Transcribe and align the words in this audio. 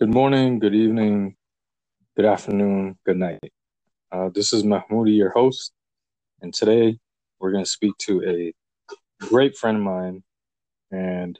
Good 0.00 0.14
morning, 0.14 0.60
good 0.60 0.74
evening, 0.74 1.36
good 2.16 2.24
afternoon, 2.24 2.96
good 3.04 3.18
night. 3.18 3.52
Uh, 4.10 4.30
this 4.30 4.54
is 4.54 4.62
Mahmoudi, 4.62 5.14
your 5.14 5.28
host, 5.28 5.72
and 6.40 6.54
today 6.54 6.98
we're 7.38 7.52
going 7.52 7.64
to 7.64 7.70
speak 7.70 7.92
to 7.98 8.24
a 8.24 8.54
great 9.20 9.58
friend 9.58 9.76
of 9.76 9.82
mine, 9.82 10.22
and 10.90 11.38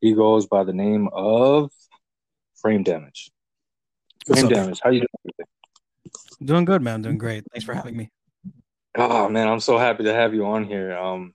he 0.00 0.12
goes 0.12 0.48
by 0.48 0.64
the 0.64 0.72
name 0.72 1.08
of 1.12 1.70
Frame 2.56 2.82
Damage. 2.82 3.30
Frame 4.26 4.48
Damage, 4.48 4.80
how 4.82 4.90
you 4.90 5.06
doing? 5.22 5.46
Doing 6.42 6.64
good, 6.64 6.82
man. 6.82 7.00
Doing 7.00 7.16
great. 7.16 7.44
Thanks 7.52 7.64
for 7.64 7.74
having 7.74 7.96
me. 7.96 8.10
Oh 8.96 9.28
man, 9.28 9.46
I'm 9.46 9.60
so 9.60 9.78
happy 9.78 10.02
to 10.02 10.12
have 10.12 10.34
you 10.34 10.46
on 10.46 10.64
here. 10.64 10.98
Um, 10.98 11.32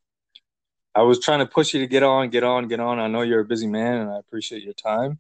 I 0.94 1.04
was 1.04 1.21
trying 1.21 1.39
to 1.39 1.46
push 1.46 1.73
you 1.73 1.80
to 1.80 1.88
get 1.88 2.04
on, 2.04 2.32
get 2.32 2.44
on, 2.44 2.68
get 2.68 2.82
on. 2.82 3.00
I 3.00 3.07
know 3.07 3.21
you're 3.21 3.39
a 3.39 3.46
busy 3.46 3.68
man, 3.68 4.02
and 4.02 4.12
I 4.12 4.20
appreciate 4.20 4.64
your 4.64 4.73
time. 4.73 5.20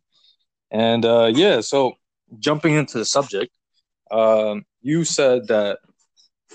And 0.71 1.05
uh, 1.05 1.31
yeah, 1.33 1.61
so 1.61 1.93
jumping 2.39 2.73
into 2.75 2.97
the 2.97 3.05
subject, 3.05 3.51
um, 4.11 4.65
you 4.81 5.03
said 5.03 5.47
that 5.47 5.79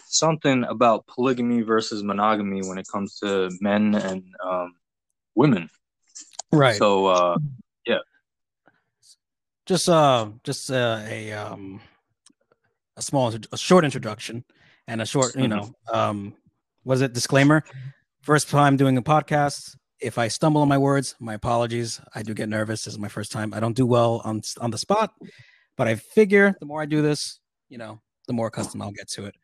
something 0.07 0.65
about 0.65 1.07
polygamy 1.07 1.63
versus 1.63 2.03
monogamy 2.03 2.61
when 2.67 2.79
it 2.79 2.87
comes 2.93 3.19
to 3.21 3.51
men 3.61 3.95
and 3.95 4.25
um, 4.45 4.75
women. 5.35 5.69
Right. 6.51 6.77
So 6.77 7.07
uh, 7.07 7.39
yeah, 7.87 7.99
just 9.67 9.89
uh, 9.89 10.29
just 10.45 10.71
uh, 10.71 11.01
a 11.07 11.33
um, 11.33 11.81
a 12.97 13.03
small, 13.03 13.33
a 13.53 13.57
short 13.57 13.85
introduction 13.85 14.45
and 14.87 15.01
a 15.01 15.07
short, 15.07 15.35
you 15.37 15.49
know, 15.49 15.73
um, 15.93 16.35
was 16.85 17.01
it 17.01 17.13
disclaimer? 17.13 17.65
First 18.23 18.51
time 18.51 18.77
doing 18.77 18.97
a 18.97 19.03
podcast. 19.03 19.77
If 20.03 20.19
I 20.19 20.29
stumble 20.29 20.61
on 20.63 20.69
my 20.69 20.79
words, 20.79 21.15
my 21.21 21.35
apologies. 21.35 22.01
I 22.15 22.23
do 22.23 22.35
get 22.35 22.49
nervous. 22.49 22.85
This 22.85 22.95
is 22.95 22.99
my 22.99 23.09
first 23.09 23.33
time. 23.33 23.55
I 23.55 23.61
don't 23.61 23.77
do 23.77 23.87
well 23.87 24.21
on 24.25 24.43
on 24.61 24.71
the 24.71 24.79
spot, 24.79 25.15
but 25.77 25.89
I 25.89 25.95
figure 25.95 26.55
the 26.59 26.67
more 26.67 26.83
I 26.83 26.87
do 26.87 27.03
this, 27.03 27.41
you 27.69 27.79
know, 27.79 28.01
the 28.27 28.33
more 28.33 28.49
accustomed 28.49 28.83
I'll 28.83 28.91
get 28.93 29.09
to 29.11 29.27
it. 29.27 29.35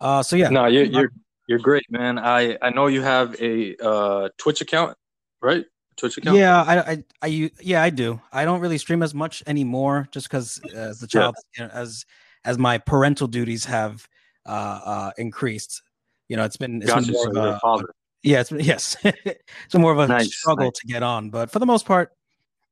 Uh, 0.00 0.22
so 0.22 0.36
yeah. 0.36 0.48
No, 0.48 0.66
you're 0.66 0.84
you're 0.84 1.10
you're 1.48 1.58
great, 1.58 1.84
man. 1.90 2.18
I 2.18 2.56
I 2.62 2.70
know 2.70 2.86
you 2.86 3.02
have 3.02 3.40
a 3.40 3.76
uh, 3.84 4.28
Twitch 4.38 4.60
account, 4.60 4.96
right? 5.42 5.64
Twitch 5.96 6.18
account. 6.18 6.36
Yeah, 6.36 6.62
I, 6.62 6.78
I, 6.78 7.04
I, 7.22 7.50
yeah, 7.60 7.82
I 7.82 7.90
do. 7.90 8.20
I 8.32 8.44
don't 8.44 8.60
really 8.60 8.78
stream 8.78 9.02
as 9.02 9.14
much 9.14 9.42
anymore, 9.46 10.08
just 10.10 10.28
because 10.28 10.60
as 10.74 11.00
the 11.00 11.06
child, 11.06 11.36
yeah. 11.56 11.64
you 11.64 11.68
know, 11.68 11.74
as 11.74 12.04
as 12.44 12.58
my 12.58 12.78
parental 12.78 13.26
duties 13.26 13.64
have 13.64 14.08
uh, 14.46 14.80
uh 14.84 15.10
increased, 15.18 15.82
you 16.28 16.36
know, 16.36 16.44
it's 16.44 16.56
been 16.56 16.82
it's 16.82 16.90
gotcha. 16.90 17.06
been 17.06 17.12
more 17.12 17.34
so 17.34 17.40
of 17.40 17.54
a, 17.54 17.58
father. 17.60 17.94
Yeah, 18.24 18.40
it's 18.40 18.50
yes, 18.50 18.96
it's 19.04 19.74
more 19.74 19.92
of 19.92 19.98
a 19.98 20.08
Nice, 20.08 20.34
struggle 20.34 20.66
nice. 20.66 20.80
to 20.80 20.86
get 20.86 21.02
on. 21.02 21.30
But 21.30 21.50
for 21.50 21.58
the 21.58 21.66
most 21.66 21.86
part, 21.86 22.10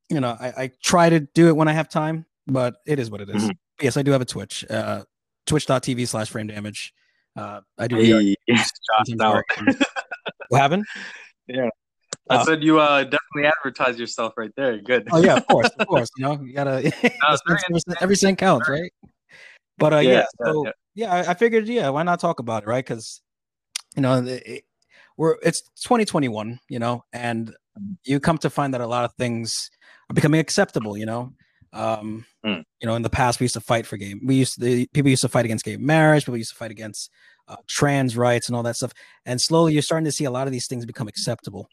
you 0.09 0.19
know, 0.21 0.37
I, 0.41 0.49
I 0.57 0.71
try 0.83 1.11
to 1.11 1.21
do 1.21 1.49
it 1.49 1.57
when 1.57 1.69
I 1.69 1.73
have 1.73 1.89
time, 1.89 2.27
but 2.47 2.77
it 2.87 2.99
is 2.99 3.11
what 3.11 3.21
it 3.21 3.29
is. 3.29 3.45
Mhm. 3.45 3.57
Yes, 3.81 3.97
I 3.97 4.03
do 4.03 4.11
have 4.13 4.21
a 4.21 4.25
Twitch, 4.25 4.65
uh, 4.71 5.05
twitch.tv 5.47 6.09
slash 6.09 6.31
frame 6.31 6.47
damage. 6.47 6.95
Uh, 7.37 7.61
I 7.79 7.87
do. 7.87 7.97
Hey, 7.97 8.37
what 10.49 10.61
happened? 10.61 10.85
Yeah. 11.47 11.69
I 12.31 12.37
Uh, 12.37 12.45
said 12.45 12.63
you 12.63 12.79
uh 12.79 13.05
definitely 13.05 13.51
advertise 13.59 13.99
yourself 13.99 14.35
right 14.37 14.53
there. 14.57 14.79
Good. 14.79 15.09
Oh 15.11 15.19
yeah, 15.19 15.35
of 15.35 15.47
course, 15.47 15.71
of 15.79 15.87
course. 15.89 16.11
You 16.17 16.25
know, 16.25 16.41
you 16.43 16.55
gotta 16.55 16.81
very 17.47 17.59
every, 18.01 18.17
cent, 18.17 18.39
counts, 18.39 18.69
right? 18.69 18.93
But 19.79 19.93
uh, 19.93 19.99
yeah, 19.99 20.13
Yeah, 20.13 20.25
so 20.47 20.65
yeah. 20.65 20.73
yeah, 20.95 21.13
I, 21.13 21.31
I 21.31 21.35
figured, 21.35 21.67
yeah, 21.67 21.89
why 21.89 22.03
not 22.05 22.21
talk 22.21 22.39
about 22.39 22.63
it, 22.63 22.67
right? 22.69 22.85
Because 22.85 23.21
you 23.97 24.03
know, 24.03 24.23
it- 24.25 24.65
we're 25.17 25.37
it's 25.43 25.63
2021, 25.85 26.59
you 26.69 26.79
know, 26.79 27.05
and 27.13 27.55
you 28.05 28.21
come 28.21 28.39
to 28.39 28.51
find 28.51 28.75
that 28.75 28.81
a 28.81 28.87
lot 28.87 29.05
of 29.05 29.13
things 29.15 29.71
are 30.11 30.15
becoming 30.15 30.41
acceptable, 30.41 30.97
you 30.97 31.07
know. 31.07 31.33
Um, 31.73 32.27
Mm. 32.45 32.65
you 32.81 32.89
know, 32.89 32.97
in 32.97 33.03
the 33.03 33.09
past 33.09 33.39
we 33.41 33.45
used 33.45 33.55
to 33.55 33.61
fight 33.61 33.87
for 33.87 33.97
gay. 33.97 34.15
We 34.23 34.35
used 34.35 34.55
to 34.55 34.61
the, 34.61 34.87
people 34.93 35.09
used 35.11 35.23
to 35.23 35.29
fight 35.29 35.45
against 35.45 35.65
gay 35.65 35.77
marriage. 35.77 36.25
People 36.25 36.37
used 36.37 36.51
to 36.51 36.57
fight 36.57 36.71
against 36.73 37.09
uh, 37.49 37.57
trans 37.69 38.17
rights 38.17 38.49
and 38.49 38.57
all 38.57 38.63
that 38.65 38.77
stuff. 38.77 38.93
And 39.25 39.41
slowly, 39.41 39.73
you're 39.73 39.83
starting 39.83 40.05
to 40.05 40.13
see 40.13 40.25
a 40.25 40.31
lot 40.31 40.47
of 40.49 40.53
these 40.53 40.67
things 40.67 40.85
become 40.85 41.09
acceptable. 41.09 41.69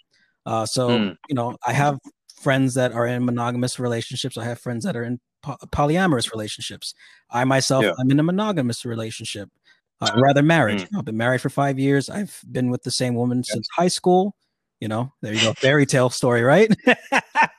Uh, 0.46 0.66
so 0.66 0.90
Mm. 0.90 1.16
you 1.28 1.36
know, 1.36 1.58
I 1.66 1.74
have 1.74 1.98
friends 2.40 2.76
that 2.76 2.92
are 2.94 3.06
in 3.08 3.26
monogamous 3.26 3.78
relationships. 3.80 4.38
I 4.38 4.46
have 4.46 4.60
friends 4.60 4.86
that 4.86 4.96
are 4.96 5.04
in 5.04 5.20
po- 5.42 5.58
polyamorous 5.72 6.32
relationships. 6.32 6.94
I 7.32 7.44
myself, 7.44 7.84
Yeah. 7.84 7.92
I'm 8.00 8.10
in 8.12 8.20
a 8.20 8.24
monogamous 8.24 8.86
relationship, 8.86 9.50
uh, 10.02 10.12
rather 10.16 10.42
marriage. 10.42 10.84
Mm. 10.84 11.00
I've 11.00 11.06
been 11.06 11.18
married 11.18 11.42
for 11.42 11.50
five 11.50 11.78
years. 11.80 12.10
I've 12.10 12.40
been 12.50 12.70
with 12.70 12.84
the 12.84 12.92
same 12.92 13.16
woman 13.16 13.44
since 13.44 13.68
high 13.76 13.88
school. 13.90 14.36
You 14.80 14.88
know, 14.88 15.12
there 15.22 15.34
you 15.34 15.42
go, 15.42 15.54
fairy 15.54 15.86
tale 15.86 16.10
story, 16.10 16.42
right? 16.44 16.72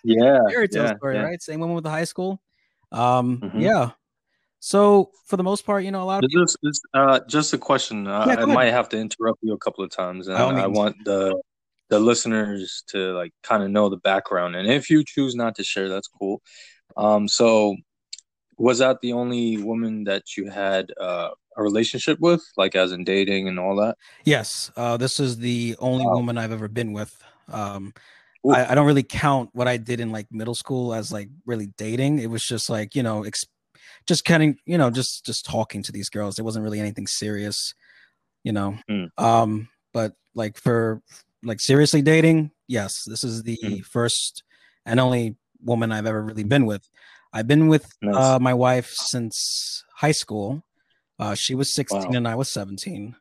Yeah. 0.03 0.39
fairy 0.49 0.67
tale 0.69 0.85
yeah, 0.85 0.97
story, 0.97 1.17
yeah. 1.17 1.23
right? 1.23 1.43
Same 1.43 1.61
woman 1.61 1.75
with 1.75 1.85
the 1.85 1.91
high 1.91 2.05
school. 2.05 2.41
Um, 2.91 3.39
Mhm. 3.39 3.61
yeah. 3.61 3.91
So 4.59 5.11
for 5.27 5.37
the 5.37 5.43
most 5.43 5.67
part, 5.67 5.85
you 5.85 5.91
know, 5.91 6.03
a 6.03 6.05
lot 6.05 6.25
of 6.25 6.31
This 6.31 6.43
is 6.51 6.57
this, 6.63 6.81
uh, 6.95 7.21
just 7.29 7.53
a 7.53 7.59
question. 7.59 8.07
Uh, 8.07 8.25
Yeah, 8.27 8.37
go 8.37 8.43
I 8.43 8.45
might 8.47 8.71
have 8.71 8.89
to 8.91 8.99
interrupt 8.99 9.39
you 9.43 9.53
a 9.53 9.59
couple 9.59 9.85
of 9.85 9.91
times, 9.91 10.29
and 10.29 10.37
I 10.39 10.67
means. 10.67 10.77
want 10.77 10.97
the 11.05 11.41
the 11.91 11.99
listeners 11.99 12.85
to 12.87 13.13
like 13.15 13.33
kind 13.43 13.63
of 13.63 13.71
know 13.71 13.89
the 13.89 13.97
background. 13.97 14.55
And 14.57 14.71
if 14.71 14.89
you 14.89 15.03
choose 15.05 15.35
not 15.35 15.57
to 15.57 15.65
share, 15.65 15.89
that's 15.89 16.09
cool. 16.09 16.41
Um, 16.97 17.27
so 17.27 17.77
was 18.59 18.79
that 18.79 19.01
the 19.01 19.13
only 19.13 19.57
woman 19.59 20.05
that 20.05 20.37
you 20.37 20.49
had 20.51 20.93
uh, 21.01 21.31
a 21.61 21.63
relationship 21.63 22.19
with, 22.21 22.43
like 22.57 22.75
as 22.75 22.93
in 22.93 23.05
dating 23.05 23.47
and 23.49 23.59
all 23.59 23.77
that? 23.77 23.97
Yes, 24.25 24.71
uh, 24.77 24.97
this 24.97 25.21
is 25.21 25.39
the 25.39 25.77
only 25.79 26.07
Wow. 26.07 26.15
woman 26.15 26.39
I've 26.39 26.53
ever 26.53 26.69
been 26.69 26.93
with. 26.93 27.23
Um, 27.49 27.95
I, 28.49 28.67
I 28.73 28.75
don't 28.75 28.87
really 28.87 29.03
count 29.03 29.51
what 29.53 29.69
I 29.69 29.77
did 29.77 30.01
in 30.01 30.11
like 30.11 30.27
middle 30.33 30.55
school 30.55 30.95
as 30.95 31.13
like 31.13 31.29
really 31.47 31.67
dating. 31.77 32.19
It 32.21 32.31
was 32.31 32.43
just 32.43 32.71
like 32.71 32.95
you 32.95 33.03
know, 33.03 33.23
ex- 33.25 33.45
just 34.07 34.25
kind 34.25 34.43
of 34.43 34.57
you 34.65 34.79
know, 34.79 34.91
just 34.91 35.27
just 35.27 35.45
talking 35.45 35.83
to 35.83 35.93
these 35.93 36.09
girls. 36.09 36.39
It 36.39 36.43
wasn't 36.45 36.65
really 36.65 36.81
anything 36.81 37.07
serious, 37.07 37.75
you 38.43 38.53
know. 38.53 38.79
Hmm. 38.89 39.05
Um, 39.19 39.69
but 39.93 40.15
like 40.35 40.57
for 40.59 41.03
like 41.43 41.61
seriously 41.61 42.01
dating, 42.03 42.51
yes, 42.67 43.05
this 43.07 43.25
is 43.25 43.43
the 43.43 43.59
Mhm. 43.63 43.85
first 43.85 44.43
and 44.87 44.99
only 45.01 45.37
woman 45.63 45.93
I've 45.93 46.07
ever 46.07 46.23
really 46.23 46.45
been 46.45 46.65
with. 46.65 46.89
I've 47.33 47.47
been 47.47 47.69
with 47.69 47.87
Nice. 48.03 48.17
uh, 48.17 48.39
my 48.39 48.55
wife 48.55 48.91
since 48.95 49.85
high 49.97 50.13
school. 50.13 50.63
Uh, 51.21 51.35
she 51.35 51.55
was 51.55 51.73
16 51.75 52.01
Wow. 52.01 52.11
and 52.17 52.27
I 52.27 52.35
was 52.35 52.51
17. 52.51 53.15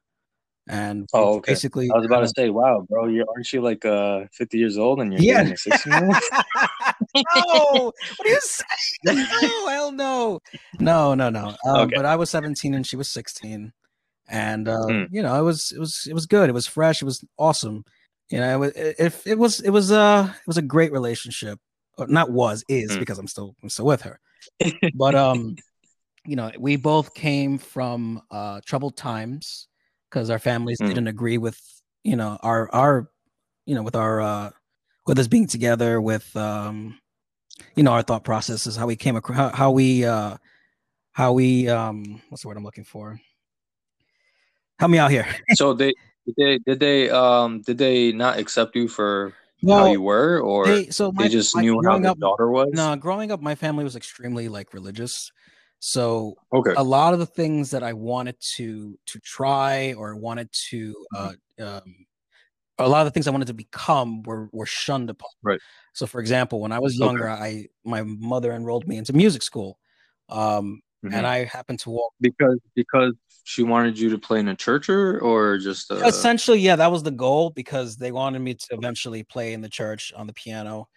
And 0.67 1.09
Oh, 1.13 1.37
okay. 1.37 1.51
basically 1.53 1.89
I 1.91 1.97
was 1.97 2.05
about 2.05 2.21
to 2.21 2.27
say, 2.35 2.49
wow, 2.49 2.85
bro, 2.87 3.07
you 3.07 3.25
aren't 3.27 3.51
you 3.51 3.61
like 3.61 3.83
uh 3.85 4.25
50 4.33 4.57
years 4.57 4.77
old 4.77 5.01
and 5.01 5.11
you're 5.11 5.21
Yeah. 5.21 5.53
16 5.55 5.91
year 5.93 6.05
old? 6.05 6.15
no, 7.15 7.91
what 8.17 8.25
are 8.25 8.27
you 8.29 8.39
saying? 8.41 9.27
No, 9.41 9.67
hell 9.67 9.91
no, 9.91 10.39
no, 10.79 11.13
no, 11.15 11.29
no. 11.29 11.55
Um, 11.65 11.81
Okay. 11.81 11.95
But 11.95 12.05
I 12.05 12.15
was 12.15 12.29
17 12.29 12.73
and 12.73 12.85
she 12.85 12.95
was 12.95 13.09
16, 13.09 13.73
and 14.29 14.67
uh, 14.67 14.85
Hmm. 14.87 15.03
you 15.11 15.21
know, 15.23 15.39
it 15.39 15.43
was 15.43 15.71
it 15.75 15.79
was 15.79 16.05
it 16.09 16.13
was 16.13 16.25
good. 16.25 16.49
It 16.49 16.53
was 16.53 16.67
fresh. 16.67 17.01
It 17.01 17.05
was 17.05 17.23
awesome. 17.37 17.83
You 18.29 18.37
know, 18.39 18.63
it, 18.63 18.95
it, 19.25 19.37
was 19.39 19.59
it 19.59 19.71
was 19.71 19.91
uh 19.91 20.29
it 20.29 20.47
was 20.47 20.57
a 20.57 20.61
great 20.61 20.91
relationship. 20.91 21.59
Not 21.97 22.31
was 22.31 22.63
is 22.69 22.93
Hmm. 22.93 22.99
because 22.99 23.17
I'm 23.19 23.27
still 23.27 23.55
I'm 23.63 23.69
still 23.69 23.85
with 23.87 24.03
her. 24.03 24.19
But 24.93 25.16
um, 25.16 25.55
you 26.25 26.35
know, 26.35 26.52
we 26.59 26.75
both 26.75 27.13
came 27.13 27.57
from 27.57 28.22
uh 28.31 28.62
troubled 28.66 28.97
times 28.97 29.68
because 30.09 30.30
our 30.30 30.40
families 30.40 30.80
Hmm. 30.80 30.88
didn't 30.88 31.07
agree 31.07 31.38
with 31.38 31.59
you 32.03 32.16
know 32.16 32.38
our 32.41 32.69
our 32.74 33.09
you 33.66 33.75
know 33.75 33.84
with 33.84 33.96
our 33.96 34.22
uh 34.22 34.50
with 35.06 35.19
us 35.19 35.28
being 35.28 35.47
together 35.47 36.02
with 36.02 36.35
um 36.35 37.00
you 37.75 37.84
know 37.84 37.91
our 37.91 38.02
thought 38.02 38.24
processes 38.24 38.75
how 38.75 38.88
we 38.88 38.96
came 38.96 39.16
across 39.16 39.38
how, 39.38 39.50
how 39.50 39.72
we 39.72 40.06
uh 40.06 40.38
how 41.12 41.34
we 41.34 41.68
um 41.68 42.22
what's 42.29 42.44
the 42.44 42.47
word 42.47 42.58
i'm 42.58 42.63
looking 42.63 42.84
for 42.84 43.19
help 44.79 44.91
me 44.91 44.97
out 44.97 45.12
here 45.12 45.25
so 45.56 45.74
they 45.74 45.94
did 46.25 46.35
they 46.38 46.58
did 46.59 46.79
they 46.79 47.09
um 47.09 47.62
did 47.62 47.78
they 47.78 48.12
not 48.12 48.40
accept 48.40 48.75
you 48.75 48.88
for 48.88 49.34
how 49.68 49.85
you 49.85 50.02
were 50.02 50.40
or 50.40 50.66
they 50.68 50.85
so 50.85 51.12
my, 51.12 51.24
they 51.24 51.29
just 51.29 51.56
my- 51.56 51.62
knew 51.62 51.81
how 51.84 51.97
up 51.97 52.19
daughter 52.19 52.50
was? 52.50 52.69
no 52.74 52.96
growing 52.96 53.31
up 53.31 53.41
my 53.41 53.56
family 53.56 53.84
was 53.84 53.96
extremely 53.96 54.47
like 54.47 54.74
religious 54.74 55.32
so 55.79 56.37
Okay. 56.53 56.76
a 56.76 56.84
lot 56.84 57.14
of 57.14 57.20
the 57.20 57.26
things 57.26 57.72
that 57.72 57.84
I 57.84 57.93
wanted 57.93 58.37
to 58.58 58.97
to 59.08 59.20
try 59.20 59.93
or 59.93 60.16
wanted 60.16 60.52
to 60.70 60.96
uh, 61.16 61.34
um, 61.59 62.05
a 62.79 62.90
lot 62.90 63.02
of 63.02 63.05
the 63.08 63.11
things 63.11 63.28
I 63.28 63.31
wanted 63.31 63.47
to 63.47 63.53
become 63.53 64.23
were 64.23 64.49
were 64.53 64.66
shunned 64.66 65.09
upon. 65.09 65.29
Right. 65.43 65.61
So, 65.93 66.08
for 66.08 66.22
example, 66.22 66.61
when 66.61 66.72
I 66.72 66.79
was 66.79 66.99
Okay. 67.02 67.02
younger, 67.02 67.29
I 67.29 67.67
my 67.85 68.03
mother 68.03 68.53
enrolled 68.53 68.87
me 68.87 68.97
into 68.97 69.14
music 69.14 69.43
school, 69.43 69.79
um, 70.29 70.81
Mhm. 71.03 71.14
and 71.16 71.28
I 71.28 71.46
happened 71.46 71.79
to 71.81 71.90
walk. 71.91 72.14
because 72.22 72.59
because 72.76 73.14
she 73.46 73.64
wanted 73.64 73.97
you 73.99 74.09
to 74.09 74.17
play 74.20 74.40
in 74.40 74.47
a 74.49 74.55
church 74.55 74.90
or, 74.90 75.20
or 75.20 75.58
just 75.58 75.91
uh, 75.91 75.96
Essentially, 76.05 76.59
yeah, 76.59 76.76
that 76.76 76.91
was 76.91 77.03
the 77.03 77.11
goal 77.11 77.49
because 77.49 77.97
they 77.97 78.11
wanted 78.11 78.40
me 78.40 78.53
to 78.53 78.67
eventually 78.72 79.23
play 79.23 79.53
in 79.53 79.61
the 79.61 79.70
church 79.70 80.14
on 80.14 80.28
the 80.28 80.34
piano. 80.34 80.87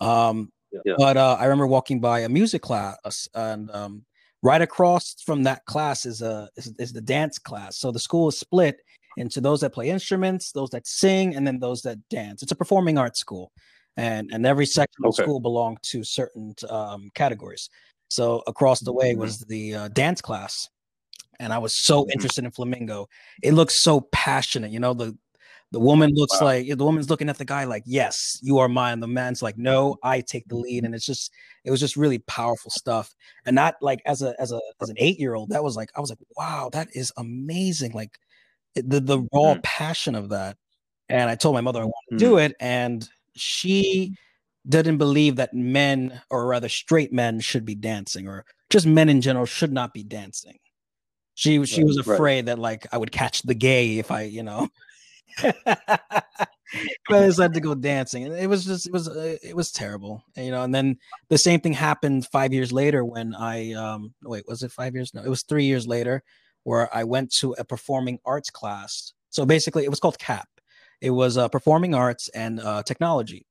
Um, 0.00 0.52
Yeah. 0.84 0.96
But 0.96 1.16
uh, 1.16 1.36
I 1.38 1.44
remember 1.46 1.66
walking 1.66 2.00
by 2.00 2.20
a 2.20 2.28
music 2.28 2.62
class, 2.62 3.28
and 3.34 3.70
um, 3.70 4.04
right 4.42 4.60
across 4.62 5.14
from 5.24 5.44
that 5.44 5.64
class 5.66 6.04
is 6.06 6.22
a 6.22 6.48
is, 6.56 6.74
is 6.78 6.92
the 6.92 7.00
dance 7.00 7.38
class. 7.38 7.78
So 7.78 7.90
the 7.92 7.98
school 8.00 8.28
is 8.28 8.38
split 8.38 8.76
into 9.16 9.40
those 9.40 9.60
that 9.60 9.72
play 9.74 9.90
instruments, 9.90 10.52
those 10.52 10.70
that 10.70 10.86
sing, 10.86 11.34
and 11.36 11.46
then 11.46 11.58
those 11.58 11.82
that 11.82 11.98
dance. 12.08 12.42
It's 12.42 12.52
a 12.52 12.56
performing 12.56 12.98
arts 12.98 13.20
school, 13.20 13.52
and 13.96 14.30
and 14.32 14.46
every 14.46 14.66
section 14.66 15.04
of 15.04 15.14
school 15.14 15.40
belonged 15.40 15.78
to 15.82 16.02
certain 16.04 16.54
um, 16.68 17.10
categories. 17.14 17.68
So 18.08 18.42
across 18.46 18.80
the 18.80 18.92
way 18.92 19.14
Mhm. 19.14 19.18
was 19.18 19.38
the 19.40 19.74
uh, 19.74 19.88
dance 19.88 20.20
class, 20.20 20.68
and 21.40 21.52
I 21.52 21.58
was 21.58 21.74
so 21.74 22.04
Mhm. 22.04 22.12
interested 22.12 22.44
in 22.44 22.50
flamenco. 22.50 23.08
It 23.42 23.52
looks 23.54 23.82
so 23.82 24.02
passionate, 24.12 24.70
you 24.70 24.80
know. 24.80 24.94
The 24.94 25.16
the 25.72 25.80
woman 25.80 26.12
looks 26.14 26.40
Wow. 26.40 26.46
like 26.48 26.68
the 26.68 26.84
woman's 26.84 27.10
looking 27.10 27.28
at 27.30 27.38
the 27.38 27.44
guy 27.44 27.64
like, 27.64 27.82
"Yes, 27.86 28.38
you 28.42 28.58
are 28.58 28.68
mine." 28.68 29.00
The 29.00 29.08
man's 29.08 29.42
like, 29.42 29.58
"No, 29.58 29.96
I 30.04 30.20
take 30.20 30.48
the 30.48 30.54
Mm-hmm. 30.54 30.62
lead," 30.64 30.84
and 30.84 30.94
it's 30.94 31.06
just 31.06 31.32
it 31.64 31.70
was 31.72 31.80
just 31.80 31.96
really 31.96 32.18
powerful 32.20 32.70
stuff. 32.70 33.14
And 33.46 33.58
that 33.58 33.76
like 33.82 34.00
as 34.06 34.22
a 34.22 34.34
as 34.40 34.52
a 34.52 34.60
as 34.80 34.90
an 34.90 34.96
eight 34.98 35.18
year 35.18 35.34
old, 35.34 35.50
that 35.50 35.64
was 35.64 35.76
like 35.76 35.90
I 35.96 36.00
was 36.00 36.10
like, 36.10 36.20
"Wow, 36.36 36.70
that 36.72 36.88
is 36.94 37.12
amazing!" 37.16 37.92
Like 37.92 38.18
the 38.74 39.00
the 39.00 39.20
raw 39.34 39.56
Mhm. 39.56 39.62
passion 39.64 40.14
of 40.14 40.30
that. 40.30 40.58
And 41.08 41.30
I 41.30 41.34
told 41.36 41.54
my 41.54 41.60
mother 41.62 41.80
I 41.82 41.84
wanted 41.84 42.18
to 42.18 42.24
do 42.24 42.36
Mm. 42.36 42.44
it, 42.46 42.56
and 42.60 43.08
she 43.36 44.16
didn't 44.68 44.98
believe 44.98 45.36
that 45.36 45.54
men, 45.54 46.22
or 46.30 46.46
rather 46.46 46.68
straight 46.68 47.12
men, 47.12 47.40
should 47.40 47.64
be 47.66 47.74
dancing, 47.74 48.28
or 48.28 48.44
just 48.70 48.86
men 48.86 49.08
in 49.08 49.20
general 49.22 49.46
should 49.46 49.72
not 49.72 49.92
be 49.94 50.04
dancing. 50.04 50.58
She 51.34 51.64
she 51.66 51.82
Right, 51.82 51.86
was 51.86 51.98
right. 52.06 52.14
afraid 52.14 52.46
that 52.46 52.58
like 52.58 52.86
I 52.92 52.98
would 52.98 53.12
catch 53.12 53.42
the 53.42 53.54
gay 53.54 53.98
if 53.98 54.10
I, 54.12 54.22
you 54.24 54.42
know, 54.42 54.68
if 55.42 57.10
I 57.10 57.20
decided 57.20 57.54
to 57.54 57.60
go 57.60 57.74
dancing. 57.74 58.24
And 58.24 58.34
it 58.34 58.48
was 58.48 58.64
just 58.64 58.86
it 58.86 58.92
was 58.92 59.08
uh, 59.08 59.36
it 59.42 59.54
was 59.54 59.72
terrible, 59.72 60.24
you 60.36 60.50
know. 60.50 60.62
And 60.62 60.74
then 60.74 60.98
the 61.28 61.38
same 61.38 61.60
thing 61.60 61.72
happened 61.72 62.26
five 62.26 62.52
years 62.52 62.72
later 62.72 63.04
when 63.04 63.34
I 63.34 63.72
um 63.72 64.14
wait 64.22 64.44
was 64.46 64.62
it 64.62 64.72
five 64.72 64.94
years? 64.94 65.12
No, 65.14 65.22
it 65.22 65.28
was 65.28 65.42
three 65.42 65.64
years 65.64 65.86
later 65.86 66.22
where 66.64 66.94
I 66.94 67.04
went 67.04 67.32
to 67.34 67.54
a 67.58 67.64
performing 67.64 68.18
arts 68.24 68.50
class. 68.50 69.12
So 69.30 69.44
basically, 69.44 69.84
it 69.84 69.90
was 69.90 70.00
called 70.00 70.18
CAP. 70.18 70.48
It 71.00 71.10
was 71.10 71.36
uh, 71.36 71.48
performing 71.48 71.94
arts 71.94 72.28
and 72.28 72.60
uh, 72.60 72.82
technology. 72.84 73.46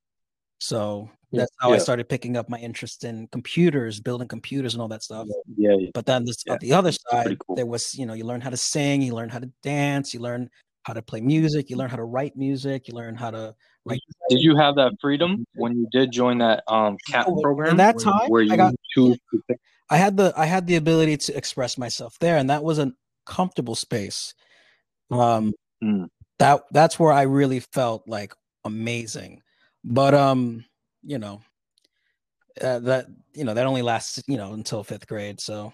So 0.60 1.10
that's 1.32 1.52
how 1.60 1.74
I 1.74 1.80
started 1.80 2.08
picking 2.08 2.38
up 2.38 2.50
my 2.50 2.60
interest 2.60 3.04
in 3.04 3.28
computers, 3.32 4.00
building 4.00 4.28
computers, 4.28 4.74
and 4.74 4.82
all 4.82 4.88
that 4.90 5.02
stuff. 5.02 5.28
Yeah, 5.58 5.76
yeah. 5.78 5.90
But 5.94 6.06
then 6.06 6.24
this, 6.26 6.44
Yeah, 6.46 6.54
on 6.54 6.60
the 6.62 6.74
other 6.74 6.92
side, 6.92 7.40
cool. 7.40 7.56
there 7.56 7.66
was, 7.66 7.96
you 7.96 8.06
know, 8.06 8.14
you 8.14 8.26
learn 8.26 8.42
how 8.42 8.52
to 8.52 8.58
sing, 8.58 9.02
you 9.02 9.16
learn 9.16 9.30
how 9.30 9.40
to 9.40 9.50
dance, 9.64 10.14
you 10.14 10.20
learn 10.20 10.50
how 10.84 10.94
to 10.94 11.02
play 11.02 11.22
music, 11.22 11.70
you 11.70 11.78
learn 11.78 11.90
how 11.90 11.98
to 11.98 12.04
write 12.04 12.36
music, 12.36 12.88
you 12.88 12.94
learn 12.96 13.16
how 13.16 13.32
to 13.32 13.56
write. 13.86 14.00
Did 14.30 14.42
you 14.42 14.56
have 14.56 14.76
that 14.76 14.94
freedom 15.00 15.46
when 15.54 15.76
you 15.78 15.88
did 15.92 16.12
join 16.12 16.40
that 16.40 16.64
um 16.68 16.98
CAP 17.08 17.28
Oh, 17.28 17.36
in 17.36 17.42
program? 17.42 17.78
that 17.78 18.00
time, 18.00 18.30
where 18.30 18.42
I 18.42 18.46
you 18.46 18.58
got- 18.58 18.74
choose 18.96 19.18
to 19.34 19.56
I 19.90 19.98
had 19.98 20.16
the 20.16 20.34
I 20.38 20.46
had 20.46 20.68
the 20.68 20.78
ability 20.78 21.18
to 21.18 21.36
express 21.36 21.78
myself 21.78 22.18
there, 22.20 22.38
and 22.38 22.50
that 22.50 22.64
was 22.64 22.80
a 22.80 22.94
comfortable 23.26 23.76
space. 23.76 24.34
Um, 25.10 25.54
Mm. 25.84 26.10
that 26.38 26.64
that's 26.72 27.00
where 27.00 27.12
I 27.12 27.24
really 27.24 27.60
felt 27.60 28.08
like 28.08 28.34
amazing. 28.64 29.42
But 29.84 30.14
um, 30.14 30.64
you 31.04 31.18
know, 31.18 31.42
uh, 32.62 32.80
that 32.80 33.08
you 33.34 33.44
know 33.44 33.54
that 33.54 33.66
only 33.66 33.82
lasts 33.82 34.24
you 34.28 34.38
know 34.38 34.54
until 34.54 34.84
fifth 34.84 35.08
grade. 35.08 35.42
So, 35.42 35.74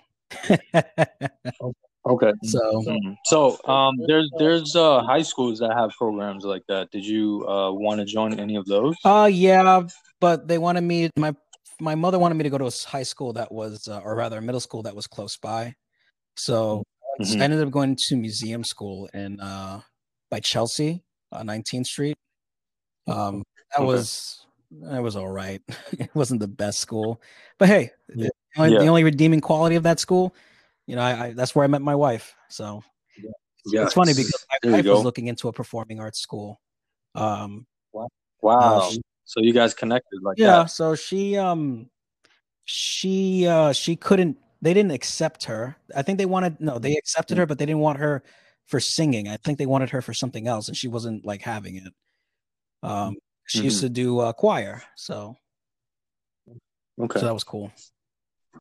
Okay. 2.05 2.31
so 2.43 2.59
Mhm. 2.85 3.15
So 3.25 3.57
um 3.65 3.95
there's 4.07 4.29
there's 4.37 4.75
uh 4.75 5.01
high 5.03 5.21
schools 5.21 5.59
that 5.59 5.73
have 5.75 5.91
programs 5.97 6.45
like 6.45 6.63
that. 6.67 6.89
Did 6.91 7.05
you 7.05 7.45
uh 7.47 7.71
want 7.71 7.99
to 7.99 8.05
join 8.05 8.39
any 8.39 8.55
of 8.55 8.65
those? 8.65 8.95
Uh 9.03 9.29
yeah, 9.31 9.81
but 10.19 10.47
they 10.47 10.57
wanted 10.57 10.81
me 10.81 11.09
my 11.17 11.35
my 11.79 11.95
mother 11.95 12.17
wanted 12.19 12.35
me 12.35 12.43
to 12.43 12.49
go 12.49 12.57
to 12.57 12.65
a 12.67 12.71
high 12.87 13.03
school 13.03 13.33
that 13.33 13.51
was 13.51 13.87
uh, 13.87 13.99
or 13.99 14.15
rather 14.15 14.37
a 14.37 14.41
middle 14.41 14.59
school 14.61 14.83
that 14.83 14.95
was 14.95 15.07
close 15.07 15.37
by. 15.37 15.73
So 16.37 16.83
I 17.19 17.23
Mhm. 17.23 17.41
ended 17.41 17.61
up 17.61 17.71
going 17.71 17.97
to 18.07 18.15
museum 18.15 18.63
school 18.63 19.09
in 19.13 19.39
uh 19.39 19.81
by 20.29 20.39
Chelsea 20.39 21.03
on 21.31 21.47
19th 21.47 21.87
Street. 21.87 22.15
Um 23.07 23.43
that 23.75 23.79
Okay. 23.83 23.85
was 23.85 24.45
that 24.71 25.01
was 25.01 25.15
all 25.15 25.29
right. 25.29 25.61
it 25.99 26.13
wasn't 26.13 26.39
the 26.39 26.47
best 26.47 26.79
school. 26.79 27.21
But 27.57 27.69
hey, 27.69 27.91
Yeah. 28.15 28.29
the, 28.55 28.61
only, 28.61 28.71
Yeah. 28.73 28.79
the 28.79 28.87
only 28.87 29.03
redeeming 29.03 29.41
quality 29.41 29.75
of 29.75 29.83
that 29.83 29.99
school, 29.99 30.35
you 30.87 30.95
know, 30.95 31.01
I, 31.03 31.25
I 31.27 31.33
that's 31.33 31.53
where 31.53 31.63
I 31.63 31.67
met 31.67 31.81
my 31.81 31.95
wife. 31.95 32.35
So 32.49 32.83
it's 33.65 33.93
funny 33.93 34.13
because 34.13 34.45
my 34.49 34.57
There 34.63 34.71
wife 34.71 34.85
was 34.85 35.03
looking 35.03 35.27
into 35.27 35.47
a 35.49 35.53
performing 35.53 35.99
arts 35.99 36.19
school. 36.19 36.59
Um 37.13 37.67
Wow. 38.41 38.89
she- 38.91 39.01
so 39.25 39.41
you 39.41 39.51
guys 39.51 39.73
connected 39.73 40.21
like 40.23 40.37
yeah 40.37 40.63
that. 40.63 40.67
so 40.67 40.95
she 40.95 41.35
um 41.35 41.89
she 42.63 43.45
uh 43.45 43.73
she 43.73 43.95
couldn't 43.97 44.37
they 44.61 44.73
didn't 44.73 44.91
accept 44.91 45.43
her 45.45 45.75
i 45.95 46.01
think 46.01 46.17
they 46.17 46.25
wanted 46.25 46.59
no 46.61 46.79
they 46.79 46.95
accepted 46.95 47.37
her 47.37 47.45
but 47.45 47.57
they 47.57 47.65
didn't 47.65 47.81
want 47.81 47.99
her 47.99 48.23
for 48.65 48.79
singing 48.79 49.27
i 49.27 49.35
think 49.37 49.57
they 49.57 49.65
wanted 49.65 49.89
her 49.89 50.01
for 50.01 50.13
something 50.13 50.47
else 50.47 50.69
and 50.69 50.77
she 50.77 50.87
wasn't 50.87 51.25
like 51.25 51.41
having 51.41 51.75
it 51.75 51.93
um 52.83 53.15
she 53.47 53.63
used 53.63 53.81
to 53.81 53.89
do 53.89 54.19
uh, 54.19 54.31
choir 54.31 54.81
so 54.95 55.35
Okay. 56.99 57.19
so 57.19 57.25
that 57.25 57.33
was 57.33 57.43
cool 57.43 57.69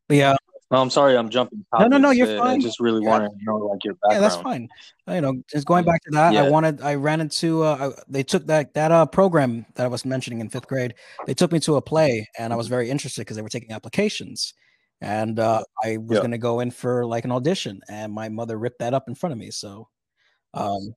but 0.08 0.16
yeah 0.16 0.34
Oh, 0.70 0.82
I'm 0.82 0.90
sorry, 0.90 1.16
I'm 1.16 1.28
jumping. 1.30 1.64
No, 1.78 1.86
no, 1.86 1.98
no, 1.98 2.10
you're 2.10 2.26
Uh, 2.26 2.42
I 2.42 2.52
fine. 2.54 2.60
just 2.60 2.80
really 2.80 3.00
Yeah. 3.02 3.08
wanted 3.10 3.28
to 3.28 3.36
know 3.42 3.56
like 3.58 3.84
your 3.84 3.94
background. 3.94 4.14
yeah 4.14 4.20
that's 4.20 4.36
fine 4.42 4.68
you 5.08 5.20
know 5.20 5.34
just 5.52 5.66
going 5.66 5.84
back 5.84 6.00
to 6.02 6.10
that 6.12 6.34
i 6.36 6.42
wanted 6.42 6.80
i 6.80 6.94
ran 6.94 7.20
into 7.20 7.62
uh 7.62 7.92
I- 7.96 8.02
they 8.08 8.22
took 8.22 8.46
that 8.46 8.74
that 8.74 8.90
uh 8.92 9.06
program 9.06 9.66
that 9.76 9.84
i 9.84 9.88
was 9.88 10.04
mentioning 10.04 10.40
in 10.40 10.48
fifth 10.48 10.66
grade 10.68 10.94
they 11.26 11.34
took 11.34 11.50
me 11.52 11.60
to 11.60 11.76
a 11.76 11.82
play 11.82 12.28
and 12.38 12.52
i 12.52 12.56
was 12.56 12.66
very 12.68 12.90
interested 12.90 13.20
because 13.22 13.36
they 13.36 13.42
were 13.42 13.48
taking 13.48 13.72
applications 13.72 14.54
and 15.00 15.38
uh 15.38 15.62
i 15.84 15.96
was 15.98 16.16
Yeah. 16.16 16.22
going 16.22 16.30
to 16.32 16.38
go 16.38 16.60
in 16.60 16.70
for 16.72 17.04
like 17.06 17.24
an 17.24 17.32
audition 17.32 17.80
and 17.88 18.12
my 18.12 18.28
mother 18.28 18.58
ripped 18.58 18.78
that 18.80 18.94
up 18.94 19.04
in 19.08 19.14
front 19.14 19.32
of 19.32 19.38
me 19.38 19.50
so 19.50 19.88
um 20.54 20.94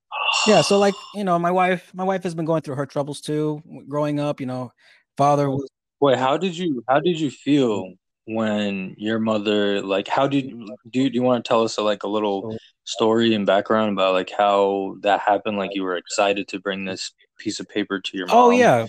yeah 0.48 0.62
so 0.62 0.77
like 0.80 0.95
you 1.16 1.24
know 1.24 1.38
my 1.39 1.51
wife 1.51 1.92
my 1.94 2.04
wife 2.04 2.24
has 2.24 2.33
been 2.36 2.45
going 2.45 2.62
through 2.63 2.75
her 2.75 2.86
troubles 2.88 3.21
too 3.21 3.62
growing 3.88 4.19
up 4.19 4.39
you 4.39 4.45
know 4.48 4.71
father 5.18 5.50
was 5.50 5.68
Wait, 6.00 6.18
how 6.18 6.38
did 6.38 6.57
you 6.57 6.83
how 6.88 7.00
did 7.00 7.19
you 7.19 7.30
feel 7.30 7.94
when 8.35 8.95
your 8.97 9.19
mother 9.19 9.81
like 9.81 10.07
how 10.07 10.27
did 10.27 10.49
do 10.91 11.01
you, 11.01 11.09
do 11.09 11.15
you 11.15 11.23
want 11.23 11.43
to 11.43 11.47
tell 11.47 11.63
us 11.63 11.77
a, 11.77 11.81
like 11.81 12.03
a 12.03 12.07
little 12.07 12.55
story 12.83 13.33
and 13.33 13.45
background 13.45 13.91
about 13.91 14.13
like 14.13 14.31
how 14.31 14.95
that 15.01 15.19
happened? 15.19 15.57
Like 15.57 15.71
you 15.73 15.83
were 15.83 15.97
excited 15.97 16.47
to 16.49 16.59
bring 16.59 16.85
this 16.85 17.11
piece 17.37 17.59
of 17.59 17.67
paper 17.67 17.99
to 17.99 18.17
your 18.17 18.27
mom? 18.27 18.37
oh 18.37 18.49
yeah. 18.51 18.87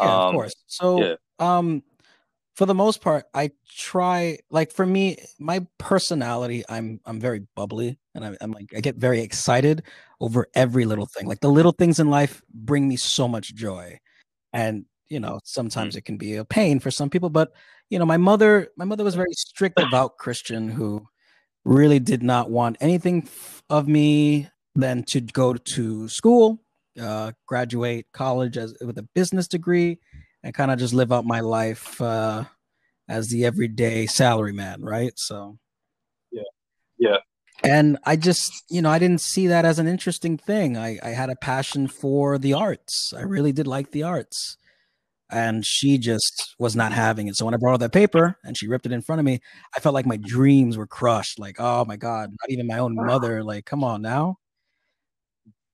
Yeah 0.00 0.06
of 0.06 0.08
Um, 0.28 0.34
course. 0.34 0.54
So 0.66 1.02
yeah. 1.02 1.14
um 1.38 1.82
for 2.54 2.66
the 2.66 2.74
most 2.74 3.00
part 3.00 3.24
i 3.32 3.50
try 3.66 4.38
like 4.50 4.70
for 4.72 4.84
me 4.84 5.16
my 5.38 5.66
personality 5.78 6.62
i'm 6.68 7.00
i'm 7.06 7.18
very 7.18 7.40
bubbly 7.56 7.98
and 8.14 8.24
I, 8.26 8.36
i'm 8.42 8.52
like 8.52 8.72
i 8.76 8.80
get 8.80 8.96
very 8.96 9.20
excited 9.22 9.84
over 10.20 10.46
every 10.54 10.84
little 10.84 11.06
thing. 11.06 11.26
Like 11.26 11.40
the 11.40 11.48
little 11.48 11.72
things 11.72 11.98
in 11.98 12.10
life 12.10 12.42
bring 12.52 12.86
me 12.86 12.96
so 12.96 13.26
much 13.26 13.54
joy 13.54 13.98
and 14.52 14.84
you 15.08 15.18
know 15.20 15.40
sometimes 15.44 15.96
it 15.96 16.02
can 16.04 16.16
be 16.16 16.36
a 16.36 16.44
pain 16.44 16.78
for 16.78 16.90
some 16.90 17.10
people 17.10 17.30
but 17.30 17.52
you 17.92 17.98
know 17.98 18.06
my 18.06 18.16
mother 18.16 18.68
my 18.76 18.84
mother 18.84 19.04
was 19.04 19.14
very 19.14 19.32
strict 19.32 19.78
about 19.78 20.16
christian 20.16 20.70
who 20.70 21.06
really 21.64 22.00
did 22.00 22.22
not 22.22 22.50
want 22.50 22.76
anything 22.80 23.28
of 23.68 23.86
me 23.86 24.48
than 24.74 25.04
to 25.04 25.20
go 25.20 25.54
to 25.54 26.08
school 26.08 26.62
uh, 27.00 27.32
graduate 27.46 28.06
college 28.12 28.56
as 28.56 28.74
with 28.80 28.98
a 28.98 29.08
business 29.14 29.46
degree 29.46 29.98
and 30.42 30.54
kind 30.54 30.70
of 30.70 30.78
just 30.78 30.94
live 30.94 31.12
out 31.12 31.24
my 31.24 31.40
life 31.40 32.00
uh, 32.00 32.44
as 33.08 33.28
the 33.28 33.44
everyday 33.44 34.06
salary 34.06 34.52
man, 34.52 34.82
right? 34.82 35.12
So, 35.16 35.58
yeah, 36.30 36.42
Yeah. 36.98 37.16
And 37.64 37.98
I 38.04 38.16
just, 38.16 38.50
you 38.68 38.82
know, 38.82 38.90
I 38.90 38.98
didn't 38.98 39.20
see 39.20 39.46
that 39.46 39.64
as 39.64 39.78
an 39.78 39.86
interesting 39.86 40.36
thing. 40.36 40.76
I, 40.76 40.98
I 41.02 41.10
had 41.10 41.30
a 41.30 41.36
passion 41.36 41.86
for 41.86 42.38
the 42.38 42.54
arts. 42.54 43.12
I 43.16 43.22
really 43.22 43.52
did 43.52 43.66
like 43.66 43.92
the 43.92 44.02
arts. 44.02 44.56
And 45.32 45.64
she 45.64 45.96
just 45.98 46.54
was 46.58 46.76
not 46.76 46.92
having 46.92 47.26
it. 47.26 47.36
So 47.36 47.44
when 47.46 47.54
I 47.54 47.56
brought 47.56 47.72
her 47.72 47.78
that 47.78 47.92
paper 47.92 48.36
and 48.44 48.56
she 48.56 48.68
ripped 48.68 48.86
it 48.86 48.92
in 48.92 49.00
front 49.00 49.18
of 49.18 49.24
me, 49.24 49.40
I 49.74 49.80
felt 49.80 49.94
like 49.94 50.06
my 50.06 50.18
dreams 50.18 50.76
were 50.76 50.86
crushed. 50.86 51.38
Like, 51.38 51.56
oh 51.58 51.84
my 51.86 51.96
God, 51.96 52.30
not 52.30 52.50
even 52.50 52.66
my 52.66 52.78
own 52.78 52.94
mother. 52.94 53.42
Like, 53.42 53.64
come 53.64 53.82
on 53.82 54.02
now. 54.02 54.36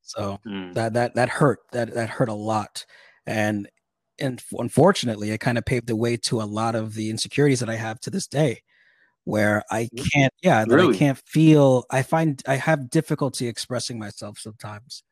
So 0.03 0.39
Mm. 0.47 0.75
that 0.75 0.95
that 0.95 1.15
that 1.17 1.29
hurt 1.29 1.61
that 1.73 1.93
that 1.95 2.09
hurt 2.11 2.29
a 2.29 2.35
lot 2.35 2.85
and 3.27 3.69
and 4.19 4.43
unfortunately 4.53 5.31
it 5.31 5.39
kind 5.39 5.59
of 5.59 5.65
paved 5.65 5.87
the 5.87 5.97
way 5.97 6.17
to 6.17 6.41
a 6.41 6.45
lot 6.45 6.75
of 6.75 6.95
the 6.95 7.11
insecurities 7.11 7.61
that 7.61 7.69
i 7.71 7.75
have 7.75 8.01
to 8.01 8.11
this 8.11 8.27
day 8.27 8.63
where 9.25 9.63
i 9.71 9.89
can't 10.13 10.33
yeah 10.43 10.65
that 10.65 10.75
Really? 10.75 10.95
i 10.95 10.99
can't 10.99 11.19
feel 11.27 11.85
i 11.91 12.03
find 12.03 12.43
i 12.47 12.57
have 12.57 12.91
difficulty 12.91 13.47
expressing 13.49 13.99
myself 13.99 14.39
sometimes 14.39 15.03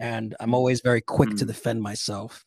and 0.00 0.34
i'm 0.40 0.54
always 0.54 0.80
very 0.80 1.00
quick 1.00 1.30
to 1.30 1.44
Mm. 1.44 1.48
defend 1.48 1.82
myself 1.82 2.44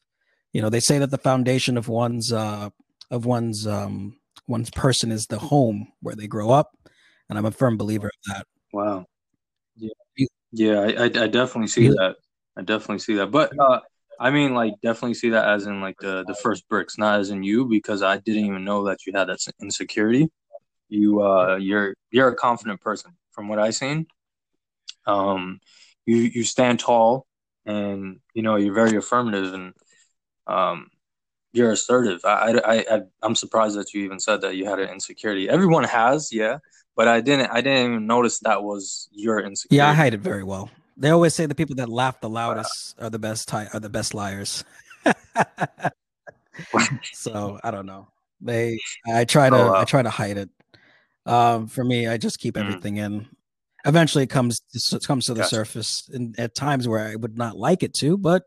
you 0.54 0.62
know 0.62 0.70
they 0.70 0.80
say 0.80 0.98
that 1.00 1.12
the 1.12 1.18
foundation 1.18 1.78
of 1.78 1.88
one's 1.88 2.32
uh 2.32 2.70
of 3.10 3.26
one's 3.26 3.66
um 3.68 4.18
one's 4.48 4.70
person 4.72 5.12
is 5.12 5.28
the 5.28 5.40
home 5.40 5.88
where 6.02 6.16
they 6.16 6.28
grow 6.28 6.50
up 6.52 6.72
and 7.30 7.38
i'm 7.38 7.46
a 7.46 7.52
firm 7.52 7.78
believer 7.78 8.08
of 8.08 8.34
that 8.34 8.46
Wow. 8.74 9.06
Yeah. 9.76 9.90
Yeah, 10.54 10.80
I, 10.80 10.88
I, 10.88 11.04
I 11.06 11.28
definitely 11.28 11.68
see 11.68 11.86
You- 11.86 11.96
that. 11.96 12.16
I 12.58 12.62
definitely 12.62 13.00
see 13.00 13.16
that. 13.16 13.28
But 13.32 13.52
uh, 13.58 13.80
I 14.20 14.30
mean, 14.30 14.54
like, 14.54 14.74
definitely 14.82 15.14
see 15.16 15.30
that 15.30 15.48
as 15.48 15.66
in 15.66 15.80
like 15.82 15.98
the 16.00 16.24
the 16.26 16.36
first 16.36 16.68
bricks, 16.70 16.98
not 16.98 17.20
as 17.20 17.30
in 17.32 17.44
you, 17.44 17.66
because 17.66 18.04
I 18.04 18.18
didn't 18.18 18.46
even 18.46 18.64
know 18.66 18.86
that 18.86 19.06
you 19.06 19.14
had 19.16 19.30
that 19.30 19.40
insecurity. 19.62 20.30
You 20.90 21.22
uh, 21.22 21.56
you're 21.56 21.96
you're 22.12 22.28
a 22.30 22.36
confident 22.36 22.82
person, 22.82 23.12
from 23.32 23.48
what 23.48 23.60
i've 23.60 23.76
seen. 23.76 24.06
Um, 25.08 25.60
you 26.06 26.18
you 26.18 26.44
stand 26.44 26.80
tall, 26.80 27.26
and 27.66 28.20
you 28.34 28.42
know 28.44 28.58
you're 28.58 28.74
very 28.74 28.98
affirmative, 28.98 29.54
and 29.54 29.74
um, 30.52 30.90
you're 31.54 31.72
assertive. 31.72 32.22
I, 32.24 32.60
I, 32.66 32.96
I, 32.96 33.02
I'm 33.22 33.36
surprised 33.36 33.78
that 33.78 33.94
you 33.94 34.04
even 34.04 34.20
said 34.20 34.42
that 34.42 34.56
you 34.56 34.66
had 34.66 34.80
an 34.80 34.90
insecurity. 34.90 35.50
Everyone 35.50 35.84
has, 35.84 36.32
yeah, 36.32 36.60
but 36.96 37.08
I 37.08 37.22
didn't. 37.22 37.52
I 37.52 37.62
didn't 37.62 37.92
even 37.92 38.08
notice 38.08 38.40
that 38.40 38.64
was 38.64 39.10
your 39.12 39.40
insecurity. 39.40 39.78
Yeah, 39.78 39.90
I 39.90 39.94
hide 39.94 40.14
it 40.14 40.22
very 40.22 40.44
well. 40.44 40.70
They 40.98 41.10
always 41.10 41.34
say 41.34 41.46
the 41.46 41.56
people 41.56 41.76
that 41.78 41.90
laugh 41.90 42.22
the 42.22 42.30
loudest 42.30 42.96
wow. 43.00 43.06
are 43.08 43.10
the 43.10 43.20
best 43.20 43.54
are 43.54 43.80
the 43.80 43.90
best 43.90 44.14
liars. 44.14 44.64
so 47.14 47.60
I 47.64 47.72
don't 47.72 47.86
know. 47.86 48.08
They, 48.40 48.80
I 49.08 49.26
try 49.26 49.50
to, 49.50 49.56
oh, 49.56 49.72
wow. 49.72 49.82
I 49.82 49.84
try 49.84 50.02
to 50.02 50.10
hide 50.10 50.38
it. 50.38 50.50
Um, 51.28 51.68
for 51.68 51.84
me, 51.84 52.08
I 52.08 52.18
just 52.18 52.40
keep 52.40 52.56
mm. 52.56 52.62
everything 52.62 52.96
mm. 52.96 53.06
in. 53.06 53.28
Eventually, 53.86 54.24
it 54.24 54.30
comes 54.30 54.62
it 54.74 55.04
comes 55.06 55.26
to 55.26 55.34
the 55.34 55.42
gotcha. 55.42 55.50
surface, 55.50 56.10
and 56.14 56.38
at 56.40 56.54
times 56.54 56.88
where 56.88 57.08
I 57.08 57.16
would 57.16 57.36
not 57.38 57.58
like 57.58 57.82
it 57.82 57.96
to, 57.96 58.16
but 58.16 58.44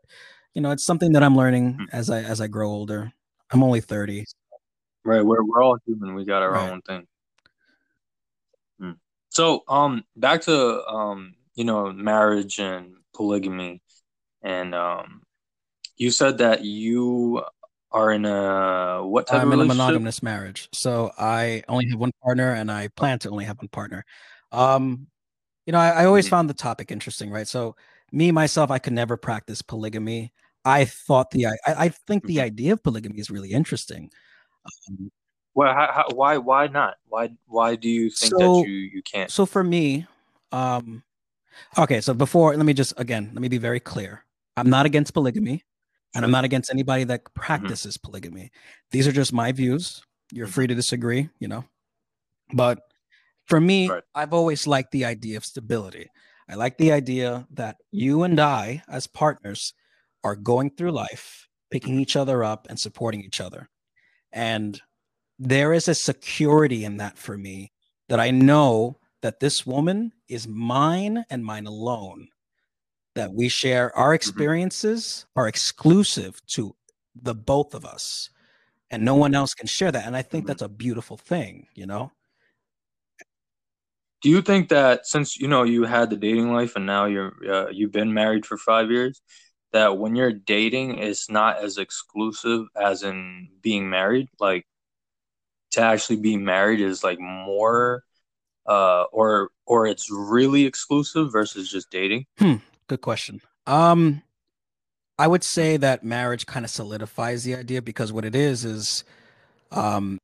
you 0.55 0.61
know, 0.61 0.71
it's 0.71 0.85
something 0.85 1.11
that 1.11 1.21
I'm 1.21 1.35
learning 1.35 1.73
mm. 1.73 1.85
as 1.91 2.09
I 2.09 2.21
as 2.21 2.41
I 2.41 2.47
grow 2.47 2.69
older. 2.69 3.11
I'm 3.51 3.61
only 3.61 3.81
30. 3.81 4.25
Right, 5.03 5.23
we're 5.23 5.43
we're 5.43 5.61
all 5.61 5.77
human. 5.85 6.15
We 6.15 6.25
got 6.25 6.41
our 6.41 6.53
right. 6.53 6.71
own 6.71 6.81
thing. 6.81 7.07
Mm. 8.81 8.95
So, 9.29 9.63
um, 9.67 10.03
back 10.15 10.41
to 10.43 10.83
um, 10.87 11.35
you 11.53 11.65
know, 11.65 11.91
marriage 11.91 12.59
and 12.59 12.95
polygamy, 13.13 13.81
and 14.41 14.73
um, 14.73 15.21
you 15.97 16.09
said 16.09 16.39
that 16.39 16.63
you 16.63 17.43
are 17.91 18.11
in 18.11 18.25
a 18.25 19.05
what 19.05 19.27
type 19.27 19.41
I'm 19.41 19.51
of 19.51 19.59
in 19.59 19.65
a 19.65 19.65
monogamous 19.65 20.23
marriage. 20.23 20.69
So 20.73 21.11
I 21.17 21.63
only 21.67 21.89
have 21.89 21.99
one 21.99 22.11
partner, 22.23 22.53
and 22.53 22.71
I 22.71 22.87
plan 22.87 23.19
to 23.19 23.29
only 23.29 23.45
have 23.45 23.59
one 23.59 23.67
partner. 23.67 24.05
Um, 24.51 25.07
you 25.65 25.73
know, 25.73 25.79
I, 25.79 25.89
I 25.89 26.05
always 26.05 26.25
mm-hmm. 26.25 26.31
found 26.31 26.49
the 26.49 26.55
topic 26.55 26.91
interesting, 26.91 27.29
right? 27.29 27.47
So 27.47 27.75
me 28.11 28.31
myself, 28.31 28.71
I 28.71 28.79
could 28.79 28.93
never 28.93 29.17
practice 29.17 29.61
polygamy. 29.61 30.31
I 30.65 30.85
thought 30.85 31.31
the 31.31 31.45
I, 31.45 31.55
I 31.67 31.89
think 31.89 32.25
the 32.25 32.37
mm-hmm. 32.37 32.45
idea 32.45 32.73
of 32.73 32.83
polygamy 32.83 33.19
is 33.19 33.29
really 33.29 33.51
interesting. 33.51 34.09
Um, 34.89 35.11
well, 35.53 35.73
how, 35.73 35.91
how, 35.93 36.05
why 36.13 36.37
why 36.37 36.67
not? 36.67 36.95
Why 37.07 37.29
why 37.47 37.75
do 37.75 37.87
you 37.87 38.09
think 38.09 38.31
so, 38.31 38.37
that 38.37 38.67
you 38.67 38.75
you 38.75 39.01
can't? 39.03 39.31
So 39.31 39.45
for 39.45 39.63
me, 39.63 40.07
um, 40.51 41.03
okay. 41.77 42.01
So 42.01 42.13
before, 42.13 42.55
let 42.57 42.65
me 42.65 42.73
just 42.73 42.93
again, 42.97 43.29
let 43.33 43.41
me 43.41 43.47
be 43.47 43.59
very 43.59 43.79
clear. 43.79 44.25
I'm 44.57 44.69
not 44.69 44.85
against 44.85 45.13
polygamy, 45.13 45.63
and 46.15 46.25
I'm 46.25 46.31
not 46.31 46.45
against 46.45 46.71
anybody 46.71 47.03
that 47.05 47.23
mm-hmm. 47.23 47.39
practices 47.39 47.97
mm-hmm. 47.97 48.11
polygamy. 48.11 48.51
These 48.91 49.07
are 49.07 49.11
just 49.13 49.33
my 49.33 49.51
views. 49.51 50.01
You're 50.31 50.47
mm-hmm. 50.47 50.53
free 50.53 50.67
to 50.67 50.75
disagree, 50.75 51.29
you 51.39 51.47
know. 51.47 51.63
But 52.53 52.79
for 53.45 53.61
me, 53.61 53.89
right. 53.89 54.03
I've 54.15 54.33
always 54.33 54.65
liked 54.65 54.91
the 54.91 55.05
idea 55.05 55.37
of 55.37 55.45
stability. 55.45 56.09
I 56.49 56.55
like 56.55 56.77
the 56.77 56.91
idea 56.91 57.47
that 57.51 57.77
you 57.91 58.23
and 58.23 58.39
I, 58.39 58.83
as 58.87 59.07
partners, 59.07 59.73
are 60.25 60.35
going 60.35 60.71
through 60.71 60.91
life, 60.91 61.47
picking 61.69 61.99
each 61.99 62.15
other 62.15 62.43
up 62.43 62.65
and 62.67 62.79
supporting 62.79 63.21
each 63.21 63.39
other. 63.39 63.69
And 64.33 64.81
there 65.37 65.71
is 65.71 65.87
a 65.87 65.93
security 65.93 66.83
in 66.83 66.97
that 66.97 67.17
for 67.17 67.37
me 67.37 67.71
that 68.09 68.19
I 68.19 68.31
know 68.31 68.97
that 69.21 69.39
this 69.39 69.65
woman 69.65 70.11
is 70.27 70.47
mine 70.47 71.25
and 71.29 71.45
mine 71.45 71.67
alone. 71.67 72.29
That 73.13 73.33
we 73.33 73.47
share 73.47 73.95
our 73.95 74.09
mm-hmm. 74.09 74.15
experiences 74.15 75.25
are 75.35 75.47
exclusive 75.47 76.45
to 76.47 76.75
the 77.15 77.35
both 77.35 77.73
of 77.73 77.85
us, 77.85 78.29
and 78.89 79.05
no 79.05 79.15
one 79.15 79.33
else 79.33 79.53
can 79.53 79.67
share 79.67 79.91
that. 79.91 80.05
And 80.05 80.17
I 80.17 80.21
think 80.21 80.43
mm-hmm. 80.43 80.47
that's 80.47 80.61
a 80.63 80.67
beautiful 80.67 81.15
thing, 81.15 81.67
you 81.75 81.85
know. 81.85 82.11
Do 84.21 84.29
you 84.29 84.41
think 84.41 84.69
that 84.69 85.05
since 85.05 85.37
you 85.37 85.47
know 85.47 85.63
you 85.63 85.83
had 85.83 86.09
the 86.09 86.17
dating 86.17 86.51
life 86.51 86.75
and 86.75 86.85
now 86.85 87.05
you're 87.05 87.33
uh, 87.49 87.69
you've 87.69 87.91
been 87.93 88.13
married 88.13 88.45
for 88.45 88.57
five 88.57 88.91
years, 88.91 89.21
that 89.75 89.97
when 89.97 90.15
you're 90.15 90.31
dating 90.31 90.99
it's 90.99 91.29
not 91.29 91.61
as 91.61 91.77
exclusive 91.77 92.67
as 92.81 93.03
in 93.03 93.49
being 93.61 93.89
married. 93.89 94.29
Like 94.39 94.65
to 95.71 95.81
actually 95.81 96.15
be 96.15 96.37
married 96.37 96.79
is 96.79 97.03
like 97.03 97.19
more 97.19 98.03
uh 98.65 99.03
or 99.11 99.49
or 99.67 99.85
it's 99.85 100.09
really 100.09 100.65
exclusive 100.65 101.29
versus 101.31 101.69
just 101.69 101.91
dating? 101.91 102.25
Hmm, 102.39 102.55
good 102.87 103.01
question. 103.01 103.41
Um 103.67 104.21
i 105.17 105.27
would 105.27 105.43
say 105.43 105.77
that 105.77 106.03
marriage 106.03 106.45
kind 106.45 106.65
of 106.65 106.69
solidifies 106.69 107.45
the 107.45 107.55
idea 107.55 107.81
because 107.81 108.11
what 108.11 108.25
it 108.25 108.35
is 108.35 108.65
is 108.65 109.05
um 109.71 110.19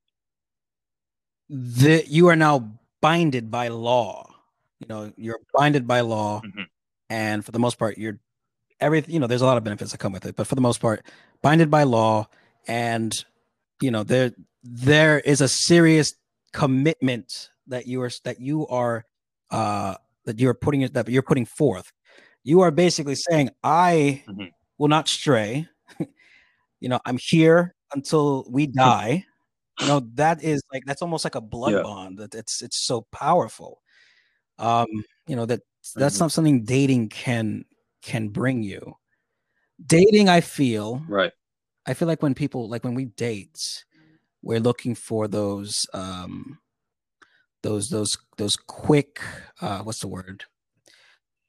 that 1.49 2.09
you 2.09 2.27
are 2.27 2.35
now 2.35 2.69
binded 3.01 3.51
by 3.51 3.67
law. 3.67 4.33
You 4.79 4.87
know 4.87 5.13
you're 5.17 5.39
binded 5.53 5.87
by 5.87 6.01
law 6.01 6.41
mm-hmm. 6.41 6.63
and 7.09 7.43
for 7.43 7.51
the 7.51 7.59
most 7.59 7.77
part 7.77 7.97
you're 7.97 8.19
everything 8.81 9.13
you 9.13 9.19
know 9.19 9.27
there's 9.27 9.41
a 9.41 9.45
lot 9.45 9.57
of 9.57 9.63
benefits 9.63 9.91
that 9.91 9.99
come 9.99 10.11
with 10.11 10.25
it 10.25 10.35
but 10.35 10.47
for 10.47 10.55
the 10.55 10.61
most 10.61 10.81
part 10.81 11.05
binded 11.41 11.69
by 11.69 11.83
law 11.83 12.27
and 12.67 13.23
you 13.81 13.91
know 13.91 14.03
there 14.03 14.31
there 14.63 15.19
is 15.19 15.41
a 15.41 15.47
serious 15.47 16.13
commitment 16.51 17.49
that 17.67 17.87
you 17.87 18.01
are 18.01 18.11
that 18.23 18.41
you 18.41 18.67
are 18.67 19.05
uh 19.51 19.95
that 20.25 20.39
you're 20.39 20.53
putting 20.53 20.81
it 20.81 20.93
that 20.93 21.07
you're 21.07 21.21
putting 21.21 21.45
forth 21.45 21.91
you 22.43 22.61
are 22.61 22.71
basically 22.71 23.15
saying 23.15 23.49
i 23.63 24.23
mm-hmm. 24.27 24.45
will 24.77 24.87
not 24.87 25.07
stray 25.07 25.67
you 26.79 26.89
know 26.89 26.99
i'm 27.05 27.17
here 27.17 27.73
until 27.93 28.45
we 28.49 28.67
die 28.67 29.23
you 29.79 29.87
know 29.87 30.01
that 30.13 30.43
is 30.43 30.61
like 30.73 30.83
that's 30.85 31.01
almost 31.01 31.23
like 31.23 31.35
a 31.35 31.41
blood 31.41 31.73
yeah. 31.73 31.81
bond 31.81 32.17
that 32.17 32.35
it's 32.35 32.61
it's 32.61 32.85
so 32.85 33.05
powerful 33.11 33.81
um 34.59 34.87
you 35.27 35.35
know 35.35 35.45
that 35.45 35.61
that's 35.95 36.15
mm-hmm. 36.15 36.23
not 36.23 36.31
something 36.31 36.63
dating 36.63 37.09
can 37.09 37.65
can 38.01 38.29
bring 38.29 38.63
you. 38.63 38.95
Dating, 39.85 40.29
I 40.29 40.41
feel, 40.41 41.01
right. 41.07 41.31
I 41.85 41.93
feel 41.93 42.07
like 42.07 42.21
when 42.21 42.35
people 42.35 42.69
like 42.69 42.83
when 42.83 42.93
we 42.93 43.05
date, 43.05 43.83
we're 44.41 44.59
looking 44.59 44.95
for 44.95 45.27
those 45.27 45.85
um 45.93 46.59
those 47.63 47.89
those 47.89 48.17
those 48.37 48.55
quick 48.55 49.21
uh 49.61 49.79
what's 49.79 49.99
the 49.99 50.07
word? 50.07 50.45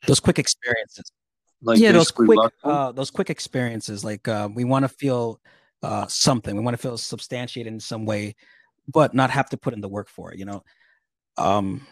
Those 0.06 0.20
quick 0.20 0.38
experiences. 0.38 1.12
Like 1.62 1.78
yeah, 1.78 1.92
those 1.92 2.10
quick 2.10 2.38
uh 2.64 2.92
those 2.92 3.10
quick 3.10 3.30
experiences. 3.30 4.04
Like 4.04 4.26
uh 4.28 4.48
we 4.52 4.64
want 4.64 4.84
to 4.84 4.88
feel 4.88 5.40
uh 5.82 6.06
something. 6.06 6.56
We 6.56 6.62
want 6.62 6.74
to 6.74 6.82
feel 6.82 6.98
substantiated 6.98 7.72
in 7.72 7.80
some 7.80 8.06
way, 8.06 8.34
but 8.88 9.14
not 9.14 9.30
have 9.30 9.50
to 9.50 9.56
put 9.56 9.74
in 9.74 9.80
the 9.80 9.88
work 9.88 10.08
for 10.08 10.32
it, 10.32 10.38
you 10.38 10.44
know. 10.44 10.64
Um 11.36 11.86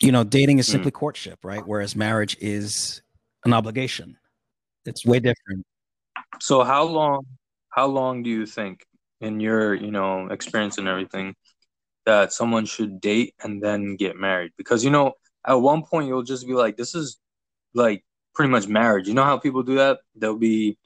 you 0.00 0.10
know, 0.10 0.24
dating 0.24 0.58
is 0.58 0.66
simply 0.66 0.90
mm. 0.90 0.94
courtship, 0.94 1.44
right? 1.44 1.64
Whereas 1.64 1.94
marriage 1.94 2.36
is 2.40 3.02
an 3.44 3.52
obligation. 3.52 4.16
It's 4.86 5.04
way 5.04 5.20
different. 5.20 5.64
So 6.40 6.64
how 6.64 6.84
long 6.84 7.24
how 7.70 7.86
long 7.86 8.22
do 8.22 8.30
you 8.30 8.46
think 8.46 8.84
in 9.20 9.40
your, 9.40 9.74
you 9.74 9.90
know, 9.90 10.28
experience 10.28 10.78
and 10.78 10.88
everything 10.88 11.34
that 12.06 12.32
someone 12.32 12.66
should 12.66 13.00
date 13.00 13.34
and 13.42 13.62
then 13.62 13.96
get 13.96 14.16
married? 14.16 14.52
Because 14.56 14.84
you 14.84 14.90
know, 14.90 15.12
at 15.46 15.54
one 15.54 15.82
point 15.82 16.08
you'll 16.08 16.22
just 16.22 16.46
be 16.46 16.54
like 16.54 16.76
this 16.76 16.94
is 16.94 17.18
like 17.74 18.04
pretty 18.34 18.50
much 18.50 18.68
marriage. 18.68 19.08
You 19.08 19.14
know 19.14 19.24
how 19.24 19.38
people 19.38 19.62
do 19.62 19.76
that? 19.76 20.00
They'll 20.14 20.36
be 20.38 20.78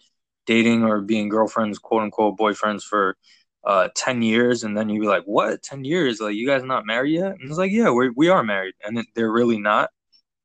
dating 0.46 0.84
or 0.84 1.00
being 1.00 1.28
girlfriends, 1.28 1.78
quote 1.78 2.02
unquote 2.02 2.38
boyfriends 2.38 2.82
for 2.82 3.16
uh 3.64 3.88
10 3.96 4.22
years 4.22 4.62
and 4.62 4.76
then 4.78 4.88
you'd 4.88 5.00
be 5.00 5.08
like 5.08 5.24
what 5.24 5.60
10 5.64 5.84
years 5.84 6.20
like 6.20 6.36
you 6.36 6.46
guys 6.46 6.62
not 6.62 6.86
married 6.86 7.12
yet 7.12 7.32
and 7.32 7.42
it's 7.42 7.58
like 7.58 7.72
yeah 7.72 7.90
we 7.90 8.08
we 8.10 8.28
are 8.28 8.44
married 8.44 8.72
and 8.84 9.04
they're 9.16 9.32
really 9.32 9.58
not 9.58 9.90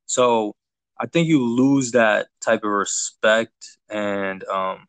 so 0.08 0.56
I 1.04 1.06
think 1.06 1.28
you 1.28 1.44
lose 1.44 1.92
that 1.92 2.28
type 2.40 2.64
of 2.64 2.72
respect 2.72 3.78
and 3.90 4.42
um, 4.46 4.88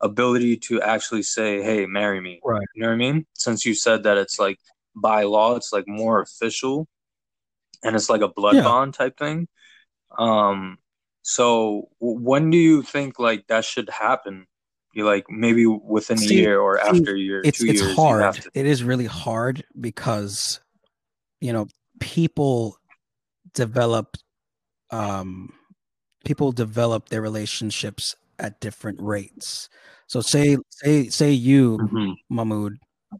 ability 0.00 0.58
to 0.58 0.80
actually 0.80 1.24
say, 1.24 1.60
"Hey, 1.60 1.86
marry 1.86 2.20
me." 2.20 2.40
Right. 2.44 2.64
You 2.76 2.82
know 2.82 2.88
what 2.88 2.94
I 2.94 2.98
mean? 2.98 3.26
Since 3.34 3.66
you 3.66 3.74
said 3.74 4.04
that 4.04 4.16
it's 4.16 4.38
like 4.38 4.60
by 4.94 5.24
law, 5.24 5.56
it's 5.56 5.72
like 5.72 5.88
more 5.88 6.20
official, 6.20 6.86
and 7.82 7.96
it's 7.96 8.08
like 8.08 8.20
a 8.20 8.28
blood 8.28 8.54
yeah. 8.54 8.62
bond 8.62 8.94
type 8.94 9.18
thing. 9.18 9.48
Um. 10.16 10.78
So 11.22 11.88
when 11.98 12.50
do 12.50 12.56
you 12.56 12.82
think 12.82 13.18
like 13.18 13.48
that 13.48 13.64
should 13.64 13.90
happen? 13.90 14.46
You 14.94 15.04
like 15.04 15.26
maybe 15.28 15.66
within 15.66 16.16
see, 16.16 16.38
a 16.38 16.42
year 16.42 16.60
or 16.60 16.78
see, 16.78 16.88
after 16.88 17.14
a 17.16 17.18
year, 17.18 17.42
it's, 17.44 17.58
two 17.58 17.66
it's 17.66 17.82
years. 17.82 17.96
hard. 17.96 18.36
To- 18.36 18.50
it 18.54 18.66
is 18.66 18.84
really 18.84 19.06
hard 19.06 19.64
because 19.78 20.60
you 21.40 21.52
know 21.52 21.66
people 21.98 22.78
develop 23.52 24.16
um, 24.90 25.52
people 26.24 26.52
develop 26.52 27.08
their 27.08 27.22
relationships 27.22 28.14
at 28.38 28.60
different 28.60 29.00
rates. 29.00 29.68
So 30.06 30.20
say 30.20 30.56
say 30.70 31.08
say 31.08 31.30
you, 31.30 31.78
mm-hmm. 31.78 32.12
Mahmoud, 32.28 32.78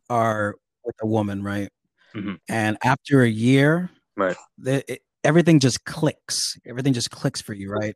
are 0.09 0.57
with 0.85 0.97
a 1.03 1.07
woman, 1.07 1.43
right? 1.43 1.71
Mm-hmm. 2.15 2.35
And 2.49 2.77
after 2.83 3.23
a 3.23 3.29
year, 3.29 3.91
right, 4.17 4.37
the, 4.59 4.93
it, 4.93 5.03
everything 5.23 5.61
just 5.61 5.85
clicks. 5.85 6.59
Everything 6.67 6.93
just 6.93 7.11
clicks 7.11 7.41
for 7.41 7.55
you, 7.55 7.71
right? 7.71 7.95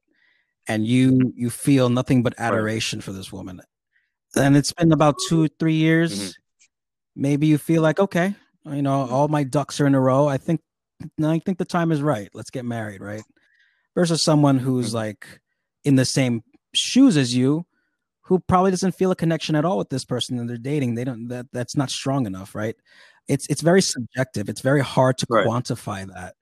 And 0.69 0.87
you 0.87 1.33
you 1.35 1.51
feel 1.51 1.89
nothing 1.89 2.23
but 2.23 2.35
adoration 2.39 2.99
right. 2.99 3.05
for 3.05 3.13
this 3.13 3.33
woman. 3.33 3.61
And 4.37 4.57
it's 4.57 4.73
been 4.73 4.93
about 4.93 5.17
two 5.29 5.49
three 5.59 5.75
years. 5.75 6.19
Mm-hmm. 6.21 6.31
Maybe 7.17 7.47
you 7.47 7.59
feel 7.59 7.83
like 7.83 7.99
okay, 7.99 8.35
you 8.65 8.83
know, 8.83 9.09
all 9.09 9.29
my 9.29 9.45
ducks 9.45 9.81
are 9.81 9.87
in 9.87 9.95
a 9.95 10.01
row. 10.01 10.29
I 10.29 10.39
think 10.39 10.61
I 11.23 11.39
think 11.41 11.59
the 11.59 11.65
time 11.65 11.93
is 11.93 12.01
right. 12.01 12.29
Let's 12.33 12.51
get 12.51 12.65
married, 12.65 13.01
right? 13.01 13.23
Versus 13.95 14.23
someone 14.23 14.59
who's 14.59 14.89
mm-hmm. 14.89 14.97
like 14.97 15.41
in 15.85 15.97
the 15.97 16.05
same 16.05 16.43
shoes 16.75 17.17
as 17.17 17.35
you 17.35 17.67
who 18.23 18.39
probably 18.39 18.71
doesn't 18.71 18.95
feel 18.95 19.11
a 19.11 19.17
connection 19.17 19.55
at 19.55 19.65
all 19.65 19.77
with 19.77 19.91
this 19.91 20.05
person 20.05 20.37
that 20.37 20.47
they're 20.47 20.57
dating. 20.57 20.95
They 20.95 21.05
don't 21.05 21.29
that 21.29 21.47
that's 21.53 21.77
not 21.77 21.91
strong 21.91 22.27
enough, 22.27 22.55
right? 22.55 22.77
It's 23.29 23.47
it's 23.49 23.61
very 23.61 23.83
subjective. 23.83 24.49
It's 24.49 24.61
very 24.61 24.83
hard 24.83 25.19
to 25.19 25.27
right. 25.29 25.47
quantify 25.47 26.07
that. 26.13 26.35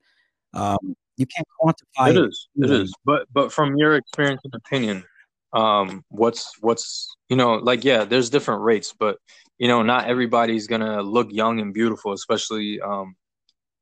Um, 0.55 0.97
you 1.17 1.27
can't 1.27 1.47
quantify 1.61 2.11
it 2.11 2.29
is 2.29 2.49
it 2.57 2.71
is 2.71 2.93
but 3.05 3.27
but 3.33 3.53
from 3.53 3.77
your 3.77 3.97
experience 3.97 4.41
and 4.45 4.55
opinion 4.55 5.05
um 5.53 6.05
what's 6.09 6.53
what's 6.61 7.15
you 7.29 7.37
know 7.37 7.55
like 7.55 7.85
yeah 7.85 8.05
there's 8.05 8.31
different 8.31 8.63
rates 8.63 8.95
but 8.99 9.19
you 9.59 9.69
know 9.69 9.83
not 9.83 10.09
everybody's 10.09 10.67
gonna 10.67 11.03
look 11.03 11.31
young 11.31 11.61
and 11.61 11.75
beautiful 11.75 12.13
especially 12.13 12.81
um 12.81 13.15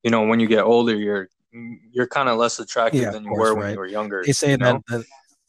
you 0.03 0.11
know 0.11 0.23
when 0.23 0.41
you 0.41 0.49
get 0.49 0.65
older 0.65 0.95
you're 0.95 1.29
you're 1.92 2.07
kind 2.07 2.28
of 2.28 2.38
less 2.38 2.59
attractive 2.59 3.00
yeah, 3.00 3.11
than 3.11 3.25
you 3.25 3.33
were 3.33 3.54
right. 3.54 3.59
when 3.59 3.73
you 3.73 3.78
were 3.78 3.87
younger 3.87 4.23
they 4.25 4.33
say 4.33 4.57
that, 4.57 4.80
that, 4.88 5.04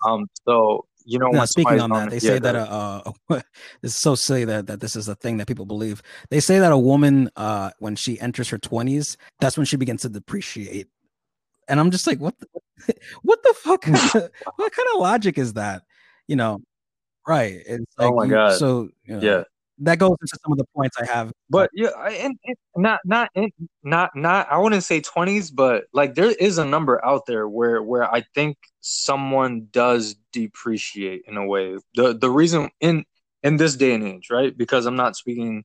um 0.06 0.28
so 0.48 0.86
you 1.06 1.20
know 1.20 1.30
no, 1.30 1.46
speaking 1.46 1.80
on 1.80 1.90
that 1.90 2.10
they 2.10 2.20
say 2.20 2.40
that 2.40 2.56
uh, 2.56 3.02
uh 3.30 3.42
is 3.84 3.96
so 3.96 4.16
silly 4.16 4.46
that, 4.46 4.68
that 4.68 4.80
this 4.80 4.96
is 4.96 5.08
a 5.08 5.16
thing 5.16 5.38
that 5.38 5.48
people 5.48 5.66
believe 5.66 6.02
they 6.30 6.40
say 6.40 6.60
that 6.60 6.72
a 6.72 6.78
woman 6.78 7.30
uh 7.36 7.72
when 7.80 7.96
she 7.96 8.20
enters 8.20 8.50
her 8.50 8.58
20s 8.58 9.16
that's 9.40 9.58
when 9.58 9.66
she 9.66 9.78
begins 9.78 10.02
to 10.02 10.10
depreciate 10.10 10.88
and 11.72 11.80
I'm 11.80 11.90
just 11.90 12.06
like, 12.06 12.20
what, 12.20 12.36
the, 12.40 12.94
what 13.24 13.42
the 13.44 13.54
fuck? 13.58 13.88
what 14.56 14.72
kind 14.72 14.88
of 14.94 15.00
logic 15.00 15.38
is 15.38 15.54
that? 15.54 15.84
You 16.28 16.36
know, 16.36 16.60
right? 17.28 17.56
It's 17.66 17.86
oh 17.98 18.04
like, 18.04 18.12
oh 18.12 18.16
my 18.16 18.24
you, 18.26 18.32
god! 18.32 18.58
So 18.58 18.90
you 19.06 19.16
know, 19.16 19.22
yeah, 19.22 19.44
that 19.82 19.98
goes 19.98 20.16
into 20.22 20.38
some 20.44 20.52
of 20.52 20.58
the 20.58 20.66
points 20.76 20.96
I 21.00 21.06
have. 21.06 21.32
But 21.50 21.72
yeah, 21.74 21.90
and, 21.90 22.38
and 22.46 22.58
not 22.76 23.00
not 23.04 23.30
not 23.84 24.12
not 24.16 24.52
I 24.52 24.58
wouldn't 24.58 24.84
say 24.84 25.02
twenties, 25.02 25.52
but 25.52 25.86
like 25.92 26.16
there 26.16 26.32
is 26.32 26.58
a 26.58 26.66
number 26.66 27.04
out 27.04 27.26
there 27.26 27.48
where 27.48 27.82
where 27.82 28.04
I 28.04 28.24
think 28.36 28.58
someone 28.82 29.68
does 29.72 30.16
depreciate 30.32 31.24
in 31.28 31.36
a 31.38 31.46
way. 31.46 31.78
The 31.96 32.14
the 32.16 32.30
reason 32.30 32.70
in 32.80 33.06
in 33.44 33.58
this 33.58 33.76
day 33.76 33.94
and 33.94 34.04
age, 34.04 34.28
right? 34.30 34.56
Because 34.56 34.86
I'm 34.86 34.96
not 34.96 35.16
speaking 35.16 35.64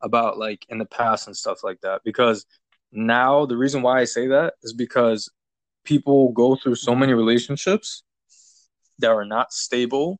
about 0.00 0.38
like 0.38 0.64
in 0.68 0.78
the 0.78 0.86
past 0.86 1.26
and 1.26 1.36
stuff 1.36 1.64
like 1.64 1.80
that. 1.80 2.02
Because 2.04 2.46
now 2.92 3.46
the 3.46 3.56
reason 3.56 3.82
why 3.82 4.00
I 4.00 4.04
say 4.04 4.28
that 4.28 4.54
is 4.62 4.72
because 4.72 5.28
people 5.84 6.30
go 6.32 6.56
through 6.56 6.76
so 6.76 6.94
many 6.94 7.14
relationships 7.14 8.04
that 9.00 9.10
are 9.10 9.24
not 9.24 9.52
stable 9.52 10.18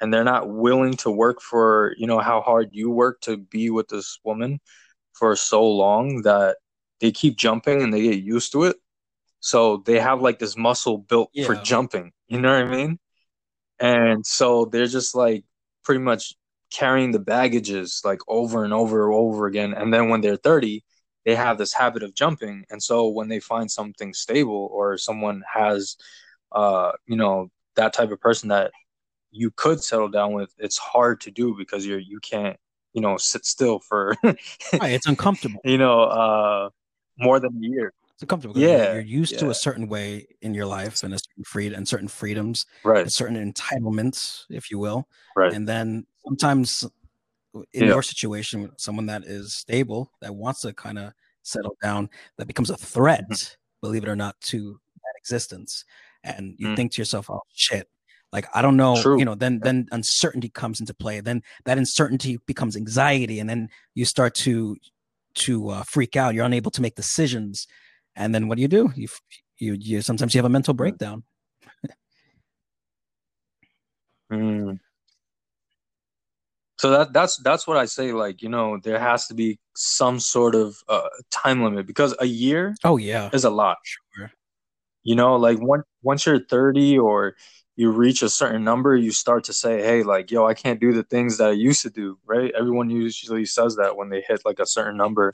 and 0.00 0.12
they're 0.12 0.24
not 0.24 0.48
willing 0.48 0.94
to 0.94 1.10
work 1.10 1.40
for 1.40 1.94
you 1.98 2.06
know 2.06 2.18
how 2.18 2.40
hard 2.40 2.70
you 2.72 2.90
work 2.90 3.20
to 3.22 3.36
be 3.36 3.70
with 3.70 3.88
this 3.88 4.18
woman 4.24 4.60
for 5.14 5.34
so 5.36 5.66
long 5.66 6.22
that 6.22 6.58
they 7.00 7.10
keep 7.10 7.36
jumping 7.36 7.82
and 7.82 7.92
they 7.92 8.02
get 8.02 8.22
used 8.22 8.52
to 8.52 8.64
it. 8.64 8.76
So 9.40 9.78
they 9.78 10.00
have 10.00 10.20
like 10.20 10.38
this 10.38 10.56
muscle 10.56 10.98
built 10.98 11.30
yeah. 11.32 11.46
for 11.46 11.54
jumping 11.56 12.12
you 12.28 12.40
know 12.40 12.52
what 12.52 12.66
i 12.66 12.76
mean? 12.76 12.98
And 13.78 14.24
so 14.26 14.64
they're 14.64 14.86
just 14.86 15.14
like 15.14 15.44
pretty 15.84 16.00
much 16.00 16.34
carrying 16.72 17.12
the 17.12 17.18
baggages 17.18 18.00
like 18.04 18.20
over 18.26 18.64
and 18.64 18.72
over 18.72 19.04
and 19.04 19.14
over 19.14 19.46
again. 19.46 19.74
And 19.74 19.92
then 19.92 20.08
when 20.08 20.20
they're 20.20 20.36
30 20.36 20.84
they 21.24 21.34
have 21.34 21.58
this 21.58 21.72
habit 21.72 22.04
of 22.04 22.14
jumping. 22.14 22.64
And 22.70 22.80
so 22.80 23.08
when 23.08 23.26
they 23.28 23.40
find 23.40 23.68
something 23.68 24.14
stable 24.14 24.68
or 24.72 24.96
someone 24.98 25.42
has 25.52 25.96
uh 26.52 26.92
you 27.06 27.16
know 27.16 27.50
that 27.76 27.92
type 27.92 28.10
of 28.10 28.20
person 28.20 28.48
that 28.48 28.72
you 29.30 29.50
could 29.52 29.82
settle 29.82 30.08
down 30.08 30.32
with 30.32 30.54
it's 30.58 30.78
hard 30.78 31.20
to 31.20 31.30
do 31.30 31.54
because 31.56 31.86
you're 31.86 31.98
you 31.98 32.20
can't 32.20 32.56
you 32.92 33.00
know 33.00 33.16
sit 33.16 33.44
still 33.44 33.78
for 33.78 34.14
right, 34.24 34.38
it's 34.82 35.06
uncomfortable 35.06 35.60
you 35.64 35.78
know 35.78 36.02
uh 36.02 36.70
more 37.18 37.40
than 37.40 37.52
a 37.56 37.66
year 37.66 37.92
it's 38.14 38.22
uncomfortable 38.22 38.58
yeah 38.58 38.94
you're 38.94 39.02
used 39.02 39.32
yeah. 39.32 39.38
to 39.38 39.50
a 39.50 39.54
certain 39.54 39.88
way 39.88 40.26
in 40.42 40.54
your 40.54 40.66
life 40.66 41.02
and 41.02 41.12
a 41.12 41.18
certain 41.18 41.44
freedom 41.44 41.76
and 41.76 41.88
certain 41.88 42.08
freedoms 42.08 42.64
right 42.84 43.10
certain 43.10 43.52
entitlements 43.52 44.44
if 44.48 44.70
you 44.70 44.78
will 44.78 45.06
right 45.36 45.52
and 45.52 45.68
then 45.68 46.06
sometimes 46.24 46.86
in 47.72 47.84
yeah. 47.84 47.88
your 47.88 48.02
situation, 48.02 48.70
someone 48.76 49.06
that 49.06 49.24
is 49.24 49.54
stable, 49.54 50.12
that 50.20 50.34
wants 50.34 50.60
to 50.62 50.72
kind 50.72 50.98
of 50.98 51.12
settle 51.42 51.76
down, 51.82 52.10
that 52.38 52.46
becomes 52.46 52.70
a 52.70 52.76
threat, 52.76 53.28
mm-hmm. 53.30 53.54
believe 53.80 54.02
it 54.02 54.08
or 54.08 54.16
not, 54.16 54.40
to 54.42 54.80
that 54.96 55.14
existence. 55.18 55.84
And 56.24 56.56
you 56.58 56.68
mm. 56.68 56.76
think 56.76 56.92
to 56.92 57.00
yourself, 57.00 57.30
oh 57.30 57.42
shit, 57.54 57.88
like 58.32 58.46
I 58.54 58.62
don't 58.62 58.76
know, 58.76 59.00
True. 59.00 59.18
you 59.18 59.24
know, 59.24 59.34
then 59.34 59.60
then 59.60 59.86
uncertainty 59.92 60.48
comes 60.48 60.80
into 60.80 60.94
play. 60.94 61.20
Then 61.20 61.42
that 61.64 61.78
uncertainty 61.78 62.38
becomes 62.46 62.76
anxiety, 62.76 63.40
and 63.40 63.48
then 63.48 63.68
you 63.94 64.04
start 64.04 64.34
to 64.36 64.76
to 65.34 65.70
uh, 65.70 65.82
freak 65.84 66.16
out. 66.16 66.34
You're 66.34 66.44
unable 66.44 66.70
to 66.72 66.82
make 66.82 66.94
decisions, 66.94 67.66
and 68.14 68.34
then 68.34 68.48
what 68.48 68.56
do 68.56 68.62
you 68.62 68.68
do? 68.68 68.92
You 68.94 69.08
you, 69.58 69.76
you 69.80 70.02
sometimes 70.02 70.34
you 70.34 70.38
have 70.38 70.46
a 70.46 70.50
mental 70.50 70.74
breakdown. 70.74 71.24
mm 74.30 74.78
so 76.78 76.90
that 76.90 77.12
that's 77.12 77.38
that's 77.38 77.66
what 77.66 77.76
I 77.76 77.86
say. 77.86 78.12
Like 78.12 78.42
you 78.42 78.48
know, 78.48 78.78
there 78.82 78.98
has 78.98 79.26
to 79.28 79.34
be 79.34 79.58
some 79.74 80.20
sort 80.20 80.54
of 80.54 80.76
uh, 80.88 81.08
time 81.30 81.62
limit 81.62 81.86
because 81.86 82.14
a 82.20 82.26
year, 82.26 82.74
oh 82.84 82.98
yeah, 82.98 83.30
is 83.32 83.44
a 83.44 83.50
lot. 83.50 83.78
Sure. 83.82 84.30
You 85.02 85.14
know, 85.14 85.36
like 85.36 85.58
once 85.60 85.84
once 86.02 86.26
you're 86.26 86.44
thirty 86.44 86.98
or 86.98 87.34
you 87.76 87.90
reach 87.90 88.22
a 88.22 88.28
certain 88.28 88.64
number, 88.64 88.96
you 88.96 89.12
start 89.12 89.44
to 89.44 89.52
say, 89.52 89.82
"Hey, 89.82 90.02
like 90.02 90.30
yo, 90.30 90.46
I 90.46 90.54
can't 90.54 90.80
do 90.80 90.92
the 90.92 91.04
things 91.04 91.38
that 91.38 91.48
I 91.48 91.52
used 91.52 91.82
to 91.82 91.90
do." 91.90 92.18
Right? 92.24 92.52
Everyone 92.58 92.90
usually 92.90 93.46
says 93.46 93.76
that 93.76 93.96
when 93.96 94.08
they 94.08 94.22
hit 94.26 94.42
like 94.44 94.58
a 94.58 94.66
certain 94.66 94.96
number, 94.96 95.32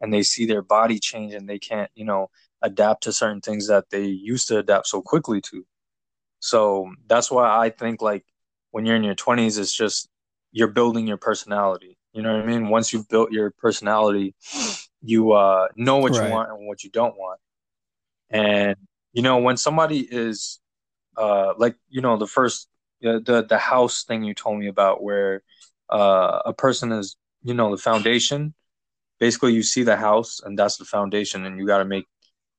and 0.00 0.12
they 0.12 0.22
see 0.22 0.46
their 0.46 0.62
body 0.62 0.98
change 0.98 1.34
and 1.34 1.48
they 1.48 1.58
can't, 1.58 1.90
you 1.94 2.04
know, 2.04 2.30
adapt 2.62 3.04
to 3.04 3.12
certain 3.12 3.40
things 3.40 3.68
that 3.68 3.88
they 3.90 4.04
used 4.04 4.48
to 4.48 4.58
adapt 4.58 4.86
so 4.86 5.00
quickly 5.00 5.40
to. 5.40 5.64
So 6.40 6.90
that's 7.06 7.30
why 7.30 7.58
I 7.58 7.70
think 7.70 8.02
like 8.02 8.24
when 8.70 8.84
you're 8.84 8.96
in 8.96 9.04
your 9.04 9.14
20s, 9.14 9.58
it's 9.58 9.74
just 9.74 10.08
you're 10.52 10.68
building 10.68 11.06
your 11.06 11.16
personality. 11.16 11.96
You 12.12 12.22
know 12.22 12.34
what 12.34 12.44
I 12.44 12.46
mean? 12.46 12.68
Once 12.68 12.92
you've 12.92 13.08
built 13.08 13.32
your 13.32 13.50
personality, 13.50 14.34
you 15.02 15.32
uh, 15.32 15.68
know 15.74 15.96
what 15.96 16.12
right. 16.12 16.26
you 16.26 16.30
want 16.30 16.50
and 16.50 16.66
what 16.68 16.84
you 16.84 16.90
don't 16.90 17.16
want. 17.16 17.40
And 18.30 18.76
you 19.12 19.22
know, 19.22 19.38
when 19.38 19.56
somebody 19.56 20.00
is 20.00 20.60
uh, 21.16 21.54
like, 21.56 21.76
you 21.88 22.00
know, 22.00 22.16
the 22.16 22.26
first 22.26 22.68
the 23.00 23.44
the 23.46 23.58
house 23.58 24.04
thing 24.04 24.24
you 24.24 24.34
told 24.34 24.58
me 24.58 24.68
about, 24.68 25.02
where 25.02 25.42
uh, 25.90 26.40
a 26.46 26.52
person 26.52 26.92
is, 26.92 27.16
you 27.42 27.54
know, 27.54 27.70
the 27.70 27.80
foundation. 27.80 28.54
Basically, 29.20 29.52
you 29.52 29.62
see 29.62 29.82
the 29.82 29.96
house, 29.96 30.40
and 30.44 30.58
that's 30.58 30.76
the 30.76 30.84
foundation, 30.84 31.44
and 31.44 31.58
you 31.58 31.66
got 31.66 31.78
to 31.78 31.84
make 31.84 32.06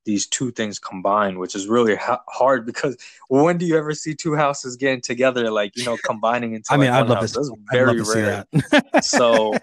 these 0.06 0.28
two 0.28 0.52
things 0.52 0.80
combined, 0.80 1.38
which 1.40 1.56
is 1.56 1.68
really 1.68 1.96
ha- 1.96 2.24
hard 2.30 2.66
because 2.66 2.96
when 3.28 3.58
do 3.58 3.66
you 3.66 3.78
ever 3.78 3.94
see 3.94 4.14
two 4.14 4.36
houses 4.36 4.76
getting 4.76 5.02
together, 5.02 5.50
like 5.52 5.76
you 5.76 5.84
know, 5.84 5.98
combining 5.98 6.54
into? 6.54 6.68
I 6.70 6.78
mean, 6.78 6.92
like 6.92 7.04
I'd 7.04 7.10
love 7.10 7.20
house? 7.20 7.32
to. 7.32 7.40
That's 7.40 7.52
very 7.72 8.02
rare. 8.02 8.46
so. 9.02 9.54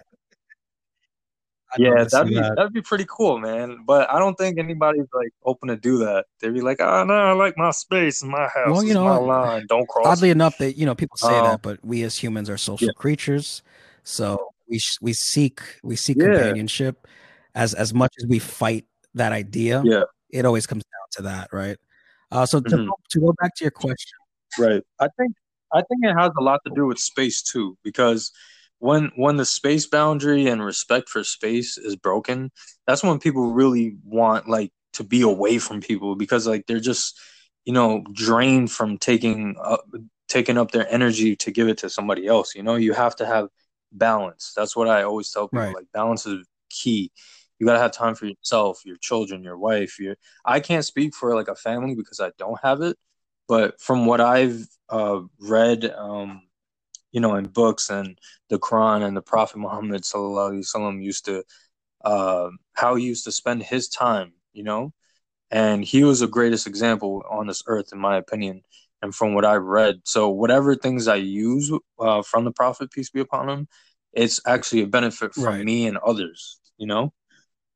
I'd 1.75 1.81
yeah, 1.81 2.05
that'd 2.05 2.29
be 2.29 2.35
that. 2.35 2.55
that'd 2.57 2.73
be 2.73 2.83
pretty 2.83 3.07
cool, 3.09 3.39
man. 3.39 3.85
But 3.87 4.11
I 4.11 4.19
don't 4.19 4.35
think 4.37 4.59
anybody's 4.59 5.07
like 5.15 5.33
open 5.45 5.69
to 5.69 5.77
do 5.77 5.99
that. 5.99 6.27
They'd 6.41 6.53
be 6.53 6.61
like, 6.61 6.81
"Oh 6.81 7.05
no, 7.05 7.15
I 7.15 7.33
like 7.33 7.57
my 7.57 7.71
space, 7.71 8.23
my 8.23 8.49
house, 8.49 8.71
well, 8.71 8.85
you 8.85 8.95
know, 8.95 9.05
my 9.05 9.17
line. 9.17 9.67
Don't 9.69 9.89
cross." 9.89 10.07
Oddly 10.07 10.29
it. 10.29 10.33
enough, 10.33 10.59
that 10.59 10.77
you 10.77 10.87
know 10.87 10.95
people 10.95 11.17
say 11.17 11.37
um, 11.37 11.45
that, 11.45 11.63
but 11.63 11.85
we 11.85 12.03
as 12.03 12.17
humans 12.17 12.51
are 12.51 12.59
social 12.59 12.89
yeah. 12.89 12.93
creatures, 12.97 13.63
so 14.05 14.53
we 14.69 14.81
we 15.01 15.13
seek 15.13 15.61
we 15.83 15.97
seek 15.97 16.19
yeah. 16.19 16.27
companionship 16.27 17.07
as 17.55 17.75
as 17.75 17.95
much 17.95 18.13
as 18.19 18.27
we 18.27 18.39
fight 18.39 18.85
that 19.15 19.33
idea. 19.33 19.83
Yeah, 19.85 20.05
it 20.31 20.45
always 20.45 20.67
comes 20.67 20.85
down 20.85 21.09
to 21.13 21.23
that, 21.23 21.49
right? 21.53 21.79
Uh, 22.31 22.47
so 22.47 22.61
mm-hmm. 22.61 22.87
to, 22.87 22.93
to 23.11 23.21
go 23.21 23.35
back 23.41 23.55
to 23.57 23.65
your 23.65 23.71
question, 23.71 24.19
right? 24.59 24.83
I 25.01 25.09
think 25.19 25.35
I 25.73 25.83
think 25.83 26.05
it 26.05 26.15
has 26.15 26.33
a 26.39 26.43
lot 26.43 26.61
to 26.67 26.73
do 26.75 26.87
with 26.87 26.99
space 26.99 27.43
too, 27.43 27.77
because 27.83 28.31
when 28.83 29.13
when 29.15 29.37
the 29.37 29.45
space 29.45 29.87
boundary 29.87 30.49
and 30.49 30.61
respect 30.61 31.09
for 31.09 31.23
space 31.23 31.79
is 31.79 31.95
broken, 31.95 32.51
that's 32.85 33.05
when 33.05 33.21
people 33.21 33.53
really 33.53 33.97
want 34.05 34.49
like 34.49 34.73
to 34.95 35.05
be 35.05 35.23
away 35.23 35.59
from 35.59 35.81
people 35.81 36.17
because 36.17 36.49
like 36.49 36.67
they're 36.67 36.81
just 36.81 37.17
you 37.65 37.73
know 37.73 38.03
drained 38.13 38.73
from 38.73 38.99
taking 38.99 39.55
up 39.63 39.85
taking 40.29 40.59
up 40.59 40.73
their 40.73 40.93
energy 40.93 41.37
to 41.37 41.53
give 41.53 41.69
it 41.69 41.79
to 41.79 41.89
somebody 41.89 42.27
else. 42.27 42.57
You 42.57 42.65
know, 42.65 42.75
you 42.75 42.93
have 42.93 43.15
to 43.17 43.27
have 43.27 43.51
balance. 43.93 44.53
That's 44.57 44.75
what 44.75 44.89
I 44.89 45.05
always 45.05 45.31
tell 45.31 45.47
people. 45.47 45.61
Right. 45.61 45.77
Like 45.77 45.87
balance 45.95 46.27
is 46.27 46.45
key 46.69 47.13
you 47.61 47.67
got 47.67 47.75
to 47.75 47.79
have 47.79 47.93
time 47.93 48.15
for 48.15 48.25
yourself 48.25 48.81
your 48.87 48.97
children 48.97 49.45
your 49.45 49.59
wife 49.59 50.01
your 50.01 50.17
i 50.43 50.59
can't 50.59 50.87
speak 50.87 51.15
for 51.15 51.37
like 51.37 51.49
a 51.49 51.55
family 51.55 51.95
because 51.95 52.19
i 52.19 52.31
don't 52.39 52.59
have 52.63 52.81
it 52.81 52.97
but 53.47 53.79
from 53.79 54.07
what 54.07 54.23
i've 54.23 54.67
uh, 54.89 55.21
read 55.39 55.85
um, 55.85 56.41
you 57.13 57.21
know 57.21 57.35
in 57.37 57.47
books 57.47 57.91
and 57.91 58.19
the 58.49 58.59
quran 58.59 59.03
and 59.03 59.17
the 59.17 59.23
prophet 59.23 59.59
muhammad 59.59 60.03
sallallahu 60.03 61.03
used 61.03 61.25
to 61.25 61.45
uh, 62.05 62.49
how 62.73 62.97
he 62.97 63.05
used 63.05 63.25
to 63.25 63.33
spend 63.33 63.63
his 63.63 63.89
time 63.89 64.33
you 64.53 64.65
know 64.65 64.93
and 65.51 65.85
he 65.85 66.03
was 66.03 66.21
the 66.21 66.27
greatest 66.27 66.67
example 66.67 67.23
on 67.31 67.47
this 67.47 67.63
earth 67.67 67.93
in 67.93 67.99
my 67.99 68.17
opinion 68.17 68.63
and 69.03 69.15
from 69.15 69.35
what 69.35 69.45
i've 69.45 69.63
read 69.63 70.01
so 70.05 70.29
whatever 70.29 70.75
things 70.75 71.07
i 71.07 71.15
use 71.15 71.71
uh, 72.01 72.23
from 72.23 72.45
the 72.45 72.53
prophet 72.53 72.91
peace 72.91 73.11
be 73.11 73.21
upon 73.21 73.49
him 73.49 73.69
it's 74.13 74.41
actually 74.47 74.83
a 74.83 74.87
benefit 74.87 75.33
for 75.33 75.51
right. 75.51 75.65
me 75.65 75.87
and 75.87 75.97
others 75.99 76.59
you 76.77 76.87
know 76.87 77.13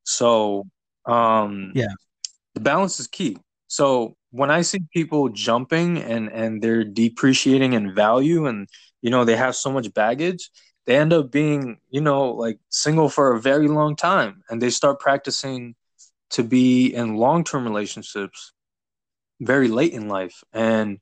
so, 0.07 0.67
um, 1.05 1.73
yeah, 1.75 1.93
the 2.55 2.61
balance 2.61 3.01
is 3.01 3.09
key. 3.09 3.37
So 3.67 4.17
when 4.31 4.51
I 4.51 4.63
see 4.63 4.81
people 4.93 5.29
jumping 5.29 5.99
and 5.99 6.31
and 6.33 6.63
they're 6.63 6.85
depreciating 6.85 7.73
in 7.73 7.95
value, 7.95 8.47
and 8.47 8.69
you 9.07 9.11
know 9.13 9.25
they 9.25 9.37
have 9.37 9.55
so 9.55 9.71
much 9.71 9.95
baggage 9.95 10.51
they 10.87 10.97
end 10.97 11.13
up 11.13 11.31
being 11.31 11.79
you 11.91 12.01
know 12.01 12.33
like 12.33 12.59
single 12.71 13.09
for 13.09 13.33
a 13.33 13.41
very 13.41 13.69
long 13.69 13.97
time 13.97 14.43
and 14.51 14.61
they 14.61 14.71
start 14.71 15.01
practicing 15.01 15.75
to 16.31 16.43
be 16.43 16.93
in 16.95 17.17
long-term 17.17 17.65
relationships 17.65 18.53
very 19.41 19.69
late 19.69 19.93
in 19.93 20.09
life. 20.09 20.43
And 20.53 20.99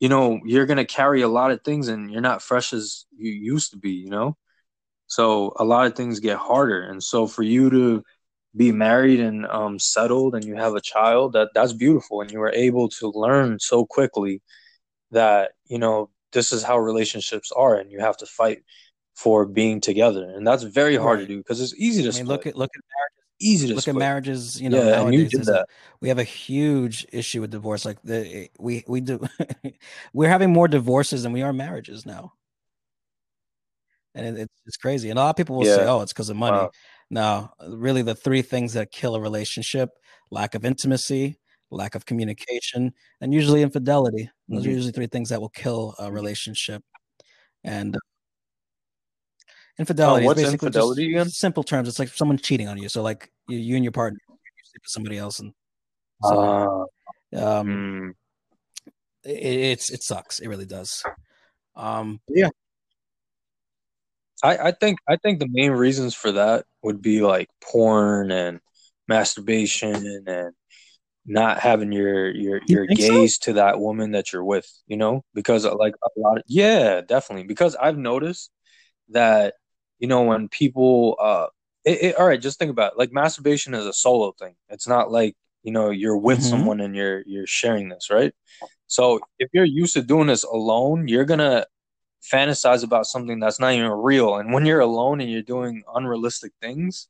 you 0.00 0.08
know 0.08 0.40
you're 0.44 0.66
going 0.66 0.84
to 0.84 0.84
carry 0.84 1.22
a 1.22 1.28
lot 1.28 1.50
of 1.50 1.62
things 1.62 1.88
and 1.88 2.10
you're 2.10 2.22
not 2.22 2.42
fresh 2.42 2.72
as 2.72 3.06
you 3.16 3.32
used 3.32 3.72
to 3.72 3.78
be 3.78 3.92
you 3.92 4.10
know? 4.10 4.36
So 5.08 5.54
a 5.56 5.64
lot 5.64 5.86
of 5.86 5.96
things 5.96 6.20
get 6.20 6.38
harder. 6.38 6.82
And 6.82 7.02
so 7.02 7.26
for 7.26 7.42
you 7.42 7.70
to 7.70 8.04
be 8.56 8.72
married 8.72 9.20
and 9.20 9.46
um, 9.46 9.78
settled 9.78 10.34
and 10.34 10.44
you 10.44 10.56
have 10.56 10.74
a 10.74 10.80
child 10.80 11.32
that 11.34 11.50
that's 11.54 11.72
beautiful. 11.72 12.20
And 12.20 12.30
you 12.30 12.38
were 12.40 12.52
able 12.54 12.88
to 13.00 13.10
learn 13.14 13.58
so 13.60 13.86
quickly 13.86 14.42
that 15.12 15.52
you 15.66 15.78
know 15.78 16.10
this 16.32 16.52
is 16.52 16.62
how 16.62 16.78
relationships 16.78 17.52
are 17.52 17.76
and 17.76 17.90
you 17.90 18.00
have 18.00 18.16
to 18.16 18.26
fight 18.26 18.62
for 19.14 19.44
being 19.44 19.80
together 19.80 20.24
and 20.30 20.46
that's 20.46 20.62
very 20.62 20.96
hard 20.96 21.18
right. 21.18 21.28
to 21.28 21.34
do 21.34 21.38
because 21.38 21.60
it's 21.60 21.74
easy 21.76 22.02
to 22.02 22.10
I 22.10 22.12
mean, 22.12 22.26
look 22.26 22.46
at 22.46 22.56
look 22.56 22.70
at 22.74 22.82
marriages 22.82 23.20
easy 23.42 23.68
to 23.68 23.74
look 23.74 23.82
split. 23.82 23.96
at 23.96 23.98
marriages 23.98 24.60
you 24.60 24.68
know 24.68 24.82
yeah, 24.82 24.90
nowadays, 24.96 25.32
you 25.32 25.64
we 26.00 26.08
have 26.08 26.18
a 26.18 26.24
huge 26.24 27.06
issue 27.12 27.40
with 27.40 27.50
divorce 27.50 27.84
like 27.84 28.00
the 28.02 28.48
we 28.58 28.84
we 28.86 29.00
do 29.00 29.20
we're 30.12 30.28
having 30.28 30.52
more 30.52 30.68
divorces 30.68 31.22
than 31.22 31.32
we 31.32 31.42
are 31.42 31.52
marriages 31.52 32.06
now 32.06 32.32
and 34.14 34.26
it, 34.26 34.42
it's, 34.42 34.54
it's 34.66 34.76
crazy 34.76 35.10
and 35.10 35.18
a 35.18 35.22
lot 35.22 35.30
of 35.30 35.36
people 35.36 35.56
will 35.56 35.66
yeah. 35.66 35.76
say 35.76 35.86
oh 35.86 36.00
it's 36.00 36.12
because 36.12 36.30
of 36.30 36.36
money 36.36 36.56
wow. 36.56 36.70
no 37.10 37.50
really 37.68 38.02
the 38.02 38.14
three 38.14 38.42
things 38.42 38.74
that 38.74 38.92
kill 38.92 39.14
a 39.14 39.20
relationship 39.20 39.90
lack 40.30 40.54
of 40.54 40.64
intimacy 40.64 41.39
lack 41.70 41.94
of 41.94 42.04
communication 42.04 42.92
and 43.20 43.32
usually 43.32 43.62
infidelity 43.62 44.28
those 44.48 44.62
mm-hmm. 44.62 44.70
are 44.70 44.74
usually 44.74 44.92
three 44.92 45.06
things 45.06 45.28
that 45.28 45.40
will 45.40 45.50
kill 45.50 45.94
a 45.98 46.10
relationship 46.10 46.82
and 47.64 47.96
Infidelity. 49.80 50.24
Oh, 50.24 50.26
what's 50.26 50.42
infidelity 50.42 51.08
again? 51.08 51.30
Simple 51.30 51.62
terms. 51.62 51.88
It's 51.88 51.98
like 51.98 52.08
someone 52.08 52.36
cheating 52.36 52.68
on 52.68 52.76
you. 52.76 52.90
So 52.90 53.02
like 53.02 53.30
you, 53.48 53.56
you 53.56 53.76
and 53.76 53.84
your 53.84 53.92
partner 53.92 54.18
sleep 54.28 54.82
with 54.82 54.90
somebody 54.90 55.16
else, 55.16 55.38
and 55.38 55.54
so, 56.22 56.86
uh, 57.34 57.38
um, 57.42 57.66
mm. 57.66 58.10
it, 59.24 59.30
it's 59.30 59.88
it 59.88 60.02
sucks. 60.02 60.40
It 60.40 60.48
really 60.48 60.66
does. 60.66 61.02
Um, 61.76 62.20
yeah. 62.28 62.50
I, 64.42 64.68
I 64.68 64.70
think 64.72 64.98
I 65.08 65.16
think 65.16 65.38
the 65.38 65.48
main 65.48 65.72
reasons 65.72 66.14
for 66.14 66.32
that 66.32 66.66
would 66.82 67.00
be 67.00 67.22
like 67.22 67.48
porn 67.62 68.30
and 68.30 68.60
masturbation 69.08 69.94
and 70.26 70.52
not 71.26 71.58
having 71.58 71.92
your 71.92 72.30
your 72.30 72.60
your 72.66 72.86
gaze 72.86 73.38
so? 73.40 73.46
to 73.46 73.52
that 73.54 73.80
woman 73.80 74.12
that 74.12 74.32
you're 74.32 74.44
with, 74.44 74.70
you 74.86 74.96
know, 74.96 75.24
because 75.34 75.64
like 75.64 75.94
a 76.04 76.20
lot 76.20 76.38
of 76.38 76.44
yeah, 76.46 77.00
definitely. 77.00 77.46
Because 77.46 77.76
I've 77.76 77.98
noticed 77.98 78.50
that 79.10 79.54
you 80.00 80.08
know, 80.08 80.22
when 80.22 80.48
people, 80.48 81.16
uh, 81.20 81.46
it, 81.84 82.02
it, 82.02 82.16
all 82.16 82.26
right, 82.26 82.40
just 82.40 82.58
think 82.58 82.70
about 82.70 82.92
it. 82.92 82.98
like 82.98 83.12
masturbation 83.12 83.74
is 83.74 83.86
a 83.86 83.92
solo 83.92 84.32
thing. 84.32 84.54
It's 84.68 84.88
not 84.88 85.12
like 85.12 85.36
you 85.62 85.72
know 85.72 85.90
you're 85.90 86.16
with 86.16 86.38
mm-hmm. 86.38 86.48
someone 86.48 86.80
and 86.80 86.96
you're 86.96 87.22
you're 87.26 87.46
sharing 87.46 87.88
this, 87.88 88.10
right? 88.10 88.34
So 88.86 89.20
if 89.38 89.50
you're 89.52 89.64
used 89.64 89.94
to 89.94 90.02
doing 90.02 90.26
this 90.26 90.42
alone, 90.42 91.06
you're 91.06 91.24
gonna 91.24 91.66
fantasize 92.32 92.82
about 92.82 93.06
something 93.06 93.38
that's 93.38 93.60
not 93.60 93.74
even 93.74 93.90
real. 93.90 94.36
And 94.36 94.52
when 94.52 94.66
you're 94.66 94.80
alone 94.80 95.20
and 95.20 95.30
you're 95.30 95.42
doing 95.42 95.82
unrealistic 95.94 96.52
things, 96.60 97.08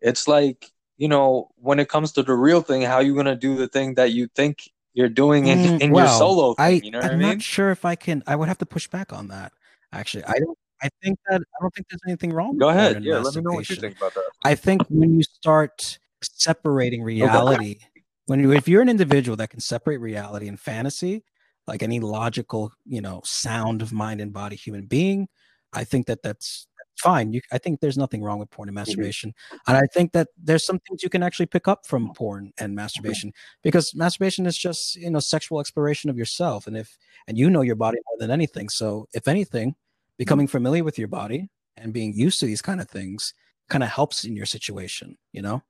it's 0.00 0.26
like 0.26 0.70
you 0.96 1.08
know 1.08 1.50
when 1.56 1.78
it 1.78 1.88
comes 1.88 2.12
to 2.12 2.22
the 2.22 2.34
real 2.34 2.60
thing, 2.60 2.82
how 2.82 3.00
you 3.00 3.14
gonna 3.14 3.36
do 3.36 3.56
the 3.56 3.68
thing 3.68 3.94
that 3.94 4.12
you 4.12 4.28
think 4.34 4.70
you're 4.92 5.08
doing 5.08 5.48
in, 5.48 5.58
mm, 5.58 5.80
in 5.80 5.90
well, 5.90 6.06
your 6.06 6.18
solo 6.18 6.54
thing? 6.54 6.64
I, 6.64 6.68
you 6.84 6.90
know 6.90 7.00
I'm 7.00 7.10
I 7.10 7.16
mean? 7.16 7.28
not 7.28 7.42
sure 7.42 7.70
if 7.70 7.84
I 7.84 7.94
can. 7.94 8.22
I 8.26 8.36
would 8.36 8.48
have 8.48 8.58
to 8.58 8.66
push 8.66 8.86
back 8.88 9.12
on 9.12 9.28
that. 9.28 9.52
Actually, 9.92 10.24
I 10.24 10.38
don't 10.38 10.58
I 10.84 10.88
think 11.02 11.18
that 11.28 11.40
I 11.40 11.62
don't 11.62 11.74
think 11.74 11.88
there's 11.88 12.02
anything 12.06 12.32
wrong. 12.32 12.58
Go 12.58 12.68
ahead. 12.68 13.02
Yeah, 13.02 13.18
let 13.18 13.34
me 13.34 13.40
know 13.40 13.52
what 13.52 13.68
you 13.70 13.76
think 13.76 13.96
about 13.96 14.14
that. 14.14 14.24
I 14.44 14.54
think 14.54 14.82
when 14.88 15.14
you 15.14 15.22
start 15.22 15.98
separating 16.22 17.02
reality, 17.14 17.76
okay. 17.76 18.02
when 18.26 18.40
you 18.40 18.52
if 18.52 18.68
you're 18.68 18.82
an 18.82 18.90
individual 18.90 19.36
that 19.38 19.50
can 19.50 19.60
separate 19.60 19.98
reality 19.98 20.46
and 20.46 20.60
fantasy, 20.60 21.24
like 21.66 21.82
any 21.82 22.00
logical, 22.00 22.72
you 22.84 23.00
know, 23.00 23.22
sound 23.24 23.80
of 23.80 23.92
mind 23.92 24.20
and 24.20 24.32
body 24.32 24.56
human 24.56 24.84
being, 24.84 25.28
I 25.72 25.84
think 25.84 26.06
that 26.06 26.22
that's 26.22 26.66
fine. 26.96 27.32
You, 27.32 27.40
I 27.52 27.58
think 27.58 27.80
there's 27.80 27.98
nothing 27.98 28.22
wrong 28.22 28.38
with 28.38 28.50
porn 28.50 28.68
and 28.68 28.76
mm-hmm. 28.76 28.80
masturbation, 28.88 29.30
mm-hmm. 29.30 29.56
and 29.68 29.76
I 29.76 29.86
think 29.92 30.12
that 30.12 30.28
there's 30.36 30.64
some 30.64 30.78
things 30.80 31.02
you 31.02 31.10
can 31.10 31.22
actually 31.22 31.46
pick 31.46 31.68
up 31.68 31.86
from 31.86 32.12
porn 32.14 32.52
and 32.58 32.74
masturbation 32.74 33.32
because 33.62 33.94
masturbation 33.94 34.46
is 34.46 34.56
just 34.56 34.96
you 34.96 35.10
know 35.10 35.20
sexual 35.20 35.60
exploration 35.60 36.10
of 36.10 36.16
yourself, 36.16 36.66
and 36.66 36.76
if 36.76 36.96
and 37.26 37.38
you 37.38 37.50
know 37.50 37.62
your 37.62 37.76
body 37.76 37.98
more 38.06 38.18
than 38.18 38.30
anything. 38.30 38.68
So 38.68 39.08
if 39.14 39.28
anything, 39.28 39.74
becoming 40.18 40.46
familiar 40.46 40.84
with 40.84 40.98
your 40.98 41.08
body 41.08 41.48
and 41.76 41.92
being 41.92 42.14
used 42.14 42.40
to 42.40 42.46
these 42.46 42.62
kind 42.62 42.80
of 42.80 42.88
things 42.88 43.34
kind 43.68 43.82
of 43.82 43.90
helps 43.90 44.24
in 44.24 44.36
your 44.36 44.46
situation 44.46 45.16
you 45.32 45.42
know 45.42 45.62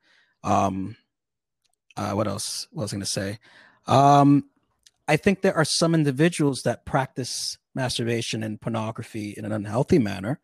um 0.42 0.96
uh, 1.96 2.12
what 2.12 2.26
else 2.26 2.66
what 2.72 2.82
was 2.82 2.92
i 2.92 2.96
going 2.96 3.00
to 3.00 3.06
say 3.06 3.38
um 3.86 4.44
i 5.08 5.16
think 5.16 5.40
there 5.40 5.56
are 5.56 5.64
some 5.64 5.94
individuals 5.94 6.62
that 6.62 6.84
practice 6.84 7.56
masturbation 7.74 8.42
and 8.42 8.60
pornography 8.60 9.34
in 9.36 9.44
an 9.44 9.52
unhealthy 9.52 9.98
manner 9.98 10.40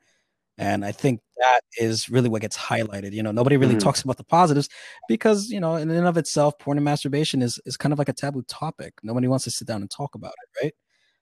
and 0.61 0.85
i 0.85 0.93
think 0.93 1.21
that 1.39 1.63
is 1.79 2.09
really 2.11 2.29
what 2.29 2.43
gets 2.43 2.57
highlighted 2.57 3.13
you 3.13 3.23
know 3.23 3.33
nobody 3.33 3.57
really 3.57 3.73
mm-hmm. 3.73 3.81
talks 3.81 4.03
about 4.03 4.19
the 4.19 4.25
positives 4.25 4.69
because 5.09 5.49
you 5.49 5.59
know 5.59 5.75
in 5.77 5.91
and 5.91 6.07
of 6.07 6.17
itself 6.17 6.59
porn 6.59 6.79
and 6.79 6.85
masturbation 6.85 7.43
is 7.43 7.59
is 7.65 7.77
kind 7.77 7.93
of 7.93 7.99
like 7.99 8.09
a 8.09 8.13
taboo 8.13 8.43
topic 8.43 8.95
nobody 9.03 9.27
wants 9.27 9.45
to 9.45 9.51
sit 9.51 9.67
down 9.67 9.81
and 9.81 9.91
talk 9.91 10.15
about 10.15 10.35
it 10.43 10.65
right 10.65 10.75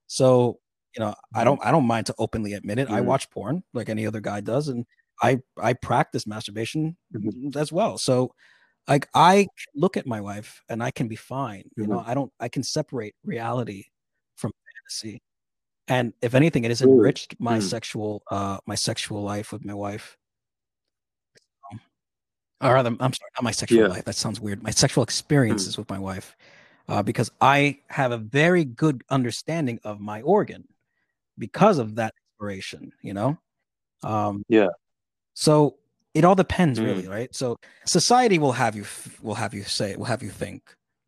so 0.07 0.59
you 0.97 1.03
know 1.03 1.15
i 1.35 1.39
mm-hmm. 1.39 1.45
don't 1.45 1.65
i 1.65 1.71
don't 1.71 1.87
mind 1.87 2.05
to 2.05 2.15
openly 2.19 2.53
admit 2.53 2.79
it 2.79 2.89
mm-hmm. 2.89 2.97
i 2.97 3.01
watch 3.01 3.31
porn 3.31 3.63
like 3.73 3.89
any 3.89 4.07
other 4.07 4.21
guy 4.21 4.41
does 4.41 4.69
and 4.69 4.85
i 5.23 5.39
i 5.63 5.73
practice 5.73 6.27
masturbation 6.27 6.97
mm-hmm. 7.15 7.57
as 7.59 7.73
well 7.73 7.97
so 7.97 8.33
like 8.89 9.09
i 9.15 9.47
look 9.75 9.97
at 9.97 10.07
my 10.07 10.21
wife 10.21 10.63
and 10.69 10.83
i 10.83 10.91
can 10.91 11.07
be 11.07 11.17
fine 11.17 11.63
you 11.77 11.87
know 11.87 11.99
mm-hmm. 11.99 12.11
i 12.11 12.15
don't 12.15 12.33
i 12.41 12.49
can 12.49 12.63
separate 12.63 13.15
reality 13.25 13.85
from 14.37 14.51
fantasy 14.75 15.23
and 15.89 16.13
if 16.23 16.35
anything 16.35 16.65
it 16.65 16.71
has 16.71 16.83
enriched 16.83 17.35
my 17.39 17.59
mm. 17.59 17.63
sexual 17.63 18.23
uh 18.31 18.59
my 18.67 18.75
sexual 18.75 19.23
life 19.23 19.53
with 19.53 19.65
my 19.65 19.75
wife 19.75 20.17
um, 21.73 21.81
or 22.61 22.75
rather 22.75 22.91
i'm 23.01 23.13
sorry 23.13 23.31
not 23.37 23.43
my 23.45 23.51
sexual 23.51 23.81
yeah. 23.81 23.89
life 23.89 24.05
that 24.05 24.15
sounds 24.15 24.41
weird 24.41 24.63
my 24.63 24.71
sexual 24.71 25.03
experiences 25.03 25.75
mm. 25.75 25.79
with 25.79 25.91
my 25.91 25.99
wife 25.99 26.37
uh, 26.89 27.03
because 27.03 27.31
i 27.41 27.79
have 27.89 28.13
a 28.13 28.19
very 28.19 28.65
good 28.65 29.03
understanding 29.11 29.81
of 29.85 30.01
my 30.01 30.23
organ 30.23 30.65
because 31.39 31.79
of 31.79 31.95
that 31.97 32.15
inspiration, 32.39 32.93
you 33.03 33.15
know? 33.15 33.39
Um, 34.03 34.45
yeah. 34.49 34.69
So 35.35 35.77
it 36.15 36.25
all 36.25 36.35
depends, 36.35 36.79
mm. 36.79 36.85
really, 36.85 37.09
right? 37.09 37.35
So 37.35 37.57
society 37.87 38.39
will 38.39 38.53
have 38.53 38.77
you 38.77 38.85
will 39.23 39.35
have 39.35 39.55
you 39.55 39.63
say 39.63 39.97
will 39.97 40.05
have 40.07 40.23
you 40.23 40.31
think 40.31 40.63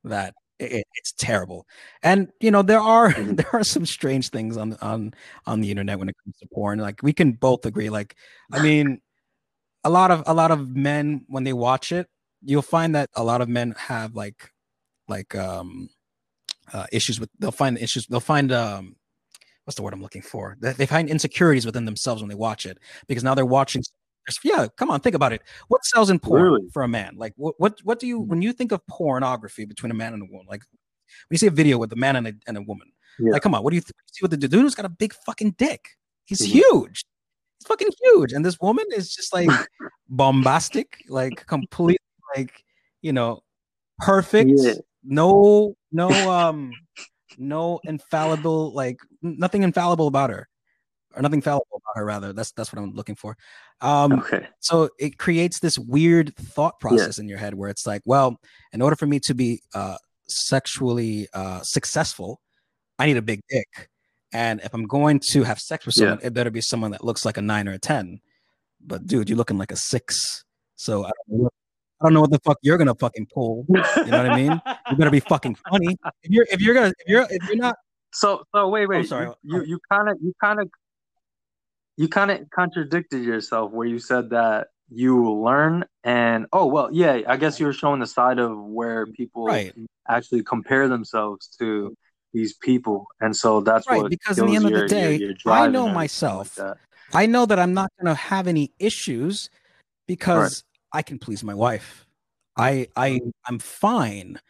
that 0.04 0.34
it, 0.60 0.86
it's 0.94 1.12
terrible, 1.12 1.66
and 2.02 2.30
you 2.40 2.50
know 2.50 2.62
there 2.62 2.80
are 2.80 3.12
mm. 3.12 3.36
there 3.36 3.48
are 3.52 3.64
some 3.64 3.86
strange 3.86 4.30
things 4.30 4.56
on 4.56 4.76
on 4.80 5.14
on 5.46 5.60
the 5.60 5.70
internet 5.70 5.98
when 5.98 6.08
it 6.08 6.16
comes 6.24 6.36
to 6.38 6.48
porn. 6.52 6.78
Like 6.78 7.02
we 7.02 7.12
can 7.12 7.32
both 7.32 7.66
agree. 7.66 7.90
Like 7.90 8.16
I 8.52 8.62
mean, 8.62 9.00
a 9.84 9.90
lot 9.90 10.10
of 10.10 10.22
a 10.26 10.34
lot 10.34 10.50
of 10.50 10.68
men 10.76 11.24
when 11.28 11.44
they 11.44 11.52
watch 11.52 11.92
it, 11.92 12.08
you'll 12.42 12.62
find 12.62 12.94
that 12.94 13.10
a 13.16 13.24
lot 13.24 13.40
of 13.40 13.48
men 13.48 13.74
have 13.78 14.14
like 14.14 14.52
like 15.08 15.34
um 15.34 15.88
uh, 16.72 16.86
issues 16.92 17.18
with 17.18 17.30
they'll 17.38 17.50
find 17.50 17.76
issues 17.78 18.06
they'll 18.06 18.20
find 18.20 18.52
um 18.52 18.94
what's 19.64 19.76
the 19.76 19.82
word 19.82 19.94
I'm 19.94 20.02
looking 20.02 20.22
for? 20.22 20.56
They 20.60 20.86
find 20.86 21.08
insecurities 21.08 21.66
within 21.66 21.84
themselves 21.84 22.22
when 22.22 22.28
they 22.28 22.34
watch 22.34 22.66
it 22.66 22.78
because 23.06 23.22
now 23.22 23.34
they're 23.34 23.46
watching. 23.46 23.82
Yeah, 24.44 24.68
come 24.76 24.90
on, 24.90 25.00
think 25.00 25.16
about 25.16 25.33
it. 25.33 25.42
What 25.68 25.85
sells 25.85 26.11
in 26.11 26.18
porn 26.18 26.42
really? 26.42 26.68
for 26.72 26.83
a 26.83 26.88
man? 26.88 27.14
Like, 27.16 27.33
what, 27.37 27.54
what, 27.59 27.80
what 27.85 27.98
do 27.98 28.06
you 28.06 28.20
when 28.20 28.42
you 28.42 28.52
think 28.52 28.72
of 28.72 28.87
pornography 28.87 29.64
between 29.64 29.90
a 29.90 29.94
man 29.94 30.12
and 30.12 30.22
a 30.22 30.26
woman? 30.26 30.46
Like, 30.48 30.62
when 31.28 31.35
you 31.35 31.38
see 31.38 31.46
a 31.46 31.50
video 31.50 31.78
with 31.78 31.92
a 31.92 31.96
man 31.96 32.16
and 32.16 32.28
a, 32.28 32.33
and 32.46 32.56
a 32.56 32.62
woman, 32.62 32.92
yeah. 33.18 33.33
like, 33.33 33.42
come 33.42 33.54
on, 33.54 33.62
what 33.62 33.70
do 33.70 33.76
you, 33.76 33.83
th- 33.83 33.92
see? 34.12 34.22
What 34.22 34.30
the 34.30 34.37
dude 34.37 34.52
who's 34.52 34.74
got 34.74 34.87
a 34.87 34.90
big 34.90 35.14
fucking 35.26 35.52
dick? 35.52 35.88
He's 36.26 36.42
mm-hmm. 36.42 36.59
huge. 36.59 37.04
He's 37.59 37.66
fucking 37.66 37.88
huge, 38.02 38.33
and 38.33 38.44
this 38.44 38.59
woman 38.61 38.85
is 38.94 39.12
just 39.14 39.33
like 39.35 39.48
bombastic, 40.09 40.98
like 41.09 41.46
completely, 41.46 41.98
like 42.37 42.64
you 43.02 43.12
know, 43.12 43.40
perfect. 43.98 44.50
Yeah. 44.54 44.74
No, 45.02 45.76
no, 45.92 46.11
um, 46.30 46.72
no 47.38 47.80
infallible 47.85 48.72
like 48.74 48.98
nothing 49.22 49.62
infallible 49.62 50.06
about 50.06 50.28
her 50.28 50.49
or 51.14 51.22
nothing 51.22 51.40
fallible 51.40 51.66
about 51.84 51.98
her 51.98 52.04
rather 52.04 52.32
that's 52.32 52.52
that's 52.52 52.72
what 52.72 52.80
i'm 52.80 52.92
looking 52.92 53.14
for 53.14 53.36
um 53.80 54.12
okay 54.12 54.46
so 54.60 54.88
it 54.98 55.18
creates 55.18 55.60
this 55.60 55.78
weird 55.78 56.34
thought 56.36 56.78
process 56.80 57.18
yeah. 57.18 57.22
in 57.22 57.28
your 57.28 57.38
head 57.38 57.54
where 57.54 57.70
it's 57.70 57.86
like 57.86 58.02
well 58.04 58.38
in 58.72 58.82
order 58.82 58.96
for 58.96 59.06
me 59.06 59.18
to 59.18 59.34
be 59.34 59.60
uh 59.74 59.96
sexually 60.28 61.26
uh 61.34 61.60
successful 61.62 62.40
i 62.98 63.06
need 63.06 63.16
a 63.16 63.22
big 63.22 63.40
dick 63.48 63.88
and 64.32 64.60
if 64.60 64.72
i'm 64.74 64.86
going 64.86 65.18
to 65.18 65.42
have 65.42 65.58
sex 65.58 65.86
with 65.86 65.94
someone 65.94 66.18
yeah. 66.20 66.26
it 66.26 66.34
better 66.34 66.50
be 66.50 66.60
someone 66.60 66.90
that 66.90 67.04
looks 67.04 67.24
like 67.24 67.36
a 67.36 67.42
nine 67.42 67.66
or 67.66 67.72
a 67.72 67.78
ten 67.78 68.20
but 68.80 69.06
dude 69.06 69.28
you're 69.28 69.38
looking 69.38 69.58
like 69.58 69.72
a 69.72 69.76
six 69.76 70.44
so 70.76 71.04
i 71.04 71.10
don't 71.28 71.42
know 71.42 71.50
I 72.00 72.06
don't 72.06 72.14
know 72.14 72.22
what 72.22 72.30
the 72.30 72.38
fuck 72.38 72.58
you're 72.62 72.78
gonna 72.78 72.94
fucking 72.94 73.26
pull. 73.32 73.66
You 73.68 73.74
know 73.74 74.22
what 74.22 74.30
I 74.30 74.36
mean? 74.36 74.62
You 74.90 74.96
better 74.96 75.10
be 75.10 75.20
fucking 75.20 75.56
funny. 75.70 75.98
If 76.22 76.30
you're 76.30 76.46
if 76.50 76.60
you're 76.60 76.74
gonna 76.74 76.94
if 76.98 77.08
you're 77.08 77.26
if 77.28 77.46
you're 77.46 77.56
not 77.56 77.76
so 78.12 78.42
so 78.54 78.68
wait 78.68 78.88
wait. 78.88 78.98
I'm 78.98 79.06
sorry. 79.06 79.28
You 79.42 79.64
you 79.64 79.78
kind 79.90 80.08
of 80.08 80.16
you 80.22 80.32
kind 80.40 80.60
of 80.60 80.70
you 82.00 82.08
kind 82.08 82.30
of 82.30 82.48
contradicted 82.48 83.22
yourself 83.22 83.72
where 83.72 83.86
you 83.86 83.98
said 83.98 84.30
that 84.30 84.68
you 84.88 85.30
learn 85.30 85.84
and 86.02 86.46
oh 86.54 86.64
well 86.64 86.88
yeah 86.92 87.20
i 87.28 87.36
guess 87.36 87.60
you 87.60 87.66
were 87.66 87.74
showing 87.74 88.00
the 88.00 88.06
side 88.06 88.38
of 88.38 88.56
where 88.56 89.04
people 89.06 89.44
Right. 89.44 89.74
actually 90.08 90.42
compare 90.42 90.88
themselves 90.88 91.46
to 91.58 91.94
these 92.32 92.54
people 92.56 93.06
and 93.20 93.36
so 93.36 93.60
that's 93.60 93.86
Right, 93.86 94.00
what 94.02 94.08
because 94.08 94.38
in 94.38 94.46
the 94.46 94.56
end 94.56 94.64
of 94.64 94.72
the 94.72 94.78
your- 94.78 94.86
your- 94.86 95.10
day, 95.10 95.34
your 95.44 95.54
I 95.54 95.66
know 95.68 95.88
myself. 95.90 96.58
like. 96.58 96.76
I 97.12 97.26
know 97.26 97.44
that 97.44 97.58
I'm 97.58 97.74
not 97.74 97.90
going 97.98 98.06
to 98.14 98.18
have 98.32 98.46
any 98.46 98.72
issues 98.78 99.50
because 100.06 100.64
I 100.92 101.02
can 101.02 101.18
please 101.18 101.44
my 101.44 101.54
wife. 101.54 102.06
I 102.56 102.88
I 102.96 103.20
I'm 103.46 103.58
fine. 103.58 104.40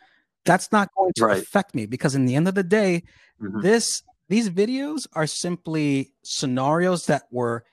That's 0.44 0.70
not 0.70 0.88
going 0.96 1.12
to 1.16 1.24
Right. 1.24 1.42
affect 1.42 1.74
me 1.74 1.86
because 1.86 2.14
in 2.14 2.26
the 2.26 2.36
end 2.36 2.46
of 2.48 2.54
the 2.54 2.62
day, 2.62 3.02
Mhm. 3.42 3.62
this 3.62 4.02
these 4.30 4.48
videos 4.48 5.08
are 5.12 5.26
simply 5.26 6.12
scenarios 6.22 7.06
that 7.06 7.24
were 7.32 7.64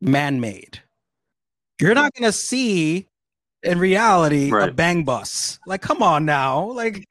man-made. 0.00 0.82
You're 1.80 1.94
not 1.94 2.12
going 2.14 2.28
to 2.28 2.36
see 2.36 3.08
in 3.62 3.78
reality 3.78 4.50
a 4.52 4.72
bang 4.72 5.04
bus. 5.04 5.60
Like 5.66 5.82
come 5.82 6.02
on 6.02 6.24
now. 6.24 6.72
Like 6.72 7.06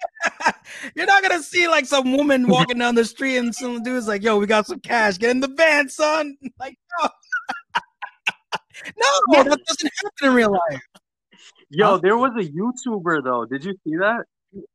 you're 0.96 1.06
not 1.06 1.24
going 1.24 1.38
to 1.38 1.44
see 1.44 1.68
like 1.70 1.86
some 1.86 2.16
woman 2.16 2.48
walking 2.50 2.78
down 2.78 2.96
the 2.96 3.06
street 3.06 3.38
and 3.38 3.56
some 3.56 3.84
dude's 3.84 4.08
like, 4.08 4.22
"Yo, 4.22 4.38
we 4.38 4.46
got 4.46 4.68
some 4.68 4.82
cash. 4.82 5.18
Get 5.18 5.32
in 5.32 5.40
the 5.40 5.48
van, 5.48 5.90
son." 5.90 6.38
Like 6.60 6.78
no. 7.02 7.10
no, 9.30 9.44
that 9.44 9.60
doesn't 9.66 9.92
happen 10.04 10.28
in 10.30 10.34
real 10.34 10.52
life. 10.52 10.82
Yo, 11.70 11.98
there 11.98 12.18
was 12.18 12.32
a 12.38 12.50
YouTuber 12.50 13.24
though. 13.24 13.46
Did 13.46 13.64
you 13.64 13.74
see 13.84 13.96
that? 13.98 14.26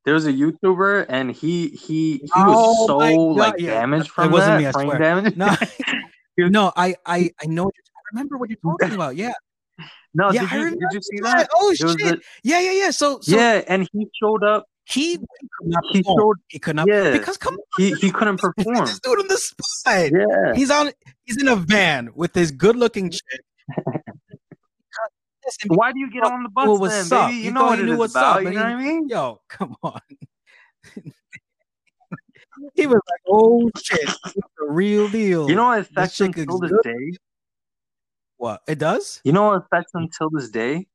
There 0.05 0.15
was 0.15 0.27
a 0.27 0.33
YouTuber 0.33 1.07
and 1.09 1.31
he 1.31 1.69
he 1.69 2.19
he 2.19 2.31
Oh 2.37 2.47
was 2.47 2.87
so 2.87 2.99
my 2.99 3.11
God, 3.13 3.37
like 3.37 3.55
yeah. 3.61 3.75
damaged 3.75 4.11
It 4.19 4.31
wasn't 4.31 4.53
that 4.55 4.59
me, 4.59 4.67
I 4.67 4.71
swear. 4.73 4.99
damage. 4.99 5.37
No, 5.37 5.55
no, 6.39 6.73
I, 6.77 6.97
I, 7.05 7.31
I 7.41 7.47
know. 7.47 7.65
What 7.65 7.75
you're, 7.77 7.85
I 7.97 8.01
remember 8.13 8.39
what 8.39 8.51
you're 8.51 8.59
talking 8.63 8.95
about. 8.95 9.17
Yeah, 9.17 9.33
no, 10.15 10.31
yeah, 10.33 10.41
did 10.43 10.51
you 10.53 10.71
did 10.71 10.93
you 10.93 11.03
see 11.03 11.21
that. 11.21 11.37
that? 11.39 11.51
Oh 11.55 11.75
There 11.79 11.89
shit! 11.99 12.15
a- 12.15 12.21
yeah, 12.43 12.61
yeah, 12.61 12.73
yeah. 12.73 12.91
So, 12.91 13.21
so 13.21 13.37
yeah, 13.37 13.63
and 13.69 13.89
he 13.93 14.07
showed 14.21 14.43
up. 14.45 14.65
he, 14.85 15.11
he 15.13 15.17
could 15.19 15.69
not 15.69 15.83
He 15.93 16.03
showed 16.03 16.37
He 16.49 16.59
could 16.59 16.77
not 16.77 16.89
yeah. 16.89 17.13
because 17.13 17.37
come 17.37 17.55
on, 17.55 17.61
he 17.77 17.95
he 17.95 18.11
couldn't 18.11 18.39
perform. 18.41 18.87
this 18.87 18.99
dude 19.01 19.19
on 19.21 19.29
the 19.29 19.37
spot. 19.37 20.11
Yeah. 20.13 20.55
He's 20.55 20.71
on. 20.71 20.91
He's 21.25 21.37
in 21.41 21.49
a 21.49 21.57
van 21.57 22.11
with 22.15 22.33
this 22.33 22.51
good-looking 22.51 23.11
chick. 23.11 23.41
Listen, 25.49 25.77
Why 25.77 25.93
do 25.93 25.99
you 26.01 26.11
get 26.11 26.23
on 26.25 26.43
the 26.43 26.49
bus 26.51 26.67
Well, 26.67 26.77
then, 26.77 26.81
what's 26.83 27.13
up? 27.13 27.29
baby? 27.29 27.39
You, 27.39 27.45
You 27.45 27.53
know 27.53 27.65
what 27.65 27.79
it 27.81 27.85
knew 27.87 27.97
what's 27.97 28.15
about. 28.15 28.37
up, 28.37 28.43
you 28.45 28.51
know 28.51 28.65
what 28.65 28.67
I 28.67 28.77
mean? 28.77 29.09
Yo, 29.09 29.41
come 29.49 29.77
on. 29.83 30.01
he 32.75 32.87
was 32.87 33.01
like, 33.09 33.21
"Oh 33.27 33.71
shit, 33.83 34.11
the 34.35 34.43
real 34.67 35.09
deal." 35.09 35.49
You 35.49 35.57
know 35.57 35.67
what 35.67 35.81
affects 35.81 36.21
him 36.21 36.33
till 36.33 36.59
this 36.59 36.73
day? 36.83 37.13
what 38.37 38.61
it 38.69 38.79
does? 38.79 39.21
You 39.25 39.33
know 39.33 39.49
what 39.49 39.63
affects 39.65 39.93
him 39.95 40.09
till 40.17 40.31
this 40.31 40.51
day? 40.51 40.87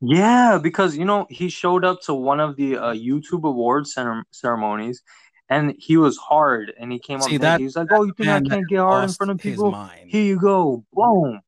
Yeah, 0.00 0.58
because 0.62 0.96
you 0.96 1.04
know 1.04 1.26
he 1.30 1.48
showed 1.48 1.84
up 1.84 2.00
to 2.02 2.14
one 2.14 2.40
of 2.40 2.56
the 2.56 2.76
uh, 2.76 2.92
YouTube 2.94 3.44
awards 3.44 3.92
cere- 3.94 4.24
ceremonies, 4.30 5.02
and 5.48 5.74
he 5.78 5.96
was 5.96 6.16
hard, 6.16 6.72
and 6.78 6.90
he 6.90 6.98
came 6.98 7.20
See, 7.20 7.36
up. 7.36 7.40
that- 7.42 7.58
He 7.60 7.64
was 7.64 7.76
like, 7.76 7.88
"Oh, 7.92 8.02
you 8.04 8.12
think 8.16 8.30
I 8.30 8.40
can't 8.40 8.66
get 8.68 8.78
hard 8.80 9.08
in 9.08 9.14
front 9.14 9.30
of 9.32 9.38
people? 9.38 9.78
Here 10.06 10.24
you 10.24 10.38
go, 10.40 10.84
boom." 10.92 11.40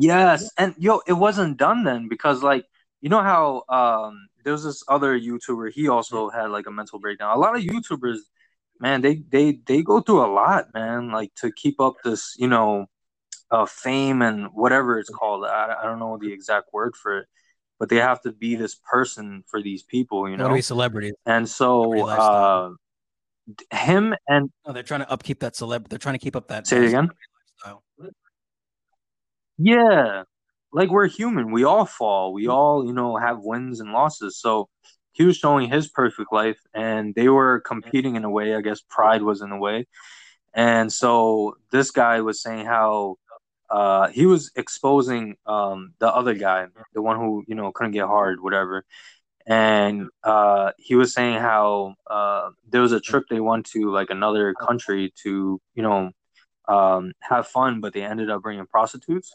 Yes, 0.00 0.50
and 0.56 0.74
yo, 0.78 1.00
it 1.06 1.14
wasn't 1.14 1.56
done 1.56 1.84
then 1.84 2.08
because 2.08 2.42
like 2.42 2.64
you 3.00 3.08
know 3.08 3.22
how 3.22 3.64
um 3.68 4.28
there's 4.44 4.64
this 4.64 4.82
other 4.88 5.18
YouTuber. 5.18 5.72
He 5.72 5.88
also 5.88 6.30
had 6.30 6.50
like 6.50 6.66
a 6.66 6.70
mental 6.70 6.98
breakdown. 6.98 7.36
A 7.36 7.40
lot 7.40 7.56
of 7.56 7.62
YouTubers, 7.62 8.18
man, 8.80 9.00
they 9.00 9.16
they 9.28 9.58
they 9.66 9.82
go 9.82 10.00
through 10.00 10.24
a 10.24 10.32
lot, 10.32 10.72
man. 10.72 11.10
Like 11.10 11.34
to 11.36 11.50
keep 11.52 11.80
up 11.80 11.96
this, 12.04 12.34
you 12.38 12.48
know, 12.48 12.86
uh, 13.50 13.66
fame 13.66 14.22
and 14.22 14.46
whatever 14.52 14.98
it's 14.98 15.10
called. 15.10 15.44
I, 15.44 15.74
I 15.80 15.84
don't 15.84 15.98
know 15.98 16.16
the 16.16 16.32
exact 16.32 16.72
word 16.72 16.94
for 16.96 17.18
it, 17.20 17.26
but 17.78 17.88
they 17.88 17.96
have 17.96 18.22
to 18.22 18.32
be 18.32 18.54
this 18.54 18.74
person 18.74 19.44
for 19.48 19.60
these 19.60 19.82
people, 19.82 20.28
you 20.28 20.36
know. 20.36 20.54
be 20.54 20.62
celebrities. 20.62 21.14
And 21.26 21.48
so, 21.48 22.06
uh, 22.06 22.70
him 23.72 24.14
and 24.28 24.50
No, 24.66 24.72
they're 24.72 24.82
trying 24.82 25.00
to 25.00 25.10
upkeep 25.10 25.40
that 25.40 25.54
celeb. 25.54 25.88
They're 25.88 25.98
trying 25.98 26.14
to 26.14 26.18
keep 26.18 26.36
up 26.36 26.48
that. 26.48 26.66
Say 26.66 26.78
it 26.78 26.84
again? 26.88 27.10
Yeah, 29.58 30.22
like 30.72 30.90
we're 30.90 31.08
human. 31.08 31.50
We 31.52 31.64
all 31.64 31.84
fall. 31.86 32.32
We 32.32 32.48
all, 32.48 32.86
you 32.86 32.92
know, 32.92 33.16
have 33.16 33.40
wins 33.40 33.80
and 33.80 33.92
losses. 33.92 34.38
So 34.38 34.68
he 35.12 35.24
was 35.24 35.36
showing 35.36 35.68
his 35.68 35.88
perfect 35.88 36.32
life, 36.32 36.60
and 36.74 37.14
they 37.14 37.28
were 37.28 37.60
competing 37.60 38.16
in 38.16 38.24
a 38.24 38.30
way. 38.30 38.54
I 38.54 38.60
guess 38.60 38.80
pride 38.88 39.22
was 39.22 39.42
in 39.42 39.50
a 39.52 39.58
way. 39.58 39.86
And 40.54 40.92
so 40.92 41.56
this 41.72 41.90
guy 41.90 42.20
was 42.20 42.42
saying 42.42 42.66
how 42.66 43.16
uh, 43.70 44.08
he 44.08 44.26
was 44.26 44.50
exposing 44.56 45.36
um, 45.46 45.94
the 45.98 46.08
other 46.14 46.34
guy, 46.34 46.66
the 46.94 47.02
one 47.02 47.16
who 47.16 47.44
you 47.48 47.54
know 47.54 47.72
couldn't 47.72 47.92
get 47.92 48.06
hard, 48.06 48.40
whatever. 48.40 48.84
And 49.46 50.08
uh, 50.24 50.72
he 50.78 50.94
was 50.94 51.14
saying 51.14 51.40
how 51.40 51.94
uh, 52.08 52.50
there 52.68 52.82
was 52.82 52.92
a 52.92 53.00
trip 53.00 53.24
they 53.30 53.40
went 53.40 53.66
to 53.72 53.90
like 53.92 54.10
another 54.10 54.54
country 54.54 55.12
to 55.24 55.60
you 55.74 55.82
know 55.82 56.10
um, 56.68 57.12
have 57.20 57.48
fun, 57.48 57.80
but 57.80 57.94
they 57.94 58.02
ended 58.02 58.30
up 58.30 58.42
bringing 58.42 58.66
prostitutes. 58.66 59.34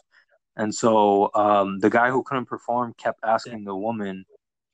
And 0.56 0.74
so 0.74 1.30
um, 1.34 1.80
the 1.80 1.90
guy 1.90 2.10
who 2.10 2.22
couldn't 2.22 2.46
perform 2.46 2.94
kept 2.96 3.20
asking 3.24 3.64
the 3.64 3.74
woman 3.74 4.24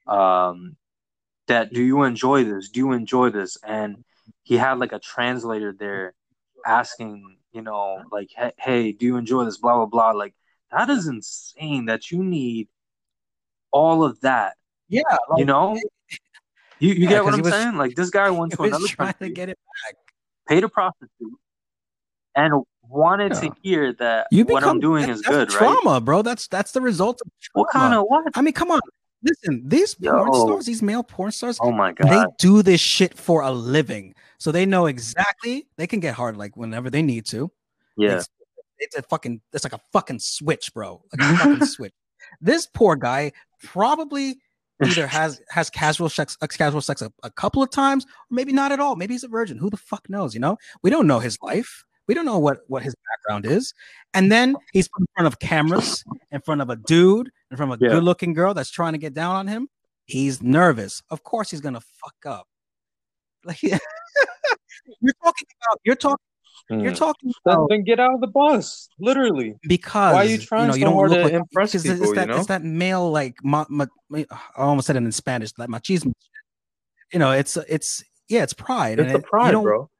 um, 0.06 0.76
that, 1.46 1.72
"Do 1.72 1.82
you 1.82 2.02
enjoy 2.02 2.44
this? 2.44 2.68
Do 2.68 2.80
you 2.80 2.92
enjoy 2.92 3.30
this?" 3.30 3.56
And 3.64 4.04
he 4.42 4.56
had 4.56 4.78
like 4.78 4.92
a 4.92 4.98
translator 4.98 5.72
there 5.78 6.14
asking, 6.66 7.38
you 7.52 7.62
know, 7.62 8.02
like, 8.12 8.30
"Hey, 8.36 8.52
hey 8.58 8.92
do 8.92 9.06
you 9.06 9.16
enjoy 9.16 9.44
this?" 9.44 9.56
Blah 9.58 9.76
blah 9.76 9.86
blah. 9.86 10.10
Like 10.12 10.34
that 10.70 10.90
is 10.90 11.06
insane 11.06 11.86
that 11.86 12.10
you 12.10 12.22
need 12.22 12.68
all 13.70 14.04
of 14.04 14.20
that. 14.20 14.56
Yeah, 14.88 15.02
You 15.36 15.44
know, 15.44 15.78
you 16.78 16.92
you 16.94 17.04
Yeah, 17.04 17.08
get 17.08 17.24
what 17.24 17.34
I'm 17.34 17.42
was- 17.42 17.52
saying? 17.52 17.76
Like 17.76 17.94
this 17.94 18.10
guy 18.10 18.28
went 18.30 18.52
to 18.52 18.64
another 18.64 18.86
trying 18.86 19.12
country, 19.14 19.28
to 19.28 19.34
get 19.34 19.48
it. 19.48 19.58
paid 20.48 20.64
a 20.64 20.68
prostitute, 20.68 21.38
and 22.34 22.64
wanted 22.90 23.32
Yeah. 23.34 23.40
to 23.40 23.52
hear 23.62 23.92
that 23.94 24.26
You 24.30 24.44
what 24.44 24.64
I'm 24.64 24.80
doing 24.80 25.06
that- 25.06 25.10
is 25.12 25.22
good, 25.22 25.52
right? 25.52 25.58
trauma, 25.58 26.00
bro. 26.00 26.22
That's 26.22 26.48
that's 26.48 26.72
the 26.72 26.80
result 26.80 27.20
of 27.24 27.30
What 27.52 27.70
kind 27.70 27.94
of 27.94 28.04
what? 28.08 28.24
I 28.34 28.42
mean, 28.42 28.52
come 28.54 28.70
on. 28.70 28.80
Listen, 29.22 29.62
these 29.68 29.94
porn 29.94 30.32
stars, 30.32 30.66
these 30.66 30.82
male 30.82 31.02
porn 31.02 31.30
stars, 31.30 31.58
Oh 31.60 31.70
my 31.72 31.92
god, 31.92 32.08
they 32.10 32.24
do 32.38 32.62
this 32.62 32.80
shit 32.80 33.18
for 33.18 33.42
a 33.42 33.50
living. 33.50 34.14
So 34.38 34.50
they 34.50 34.64
know 34.64 34.86
exactly 34.86 35.66
they 35.76 35.86
can 35.86 36.00
get 36.00 36.14
hard 36.14 36.36
like 36.36 36.56
whenever 36.56 36.88
they 36.90 37.02
need 37.02 37.26
to. 37.26 37.50
Yeah, 37.96 38.16
It's, 38.16 38.28
it's 38.78 38.96
a 38.96 39.02
fucking 39.02 39.42
it's 39.52 39.62
like 39.64 39.74
a 39.74 39.80
fucking 39.92 40.20
switch, 40.20 40.72
bro. 40.72 41.02
Like 41.18 41.30
a 41.30 41.36
fucking 41.36 41.66
switch. 41.66 41.92
This 42.40 42.66
poor 42.72 42.96
guy 42.96 43.32
probably 43.62 44.38
either 44.82 45.06
has 45.06 45.42
has 45.50 45.68
casual 45.68 46.08
sex 46.08 46.36
casual 46.36 46.80
sex 46.80 47.02
a, 47.02 47.12
a 47.22 47.30
couple 47.30 47.62
of 47.62 47.70
times, 47.70 48.06
or 48.06 48.34
maybe 48.34 48.52
not 48.54 48.72
at 48.72 48.80
all. 48.80 48.96
Maybe 48.96 49.12
he's 49.12 49.24
a 49.24 49.28
virgin. 49.28 49.58
Who 49.58 49.68
the 49.68 49.76
fuck 49.76 50.08
knows? 50.08 50.32
You 50.32 50.40
know, 50.40 50.56
we 50.82 50.88
don't 50.88 51.06
know 51.06 51.18
his 51.18 51.36
life. 51.42 51.84
We 52.10 52.14
don't 52.14 52.24
know 52.24 52.40
what 52.40 52.58
what 52.66 52.82
his 52.82 52.92
background 53.08 53.46
is. 53.46 53.72
And 54.14 54.32
then 54.32 54.56
he's 54.72 54.88
in 54.98 55.06
front 55.14 55.28
of 55.28 55.38
cameras, 55.38 56.02
in 56.32 56.40
front 56.40 56.60
of 56.60 56.68
a 56.68 56.74
dude, 56.74 57.30
in 57.52 57.56
front 57.56 57.72
of 57.72 57.80
a 57.80 57.84
Yeah. 57.84 57.92
good 57.94 58.02
looking 58.02 58.32
girl 58.34 58.52
that's 58.52 58.68
trying 58.72 58.94
to 58.94 58.98
get 58.98 59.14
down 59.14 59.36
on 59.36 59.46
him. 59.46 59.68
He's 60.06 60.42
nervous. 60.42 61.02
Of 61.08 61.22
course, 61.22 61.52
he's 61.52 61.60
gonna 61.60 61.80
fuck 62.02 62.16
up. 62.26 62.48
Like 63.44 63.62
you're 63.62 63.78
talking 65.22 65.48
about, 65.62 65.80
you're 65.84 65.94
talking, 65.94 66.18
you're 66.70 66.90
Mm. 66.92 66.96
talking 66.96 67.32
Then, 67.44 67.54
about 67.54 67.68
then 67.70 67.84
get 67.84 68.00
out 68.00 68.14
of 68.14 68.20
the 68.20 68.26
bus, 68.26 68.88
literally. 68.98 69.54
because 69.68 70.14
Why 70.14 70.22
are 70.22 70.24
you 70.24 70.38
trying 70.38 70.68
know, 70.68 70.74
you 70.74 70.84
don't 70.84 70.94
hard 70.94 71.10
look 71.10 71.18
to 71.18 71.24
like, 71.26 71.32
impress 71.34 71.72
because 71.72 71.84
people, 71.84 72.10
It's 72.10 72.20
you 72.20 72.26
know? 72.26 72.36
it's 72.38 72.46
that 72.48 72.64
male 72.64 73.08
like 73.10 73.36
ma, 73.44 73.64
ma, 73.68 73.86
ma- 74.08 74.24
I 74.30 74.62
almost 74.62 74.86
said 74.88 74.96
it 74.96 75.04
in 75.04 75.12
Spanish, 75.12 75.52
like 75.58 75.68
machismo. 75.68 76.12
You 77.12 77.20
know, 77.20 77.30
it's 77.30 77.56
it's 77.68 78.02
yeah, 78.28 78.42
it's 78.42 78.52
pride. 78.52 78.98
It's 78.98 79.06
and 79.06 79.14
the 79.14 79.18
it- 79.20 79.24
pride, 79.24 79.46
you 79.46 79.52
don't, 79.52 79.62
bro. 79.64 79.90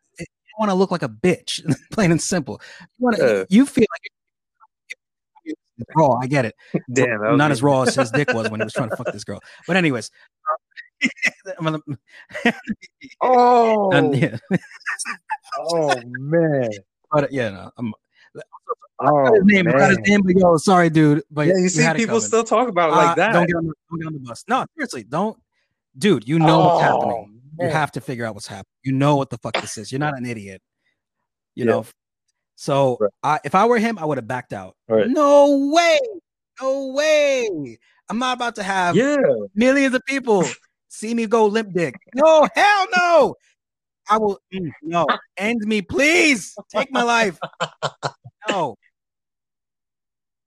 Want 0.60 0.70
to 0.70 0.74
look 0.74 0.90
like 0.90 1.02
a 1.02 1.08
bitch, 1.08 1.60
plain 1.90 2.10
and 2.10 2.20
simple. 2.20 2.60
You, 2.80 2.86
wanna, 2.98 3.16
Yeah. 3.18 3.44
you 3.48 3.64
feel 3.64 3.86
like 3.90 5.56
raw. 5.96 6.18
I 6.20 6.26
get 6.26 6.44
it. 6.44 6.54
Damn, 6.92 7.18
was 7.18 7.38
not 7.38 7.50
as 7.50 7.62
raw 7.62 7.80
as 7.82 7.94
his 7.94 8.10
dick 8.10 8.30
was 8.34 8.50
when 8.50 8.60
he 8.60 8.64
was 8.64 8.74
trying 8.74 8.90
to 8.90 8.96
fuck 8.96 9.10
this 9.10 9.24
girl. 9.24 9.40
But 9.66 9.76
anyways, 9.78 10.10
gonna- 11.62 11.80
Oh, 13.22 13.90
and, 13.92 14.14
yeah, 14.14 14.36
oh 15.58 15.94
man. 16.04 16.68
but 17.10 17.32
yeah, 17.32 17.48
no, 17.48 17.70
I'm, 17.78 17.94
Oh 19.02 19.32
his 19.32 19.44
name, 19.44 19.64
got 19.64 19.88
his 19.88 19.98
name, 20.00 20.20
but 20.22 20.36
yo, 20.36 20.58
sorry, 20.58 20.90
dude. 20.90 21.22
But 21.30 21.46
Yeah, 21.46 21.56
you 21.56 21.70
see, 21.70 21.90
people 21.94 22.20
still 22.20 22.44
talk 22.44 22.68
about 22.68 22.90
it 22.90 22.92
Uh, 22.92 22.96
like 22.96 23.16
that. 23.16 23.32
Don't 23.32 23.46
get, 23.46 23.56
on 23.56 23.66
the, 23.66 23.72
don't 23.90 23.98
get 24.00 24.06
on 24.08 24.12
the 24.12 24.18
bus. 24.18 24.44
No, 24.46 24.66
seriously, 24.76 25.04
don't, 25.04 25.38
dude. 25.96 26.28
You 26.28 26.38
know 26.38 26.58
what's 26.58 26.84
Oh, 26.84 27.00
happening. 27.00 27.39
You 27.60 27.66
man. 27.66 27.76
have 27.76 27.92
to 27.92 28.00
figure 28.00 28.24
out 28.24 28.34
what's 28.34 28.46
happening. 28.46 28.66
You 28.82 28.92
know 28.92 29.16
what 29.16 29.30
the 29.30 29.38
fuck 29.38 29.54
this 29.60 29.76
is. 29.76 29.92
You're 29.92 29.98
not 29.98 30.16
an 30.16 30.24
idiot. 30.26 30.62
You 31.54 31.64
Yeah. 31.64 31.70
know. 31.72 31.86
So 32.56 32.96
Right. 33.00 33.10
I, 33.22 33.40
if 33.44 33.54
I 33.54 33.66
were 33.66 33.78
him, 33.78 33.98
I 33.98 34.04
would 34.04 34.18
have 34.18 34.26
backed 34.28 34.52
out. 34.52 34.76
Right. 34.88 35.08
No 35.08 35.70
way. 35.72 35.98
No 36.60 36.88
way. 36.88 37.78
I'm 38.08 38.18
not 38.18 38.36
about 38.36 38.56
to 38.56 38.62
have 38.62 38.96
Yeah, 38.96 39.16
millions 39.54 39.94
of 39.94 40.02
people 40.04 40.44
see 40.88 41.14
me 41.14 41.26
go 41.26 41.46
limp 41.46 41.72
dick. 41.72 41.94
No, 42.14 42.48
hell 42.54 42.86
no. 42.96 43.34
I 44.08 44.18
will 44.18 44.40
mm, 44.52 44.70
no 44.82 45.06
end 45.36 45.60
me, 45.64 45.82
please. 45.82 46.54
Take 46.70 46.90
my 46.92 47.02
life. 47.02 47.38
No. 48.48 48.74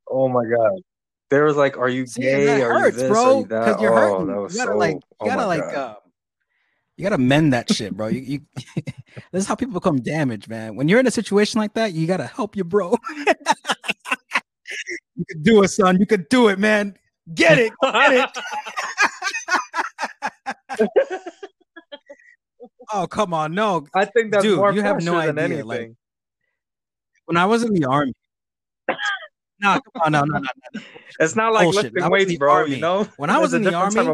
Oh 0.09 0.27
my 0.27 0.43
god. 0.43 0.81
There 1.29 1.45
was 1.45 1.55
like, 1.55 1.77
are 1.77 1.87
you 1.87 2.05
See, 2.05 2.21
gay? 2.21 2.45
that 2.45 2.61
are 2.61 2.73
hurts, 2.73 2.97
you 2.97 3.03
this? 3.03 3.09
bro. 3.11 3.23
Are 3.23 3.39
you 3.39 3.47
that? 3.47 3.65
Because 3.65 3.81
you're 3.81 3.91
oh, 3.93 3.95
hurting. 3.95 4.35
You 4.35 4.41
was 4.41 4.55
gotta 4.57 4.71
so. 4.71 4.77
like, 4.77 4.95
you 4.95 5.01
oh 5.21 5.25
gotta 5.25 5.47
like, 5.47 5.63
uh, 5.63 5.95
you 7.03 7.09
gotta 7.09 7.21
mend 7.21 7.51
that 7.51 7.69
shit, 7.69 7.97
bro. 7.97 8.07
You, 8.07 8.21
you 8.21 8.39
this 9.33 9.43
is 9.43 9.45
how 9.45 9.55
people 9.55 9.73
become 9.73 9.99
damaged, 9.99 10.47
man. 10.47 10.77
When 10.77 10.87
you're 10.87 11.01
in 11.01 11.07
a 11.07 11.11
situation 11.11 11.59
like 11.59 11.73
that, 11.73 11.91
you 11.91 12.07
gotta 12.07 12.25
help 12.25 12.55
your 12.55 12.63
bro. 12.63 12.95
you 15.15 15.25
can 15.29 15.41
do 15.41 15.63
it, 15.63 15.67
son. 15.67 15.99
You 15.99 16.05
can 16.05 16.25
do 16.29 16.47
it, 16.47 16.59
man. 16.59 16.95
Get 17.33 17.59
it, 17.59 17.73
get 17.81 18.31
it. 20.79 20.79
oh, 22.93 23.05
come 23.05 23.33
on, 23.33 23.53
no. 23.53 23.85
I 23.93 24.05
think 24.05 24.31
that's 24.31 24.45
Dude, 24.45 24.57
more 24.57 24.71
you 24.71 24.81
have 24.81 25.03
no 25.03 25.15
idea, 25.15 25.65
like, 25.65 25.79
anything. 25.79 25.97
When 27.25 27.35
I 27.35 27.45
was 27.45 27.63
in 27.63 27.73
the 27.73 27.83
army, 27.83 28.13
no, 29.63 29.73
come 29.73 30.01
on, 30.05 30.11
no, 30.11 30.23
no, 30.25 30.37
no, 30.39 30.49
no. 30.73 30.81
it's 31.19 31.35
not 31.35 31.53
like 31.53 31.63
bullshit. 31.65 31.93
Lifting 31.93 32.11
weights, 32.11 32.37
bro. 32.37 32.53
army. 32.53 32.75
You 32.75 32.81
know, 32.81 33.07
When 33.17 33.29
I 33.29 33.39
was 33.39 33.51
There's 33.51 33.65
in 33.65 33.71
the 33.71 33.73
army, 33.77 34.13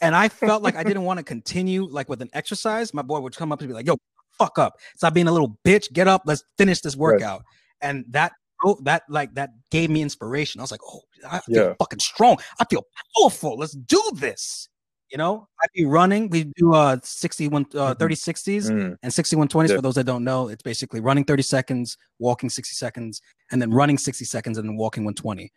and 0.00 0.14
I 0.14 0.28
felt 0.46 0.62
like 0.62 0.76
I 0.76 0.84
didn't 0.84 1.02
want 1.04 1.18
to 1.18 1.24
continue 1.24 1.84
like 1.86 2.08
with 2.08 2.22
an 2.22 2.30
exercise, 2.32 2.94
my 2.94 3.02
boy 3.02 3.20
would 3.20 3.36
come 3.36 3.52
up 3.52 3.60
and 3.60 3.68
be 3.68 3.74
like, 3.74 3.86
"Yo, 3.86 3.96
fuck 4.38 4.58
up, 4.58 4.74
stop 4.96 5.14
being 5.14 5.28
a 5.28 5.32
little 5.32 5.58
bitch, 5.64 5.92
get 5.92 6.08
up, 6.08 6.22
let's 6.26 6.44
finish 6.58 6.80
this 6.80 6.94
Right. 6.96 7.12
workout." 7.12 7.42
And 7.80 8.04
that, 8.10 8.32
oh, 8.64 8.78
that 8.82 9.02
like 9.08 9.34
that 9.34 9.50
gave 9.70 9.90
me 9.90 10.02
inspiration. 10.02 10.60
I 10.60 10.62
was 10.62 10.70
like, 10.70 10.80
"Oh, 10.86 11.00
I 11.28 11.40
feel 11.40 11.62
Yeah. 11.62 11.74
fucking 11.78 11.98
strong. 12.00 12.38
I 12.60 12.64
feel 12.64 12.84
powerful. 13.18 13.58
Let's 13.58 13.72
do 13.74 14.00
this." 14.14 14.68
You 15.10 15.18
know, 15.18 15.46
I'd 15.62 15.68
be 15.74 15.84
running. 15.84 16.28
We 16.30 16.44
do 16.56 16.74
uh 16.74 16.96
61 17.02 17.66
uh 17.74 17.94
Mhm. 17.94 17.98
30 17.98 18.14
60s 18.16 18.70
Mm, 18.70 18.96
and 19.02 19.12
61 19.14 19.46
20s 19.48 19.70
Yeah. 19.70 19.76
for 19.76 19.82
those 19.82 19.94
that 19.94 20.04
don't 20.04 20.24
know. 20.24 20.48
It's 20.48 20.62
basically 20.62 20.98
running 21.00 21.24
30 21.24 21.42
seconds, 21.44 21.96
walking 22.18 22.50
60 22.50 22.74
seconds, 22.74 23.20
and 23.52 23.62
then 23.62 23.70
running 23.72 23.98
60 23.98 24.24
seconds 24.24 24.58
and 24.58 24.68
then 24.68 24.76
walking 24.76 25.04
120. 25.04 25.52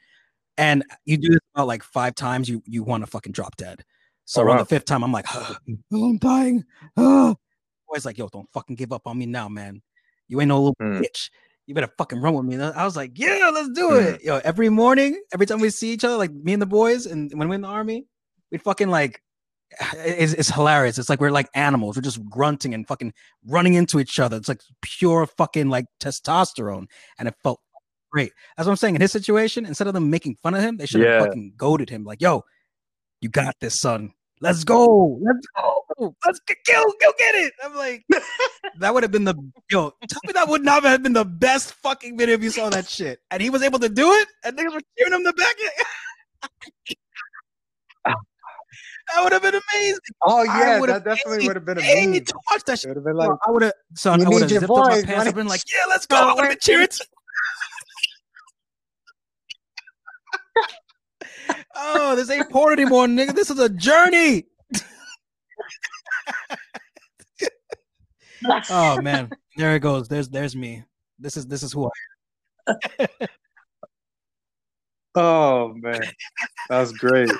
And 0.57 0.83
you 1.05 1.17
do 1.17 1.29
this 1.29 1.39
about 1.55 1.67
like 1.67 1.83
five 1.83 2.13
times, 2.15 2.47
you 2.47 2.61
you 2.65 2.83
want 2.83 3.03
to 3.03 3.07
fucking 3.09 3.31
drop 3.31 3.55
dead. 3.57 3.83
So 4.25 4.41
Oh, 4.41 4.43
on 4.43 4.57
wow. 4.57 4.57
the 4.59 4.65
fifth 4.65 4.85
time, 4.85 5.03
I'm 5.03 5.11
like, 5.11 5.25
oh, 5.33 5.55
I'm 5.93 6.17
dying. 6.19 6.63
Oh. 6.95 7.35
Boy's 7.87 8.05
like, 8.05 8.19
yo, 8.19 8.27
don't 8.27 8.47
fucking 8.53 8.75
give 8.75 8.93
up 8.93 9.07
on 9.07 9.17
me 9.17 9.25
now, 9.25 9.49
man. 9.49 9.81
You 10.27 10.39
ain't 10.41 10.49
no 10.49 10.59
little 10.59 10.75
Mm. 10.79 10.99
bitch. 11.01 11.31
You 11.65 11.73
better 11.73 11.91
fucking 11.97 12.21
run 12.21 12.35
with 12.35 12.45
me. 12.45 12.53
And 12.53 12.63
I 12.63 12.85
was 12.85 12.95
like, 12.95 13.17
yeah, 13.17 13.49
let's 13.51 13.69
do 13.69 13.89
Mm. 13.89 14.13
it. 14.13 14.23
Yo, 14.23 14.37
every 14.43 14.69
morning, 14.69 15.19
every 15.33 15.47
time 15.47 15.59
we 15.59 15.71
see 15.71 15.89
each 15.91 16.03
other, 16.03 16.17
like 16.17 16.31
me 16.31 16.53
and 16.53 16.61
the 16.61 16.67
boys, 16.67 17.07
and 17.07 17.31
when 17.33 17.49
we're 17.49 17.55
in 17.55 17.61
the 17.61 17.67
army, 17.67 18.05
we 18.51 18.59
fucking 18.59 18.89
like 18.89 19.23
it's, 19.95 20.33
it's 20.33 20.49
hilarious. 20.49 20.97
It's 20.97 21.09
like 21.09 21.21
we're 21.21 21.31
like 21.31 21.49
animals. 21.53 21.95
We're 21.95 22.01
just 22.01 22.23
grunting 22.29 22.73
and 22.73 22.87
fucking 22.87 23.13
running 23.45 23.75
into 23.75 23.99
each 23.99 24.19
other. 24.19 24.37
It's 24.37 24.49
like 24.49 24.61
pure 24.81 25.25
fucking 25.25 25.69
like 25.69 25.85
testosterone. 25.99 26.85
And 27.17 27.27
it 27.27 27.35
felt 27.43 27.59
great. 28.11 28.31
That's 28.57 28.65
what 28.67 28.71
I'm 28.73 28.77
saying. 28.77 28.95
In 28.95 29.01
his 29.01 29.11
situation, 29.11 29.65
instead 29.65 29.87
of 29.87 29.93
them 29.93 30.09
making 30.09 30.37
fun 30.41 30.53
of 30.55 30.61
him, 30.61 30.77
they 30.77 30.85
should 30.85 31.01
have 31.01 31.09
Yeah. 31.09 31.25
fucking 31.25 31.53
goaded 31.57 31.89
him. 31.89 32.03
Like, 32.03 32.21
yo, 32.21 32.43
you 33.21 33.29
got 33.29 33.55
this, 33.59 33.79
son. 33.79 34.11
Let's 34.41 34.63
go. 34.63 35.19
Let's 35.21 35.45
go. 35.57 36.15
Let's 36.25 36.39
get, 36.47 36.57
go, 36.65 36.81
go 37.01 37.13
get 37.17 37.35
it. 37.35 37.53
I'm 37.61 37.75
like, 37.75 38.05
that 38.79 38.93
would 38.93 39.03
have 39.03 39.11
been 39.11 39.25
the 39.25 39.35
yo. 39.69 39.91
Tell 40.07 40.21
me 40.25 40.31
that 40.33 40.47
would 40.47 40.63
not 40.63 40.83
have 40.83 41.03
been 41.03 41.11
the 41.11 41.25
best 41.25 41.73
fucking 41.73 42.17
video 42.17 42.35
if 42.35 42.43
you 42.43 42.49
saw 42.49 42.69
that 42.69 42.87
shit. 42.87 43.19
And 43.31 43.41
he 43.41 43.49
was 43.49 43.61
able 43.63 43.79
to 43.79 43.89
do 43.89 44.09
it, 44.13 44.27
and 44.45 44.57
niggas 44.57 44.73
were 44.73 44.81
cheering 44.97 45.13
him 45.13 45.23
the 45.23 45.33
back. 45.33 45.55
that 49.13 49.23
would 49.23 49.33
have 49.33 49.41
been 49.41 49.55
amazing. 49.55 49.99
Oh 50.21 50.43
yeah, 50.43 50.79
that 50.85 51.03
definitely 51.03 51.47
would 51.47 51.55
have 51.55 51.65
been 51.65 51.77
a 51.77 51.81
Hey, 51.81 52.05
meme. 52.05 52.23
to 52.23 52.33
watch 52.51 52.63
that 52.65 52.79
shit. 52.79 52.89
would 52.89 52.97
have 52.97 53.03
been 53.03 53.15
Bro, 53.15 53.27
like, 53.27 53.39
I 53.45 53.51
would 53.51 53.61
have, 53.63 53.73
son. 53.95 54.25
I 54.25 54.29
would 54.29 54.41
have 54.41 54.51
your 54.51 54.59
zipped 54.61 54.71
up 54.71 54.77
my 54.77 55.01
pants. 55.01 55.27
I've 55.27 55.35
been 55.35 55.47
like, 55.47 55.61
yeah, 55.71 55.85
let's 55.87 56.05
go. 56.05 56.15
I 56.17 56.33
would 56.33 56.41
have 56.41 56.49
been 56.51 56.57
cheering. 56.61 56.87
oh, 61.75 62.15
this 62.15 62.29
ain't 62.29 62.49
porn 62.49 62.73
anymore, 62.73 63.07
nigga. 63.07 63.33
This 63.33 63.49
is 63.49 63.59
a 63.59 63.69
journey. 63.69 64.45
oh 68.69 69.01
man, 69.01 69.29
there 69.57 69.75
it 69.75 69.79
goes. 69.79 70.07
There's 70.07 70.29
there's 70.29 70.55
me. 70.55 70.83
This 71.17 71.35
is 71.35 71.47
this 71.47 71.63
is 71.63 71.73
who 71.73 71.89
I 72.67 73.07
oh 75.15 75.73
man, 75.75 76.01
that's 76.69 76.91
great. 76.93 77.31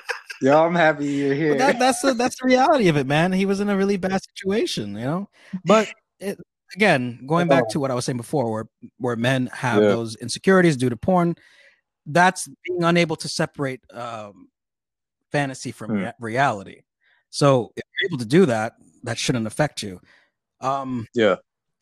Yo, 0.41 0.65
I'm 0.65 0.75
happy 0.75 1.05
you're 1.07 1.33
here. 1.33 1.57
That, 1.57 1.79
that's 1.79 2.01
the 2.01 2.13
that's 2.13 2.39
the 2.39 2.47
reality 2.47 2.87
of 2.87 2.95
it, 2.97 3.05
man. 3.07 3.31
He 3.31 3.45
was 3.45 3.59
in 3.59 3.69
a 3.69 3.75
really 3.75 3.97
bad 3.97 4.21
situation, 4.23 4.95
you 4.95 5.01
know. 5.05 5.29
But 5.65 5.89
it, 6.19 6.37
again, 6.75 7.19
going 7.25 7.47
back 7.47 7.67
to 7.69 7.79
what 7.79 7.91
I 7.91 7.93
was 7.93 8.05
saying 8.05 8.17
before, 8.17 8.49
where 8.51 8.65
where 8.97 9.15
men 9.15 9.47
have 9.53 9.81
Yeah. 9.81 9.89
those 9.89 10.15
insecurities 10.15 10.77
due 10.77 10.89
to 10.89 10.95
porn, 10.97 11.35
that's 12.05 12.47
being 12.67 12.83
unable 12.83 13.15
to 13.17 13.27
separate 13.27 13.81
um, 13.93 14.49
fantasy 15.31 15.71
from 15.71 15.91
Hmm. 15.91 15.97
rea- 15.97 16.13
reality. 16.19 16.81
So 17.29 17.71
if 17.75 17.83
you're 17.99 18.09
able 18.09 18.17
to 18.19 18.25
do 18.25 18.45
that, 18.45 18.73
that 19.03 19.17
shouldn't 19.17 19.45
affect 19.45 19.83
you. 19.83 19.99
Um, 20.61 21.05
yeah. 21.13 21.35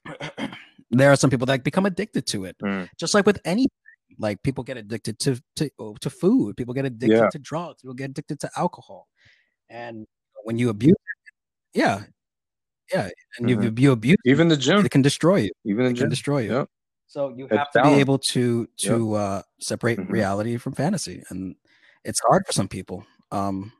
there 0.91 1.11
are 1.11 1.15
some 1.15 1.29
people 1.29 1.45
that 1.47 1.63
become 1.63 1.85
addicted 1.85 2.25
to 2.27 2.45
it, 2.45 2.55
Mm. 2.63 2.89
just 2.97 3.13
like 3.13 3.25
with 3.25 3.39
anything. 3.45 3.69
Like 4.19 4.41
people 4.43 4.63
get 4.63 4.77
addicted 4.77 5.19
to 5.19 5.41
to 5.57 5.69
oh, 5.79 5.95
to 6.01 6.09
food, 6.09 6.57
people 6.57 6.73
get 6.73 6.85
addicted 6.85 7.11
Yeah. 7.23 7.29
to 7.31 7.39
drugs, 7.39 7.81
people 7.81 7.93
get 7.95 8.11
addicted 8.11 8.39
to 8.41 8.49
alcohol, 8.57 9.07
and 9.69 10.05
when 10.43 10.57
you 10.57 10.69
abuse, 10.69 10.93
it, 11.73 11.79
yeah, 11.79 12.03
yeah, 12.93 13.09
and 13.39 13.49
Mhm. 13.49 13.73
if 13.73 13.79
you 13.79 13.91
abuse, 13.91 14.17
Even 14.25 14.47
the 14.49 14.57
gym. 14.57 14.85
it 14.85 14.91
can 14.91 15.01
destroy 15.03 15.37
you. 15.37 15.51
Even 15.65 15.85
the 15.85 15.91
It 15.91 15.93
can 15.95 15.99
gym. 15.99 16.09
destroy 16.09 16.39
you. 16.41 16.53
Yep. 16.53 16.69
So 17.07 17.29
you 17.37 17.45
It's 17.47 17.57
have 17.57 17.71
to 17.71 17.79
balance. 17.79 17.95
be 17.95 17.99
able 18.01 18.19
to 18.33 18.67
to 18.87 19.13
uh, 19.15 19.41
separate 19.61 19.99
Mhm. 19.99 20.09
reality 20.11 20.57
from 20.57 20.73
fantasy, 20.73 21.23
and 21.29 21.55
it's 22.05 22.21
hard 22.27 22.45
for 22.47 22.53
some 22.53 22.67
people. 22.69 23.05
Um, 23.31 23.71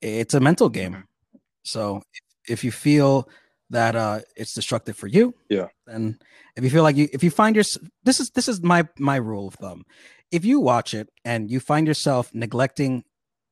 it's 0.00 0.34
a 0.34 0.40
mental 0.40 0.68
game. 0.68 0.92
Mhm. 0.94 1.04
So 1.64 2.02
if, 2.46 2.60
if 2.60 2.64
you 2.64 2.72
feel 2.72 3.28
that 3.70 3.96
uh, 3.96 4.20
it's 4.36 4.52
destructive 4.54 4.96
for 4.96 5.06
you, 5.06 5.34
Yeah. 5.48 5.68
and 5.86 6.20
if 6.56 6.64
you 6.64 6.70
feel 6.70 6.82
like 6.82 6.96
you, 6.96 7.08
if 7.12 7.22
you 7.24 7.30
find 7.30 7.56
your, 7.56 7.64
this 8.04 8.20
is 8.20 8.30
this 8.30 8.48
is 8.48 8.62
my 8.62 8.86
my 8.98 9.16
rule 9.16 9.48
of 9.48 9.54
thumb. 9.54 9.84
If 10.30 10.44
you 10.44 10.60
watch 10.60 10.94
it 10.94 11.08
and 11.24 11.50
you 11.50 11.60
find 11.60 11.86
yourself 11.86 12.30
neglecting 12.34 13.04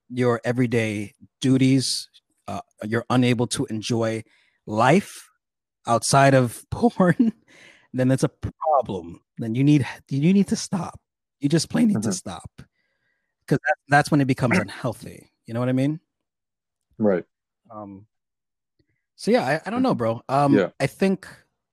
your 0.08 0.40
everyday 0.44 1.14
duties, 1.40 2.08
uh, 2.48 2.60
you're 2.84 3.04
unable 3.08 3.46
to 3.48 3.64
enjoy 3.66 4.22
life 4.66 5.28
outside 5.86 6.34
of 6.34 6.64
porn, 6.70 7.32
then 7.92 8.10
it's 8.10 8.22
a 8.24 8.28
problem. 8.28 9.20
Then 9.38 9.54
you 9.54 9.64
need 9.64 9.86
you 10.10 10.32
need 10.32 10.48
to 10.48 10.56
stop. 10.56 11.00
You 11.40 11.48
just 11.48 11.70
plain 11.70 11.88
need 11.88 12.02
to 12.02 12.10
Mhm. 12.10 12.14
stop 12.14 12.50
because 13.40 13.58
that, 13.66 13.74
that's 13.88 14.10
when 14.10 14.20
it 14.20 14.26
becomes 14.26 14.58
unhealthy. 14.66 15.30
You 15.46 15.54
know 15.54 15.60
what 15.60 15.68
I 15.68 15.72
mean? 15.72 15.98
Right. 16.98 17.24
Um, 17.70 18.06
so 19.22 19.30
yeah, 19.30 19.44
I, 19.46 19.60
I 19.64 19.70
don't 19.70 19.82
know, 19.82 19.94
bro. 19.94 20.20
Um, 20.28 20.56
Yeah. 20.56 20.70
I 20.80 20.88
think 20.88 21.28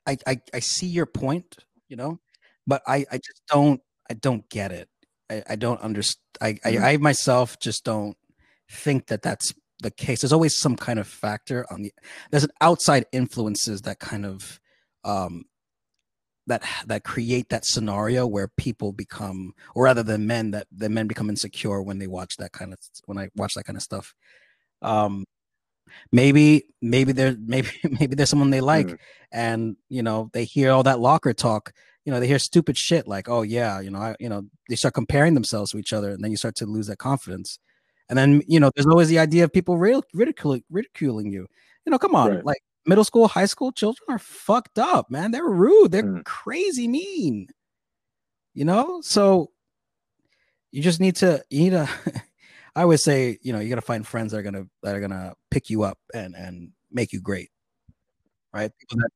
I, 0.05 0.17
I 0.27 0.39
I 0.53 0.59
see 0.59 0.85
your 0.85 1.07
point, 1.07 1.57
you 1.89 1.95
know, 1.95 2.19
but 2.67 2.83
I 2.85 3.05
I 3.12 3.17
just 3.17 3.41
don't 3.51 3.81
I 4.07 4.13
don't 4.13 4.47
get 4.49 4.71
it. 4.71 4.88
I, 5.31 5.43
I 5.49 5.55
don't 5.55 5.81
understand. 5.81 6.21
I, 6.39 6.53
Mhm. 6.53 6.83
I 6.83 6.91
I 6.93 6.97
myself 6.97 7.57
just 7.59 7.83
don't 7.83 8.15
think 8.69 9.07
that 9.07 9.23
that's 9.23 9.51
the 9.81 9.89
case. 9.89 10.21
There's 10.21 10.31
always 10.33 10.59
some 10.59 10.75
kind 10.75 10.99
of 10.99 11.07
factor 11.07 11.65
on 11.71 11.81
the. 11.81 11.91
There's 12.29 12.43
an 12.43 12.51
outside 12.62 13.05
influences 13.12 13.81
that 13.81 13.97
kind 13.99 14.27
of 14.27 14.59
um 15.03 15.45
that 16.45 16.63
that 16.85 17.03
create 17.03 17.49
that 17.49 17.65
scenario 17.65 18.27
where 18.27 18.47
people 18.57 18.91
become 18.91 19.53
or 19.73 19.85
rather 19.85 20.03
than 20.03 20.27
men 20.27 20.51
that 20.51 20.67
the 20.71 20.89
men 20.89 21.07
become 21.07 21.29
insecure 21.29 21.81
when 21.81 21.97
they 21.97 22.07
watch 22.07 22.38
that 22.38 22.51
kind 22.51 22.73
of 22.73 22.79
when 23.05 23.17
I 23.17 23.29
watch 23.35 23.55
that 23.55 23.65
kind 23.65 23.77
of 23.77 23.83
stuff. 23.83 24.13
Um 24.83 25.25
maybe 26.12 26.65
maybe 26.82 27.12
there 27.12 27.36
maybe 27.45 27.69
maybe 27.99 28.15
there's 28.15 28.30
someone 28.30 28.49
they 28.49 28.62
like 28.62 28.88
Mhm. 28.88 28.97
and 29.32 29.78
you 29.89 30.02
know 30.04 30.30
they 30.34 30.45
hear 30.45 30.71
all 30.71 30.84
that 30.84 30.99
locker 30.99 31.34
talk 31.34 31.73
you 32.06 32.12
know 32.12 32.19
they 32.19 32.27
hear 32.27 32.40
stupid 32.40 32.77
shit 32.77 33.08
like 33.08 33.27
oh 33.29 33.42
yeah 33.44 33.79
you 33.79 33.90
know 33.92 34.00
I, 34.00 34.15
you 34.19 34.29
know 34.29 34.44
they 34.69 34.75
start 34.75 34.94
comparing 34.94 35.33
themselves 35.33 35.71
to 35.71 35.77
each 35.77 35.94
other 35.94 36.12
and 36.12 36.23
then 36.23 36.31
you 36.31 36.37
start 36.37 36.56
to 36.56 36.65
lose 36.65 36.87
that 36.87 36.98
confidence 36.98 37.60
and 38.10 38.17
then 38.17 38.42
you 38.48 38.60
know 38.60 38.71
there's 38.75 38.87
always 38.87 39.10
the 39.10 39.19
idea 39.19 39.44
of 39.44 39.54
people 39.54 39.75
ridicul- 39.77 40.04
ridiculing 40.13 40.63
ridiculing 40.69 41.31
you 41.31 41.46
you 41.85 41.92
know 41.92 42.00
come 42.00 42.15
on 42.15 42.35
Right. 42.35 42.46
like 42.46 42.62
middle 42.85 43.04
school 43.04 43.27
high 43.27 43.46
school 43.46 43.71
children 43.71 44.06
are 44.10 44.19
fucked 44.19 44.79
up 44.79 45.12
man 45.12 45.31
they're 45.31 45.44
rude 45.48 45.92
they're 45.92 46.04
Mm. 46.04 46.23
crazy 46.25 46.87
mean 46.87 47.48
you 48.56 48.65
know 48.65 49.02
so 49.02 49.52
you 50.71 50.81
just 50.81 51.00
need 51.00 51.15
to 51.17 51.44
you 51.50 51.63
need 51.65 51.71
to 51.71 51.90
i 52.80 52.84
always 52.84 53.04
say 53.04 53.38
you 53.42 53.52
know 53.54 53.60
you 53.60 53.69
got 53.69 53.75
to 53.84 53.90
find 53.94 54.08
friends 54.08 54.32
that 54.32 54.40
are 54.40 54.48
gonna 54.50 54.65
that 54.84 54.96
are 54.96 55.02
gonna 55.06 55.34
pick 55.52 55.69
you 55.69 55.84
up 55.84 55.98
and 56.13 56.36
and 56.36 56.71
make 56.92 57.12
you 57.13 57.19
great 57.21 57.50
right 58.54 58.71
people 58.80 58.98
that 59.04 59.12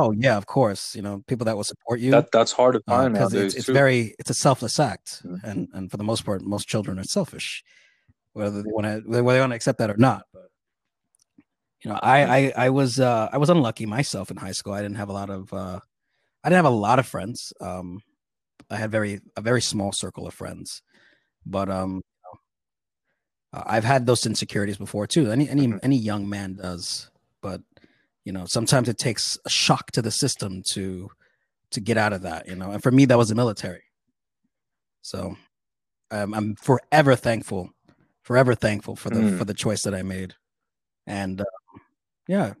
oh 0.00 0.10
yeah 0.12 0.36
of 0.36 0.46
course 0.46 0.94
you 0.96 1.02
know 1.02 1.22
people 1.26 1.44
that 1.44 1.56
will 1.56 1.64
support 1.72 1.98
you 2.00 2.10
That 2.12 2.30
that's 2.32 2.52
hard 2.52 2.74
to 2.74 2.80
find 2.88 3.12
because 3.12 3.34
it's, 3.34 3.54
it's 3.54 3.68
very 3.68 4.14
it's 4.18 4.30
a 4.30 4.34
selfless 4.46 4.78
act 4.80 5.22
Mhm. 5.24 5.40
and 5.48 5.68
and 5.74 5.90
for 5.90 5.98
the 5.98 6.04
most 6.04 6.24
part 6.24 6.42
most 6.42 6.68
children 6.68 6.98
are 6.98 7.04
selfish 7.18 7.48
whether 8.32 8.62
they 8.62 8.70
want 8.76 8.86
to 8.86 9.02
whether 9.06 9.34
they 9.36 9.40
want 9.40 9.52
to 9.52 9.56
accept 9.60 9.78
that 9.78 9.90
or 9.90 9.98
not 9.98 10.22
but 10.32 10.48
You 11.84 11.90
know, 11.90 11.98
I 12.02 12.18
I, 12.38 12.40
I 12.66 12.68
was 12.70 13.00
uh, 13.00 13.26
I 13.34 13.38
was 13.42 13.50
unlucky 13.50 13.86
myself 13.86 14.30
in 14.30 14.36
high 14.38 14.54
school. 14.54 14.72
I 14.72 14.82
didn't 14.82 15.00
have 15.02 15.10
a 15.10 15.18
lot 15.20 15.30
of 15.30 15.52
uh, 15.52 15.80
I 16.42 16.48
didn't 16.48 16.62
have 16.64 16.72
a 16.72 16.80
lot 16.86 16.98
of 17.02 17.06
friends. 17.14 17.52
Um, 17.60 17.88
I 18.70 18.76
had 18.82 18.90
very 18.94 19.18
a 19.36 19.42
very 19.42 19.60
small 19.60 19.90
circle 19.90 20.24
of 20.28 20.34
friends, 20.42 20.80
but 21.44 21.68
um, 21.68 22.02
I've 23.52 23.84
had 23.84 24.06
those 24.06 24.24
insecurities 24.24 24.78
before 24.78 25.06
too. 25.06 25.30
Any 25.30 25.48
any 25.48 25.66
mm-hmm. 25.66 25.78
any 25.82 25.96
young 25.96 26.28
man 26.28 26.54
does, 26.54 27.10
but 27.42 27.60
you 28.24 28.32
know, 28.32 28.46
sometimes 28.46 28.88
it 28.88 28.98
takes 28.98 29.38
a 29.44 29.50
shock 29.50 29.90
to 29.92 30.02
the 30.02 30.10
system 30.10 30.62
to 30.68 31.10
to 31.70 31.80
get 31.80 31.98
out 31.98 32.12
of 32.12 32.22
that. 32.22 32.48
You 32.48 32.56
know, 32.56 32.70
and 32.70 32.82
for 32.82 32.90
me, 32.90 33.04
that 33.06 33.18
was 33.18 33.28
the 33.28 33.34
military. 33.34 33.82
So, 35.02 35.36
um, 36.10 36.32
I'm 36.32 36.54
forever 36.56 37.14
thankful, 37.14 37.70
forever 38.22 38.54
thankful 38.54 38.96
for 38.96 39.10
the 39.10 39.20
mm. 39.20 39.38
for 39.38 39.44
the 39.44 39.54
choice 39.54 39.82
that 39.82 39.94
I 39.94 40.02
made, 40.02 40.34
and 41.06 41.42
uh, 41.42 41.44
yeah, 42.26 42.54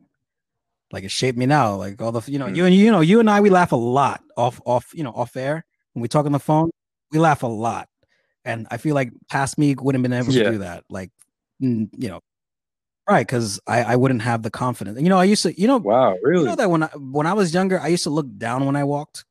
like 0.92 1.04
it 1.04 1.10
shaped 1.10 1.38
me 1.38 1.46
now. 1.46 1.74
Like 1.76 2.02
all 2.02 2.12
the 2.12 2.30
you 2.30 2.38
know 2.38 2.46
mm. 2.46 2.56
you 2.56 2.66
and 2.66 2.74
you 2.74 2.90
know 2.90 3.00
you 3.00 3.18
and 3.18 3.30
I 3.30 3.40
we 3.40 3.48
laugh 3.48 3.72
a 3.72 3.76
lot 3.76 4.22
off 4.36 4.60
off 4.66 4.86
you 4.92 5.04
know 5.04 5.12
off 5.12 5.36
air 5.36 5.64
when 5.94 6.02
we 6.02 6.08
talk 6.08 6.26
on 6.26 6.32
the 6.32 6.38
phone. 6.38 6.70
We 7.10 7.18
laugh 7.18 7.42
a 7.42 7.46
lot 7.46 7.88
and 8.44 8.66
I 8.70 8.76
feel 8.76 8.94
like 8.94 9.12
past 9.28 9.58
me 9.58 9.74
wouldn't 9.74 10.04
have 10.04 10.10
been 10.10 10.18
able 10.18 10.32
yeah. 10.32 10.44
to 10.44 10.50
do 10.52 10.58
that. 10.58 10.84
Like, 10.88 11.10
you 11.60 11.88
know, 11.96 12.20
right? 13.08 13.26
Because 13.26 13.60
I, 13.66 13.82
I 13.82 13.96
wouldn't 13.96 14.22
have 14.22 14.42
the 14.42 14.50
confidence. 14.50 15.00
You 15.00 15.08
know, 15.08 15.18
I 15.18 15.24
used 15.24 15.42
to, 15.44 15.58
you 15.60 15.66
know, 15.66 15.78
wow, 15.78 16.16
really? 16.22 16.42
You 16.42 16.50
know 16.50 16.56
that 16.56 16.70
when 16.70 16.82
I 16.82 16.88
when 16.96 17.26
I 17.26 17.34
was 17.34 17.54
younger, 17.54 17.80
I 17.80 17.88
used 17.88 18.04
to 18.04 18.10
look 18.10 18.26
down 18.36 18.66
when 18.66 18.76
I 18.76 18.84
walked. 18.84 19.24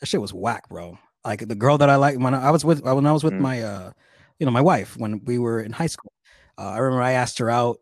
That 0.00 0.06
shit 0.06 0.20
was 0.20 0.34
whack, 0.34 0.68
bro. 0.68 0.98
Like 1.24 1.46
the 1.46 1.54
girl 1.54 1.78
that 1.78 1.88
I 1.88 1.96
like 1.96 2.18
when 2.18 2.34
I 2.34 2.50
was 2.50 2.64
with 2.64 2.82
when 2.82 3.06
I 3.06 3.12
was 3.12 3.24
with 3.24 3.34
mm. 3.34 3.40
my 3.40 3.62
uh, 3.62 3.92
you 4.38 4.46
know, 4.46 4.52
my 4.52 4.60
wife 4.60 4.96
when 4.96 5.24
we 5.24 5.38
were 5.38 5.60
in 5.60 5.72
high 5.72 5.86
school. 5.86 6.12
Uh, 6.58 6.68
I 6.68 6.78
remember 6.78 7.02
I 7.02 7.12
asked 7.12 7.38
her 7.38 7.50
out 7.50 7.78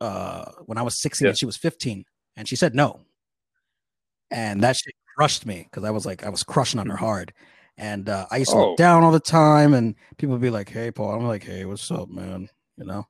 uh 0.00 0.52
when 0.66 0.78
I 0.78 0.82
was 0.82 1.00
16 1.00 1.24
yeah. 1.24 1.30
and 1.30 1.38
she 1.38 1.46
was 1.46 1.56
15, 1.56 2.04
and 2.36 2.48
she 2.48 2.56
said 2.56 2.74
no. 2.74 3.00
And 4.30 4.62
that 4.62 4.76
shit 4.76 4.94
crushed 5.16 5.46
me 5.46 5.66
because 5.68 5.84
I 5.84 5.90
was 5.90 6.06
like 6.06 6.24
I 6.24 6.28
was 6.28 6.44
crushing 6.44 6.78
on 6.78 6.88
her 6.88 6.96
hard. 6.96 7.32
And 7.78 8.08
uh, 8.08 8.26
I 8.30 8.38
used 8.38 8.50
to 8.50 8.56
oh. 8.56 8.70
look 8.70 8.76
down 8.76 9.04
all 9.04 9.12
the 9.12 9.20
time, 9.20 9.72
and 9.72 9.94
people 10.16 10.32
would 10.32 10.42
be 10.42 10.50
like, 10.50 10.68
"Hey, 10.68 10.90
Paul." 10.90 11.14
I'm 11.14 11.26
like, 11.26 11.44
"Hey, 11.44 11.64
what's 11.64 11.88
up, 11.92 12.08
man?" 12.08 12.48
You 12.76 12.84
know. 12.84 13.06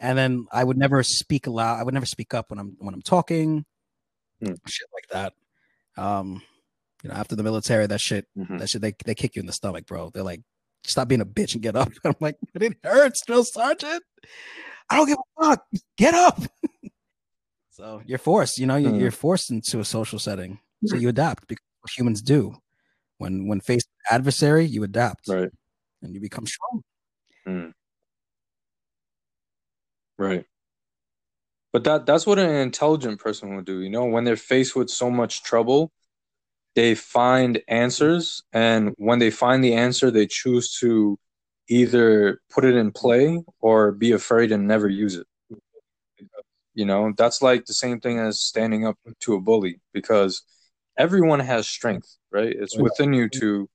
And 0.00 0.18
then 0.18 0.46
I 0.52 0.64
would 0.64 0.76
never 0.76 1.02
speak 1.04 1.46
aloud. 1.46 1.78
I 1.78 1.84
would 1.84 1.94
never 1.94 2.06
speak 2.06 2.34
up 2.34 2.50
when 2.50 2.58
I'm 2.58 2.76
when 2.80 2.94
I'm 2.94 3.02
talking, 3.02 3.64
mm. 4.42 4.56
shit 4.66 4.88
like 4.92 5.08
that. 5.12 6.02
Um, 6.02 6.42
you 7.02 7.10
know, 7.10 7.14
after 7.14 7.36
the 7.36 7.44
military, 7.44 7.86
that 7.86 8.00
shit, 8.00 8.26
mm-hmm. 8.36 8.58
that 8.58 8.68
shit, 8.68 8.82
they 8.82 8.92
they 9.04 9.14
kick 9.14 9.36
you 9.36 9.40
in 9.40 9.46
the 9.46 9.52
stomach, 9.52 9.86
bro. 9.86 10.10
They're 10.10 10.24
like, 10.24 10.42
"Stop 10.84 11.06
being 11.06 11.20
a 11.20 11.26
bitch 11.26 11.54
and 11.54 11.62
get 11.62 11.76
up." 11.76 11.90
I'm 12.04 12.16
like, 12.18 12.38
"But 12.52 12.64
it 12.64 12.76
hurts, 12.82 13.24
drill 13.24 13.44
sergeant. 13.44 14.02
I 14.90 14.96
don't 14.96 15.06
give 15.06 15.18
a 15.18 15.44
fuck. 15.44 15.64
Get 15.96 16.14
up." 16.14 16.40
so 17.70 18.02
you're 18.04 18.18
forced. 18.18 18.58
You 18.58 18.66
know, 18.66 18.76
you're, 18.76 18.90
mm. 18.90 19.00
you're 19.00 19.10
forced 19.12 19.50
into 19.52 19.78
a 19.78 19.84
social 19.84 20.18
setting, 20.18 20.58
so 20.86 20.96
you 20.96 21.08
adapt 21.08 21.46
because 21.46 21.62
humans 21.96 22.20
do. 22.20 22.56
When 23.18 23.48
when 23.48 23.60
faced 23.60 23.88
adversary, 24.10 24.64
you 24.64 24.82
adapt, 24.84 25.28
right, 25.28 25.50
and 26.02 26.14
you 26.14 26.20
become 26.20 26.46
strong. 26.46 26.82
Mm. 27.46 27.72
Right. 30.18 30.44
But 31.72 31.84
that 31.84 32.06
that's 32.06 32.26
what 32.26 32.38
an 32.38 32.50
intelligent 32.50 33.20
person 33.20 33.54
would 33.56 33.64
do. 33.64 33.80
You 33.80 33.90
know, 33.90 34.06
when 34.06 34.24
they're 34.24 34.36
faced 34.36 34.74
with 34.74 34.88
so 34.88 35.10
much 35.10 35.42
trouble, 35.42 35.92
they 36.74 36.94
find 36.94 37.60
answers, 37.68 38.42
and 38.52 38.94
when 38.98 39.18
they 39.18 39.30
find 39.30 39.62
the 39.62 39.74
answer, 39.74 40.10
they 40.10 40.26
choose 40.26 40.78
to 40.80 41.18
either 41.68 42.40
put 42.50 42.64
it 42.64 42.74
in 42.74 42.92
play 42.92 43.42
or 43.60 43.92
be 43.92 44.12
afraid 44.12 44.52
and 44.52 44.66
never 44.66 44.88
use 44.88 45.16
it. 45.16 45.26
You 46.74 46.86
know, 46.86 47.12
that's 47.16 47.42
like 47.42 47.66
the 47.66 47.74
same 47.74 48.00
thing 48.00 48.18
as 48.18 48.40
standing 48.40 48.86
up 48.86 48.96
to 49.20 49.34
a 49.34 49.40
bully 49.40 49.80
because 49.92 50.42
everyone 50.98 51.40
has 51.40 51.66
strength, 51.68 52.16
right? 52.30 52.54
It's 52.54 52.76
within 52.76 53.14
you 53.14 53.28
to 53.30 53.70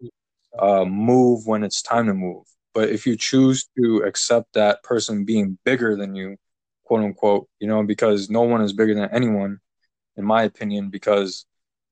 uh, 0.59 0.85
move 0.85 1.47
when 1.47 1.63
it's 1.63 1.81
time 1.81 2.07
to 2.07 2.13
move. 2.13 2.45
But 2.73 2.89
if 2.89 3.07
you 3.07 3.15
choose 3.15 3.67
to 3.77 4.03
accept 4.03 4.53
that 4.53 4.83
person 4.83 5.25
being 5.25 5.57
bigger 5.63 5.95
than 5.95 6.15
you, 6.15 6.37
quote 6.83 7.03
unquote, 7.03 7.47
you 7.59 7.67
know, 7.67 7.83
because 7.83 8.29
no 8.29 8.41
one 8.41 8.61
is 8.61 8.73
bigger 8.73 8.93
than 8.93 9.09
anyone, 9.11 9.59
in 10.17 10.25
my 10.25 10.43
opinion, 10.43 10.89
because, 10.89 11.45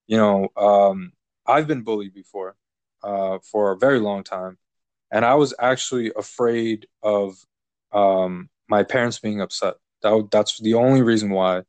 you 0.08 0.18
know, 0.18 0.50
um, 0.58 1.14
I've 1.48 1.68
been 1.68 1.84
bullied 1.84 2.14
before 2.14 2.56
uh, 3.04 3.40
for 3.52 3.72
a 3.72 3.78
very 3.78 4.00
long 4.00 4.24
time. 4.24 4.58
And 5.12 5.26
I 5.26 5.36
was 5.36 5.54
actually 5.60 6.12
afraid 6.16 6.88
of 7.04 7.36
um, 7.92 8.50
my 8.68 8.84
parents 8.84 9.20
being 9.20 9.42
upset. 9.42 9.76
That, 10.02 10.30
that's 10.32 10.60
the 10.60 10.76
only 10.76 11.02
reason 11.02 11.30
why 11.30 11.64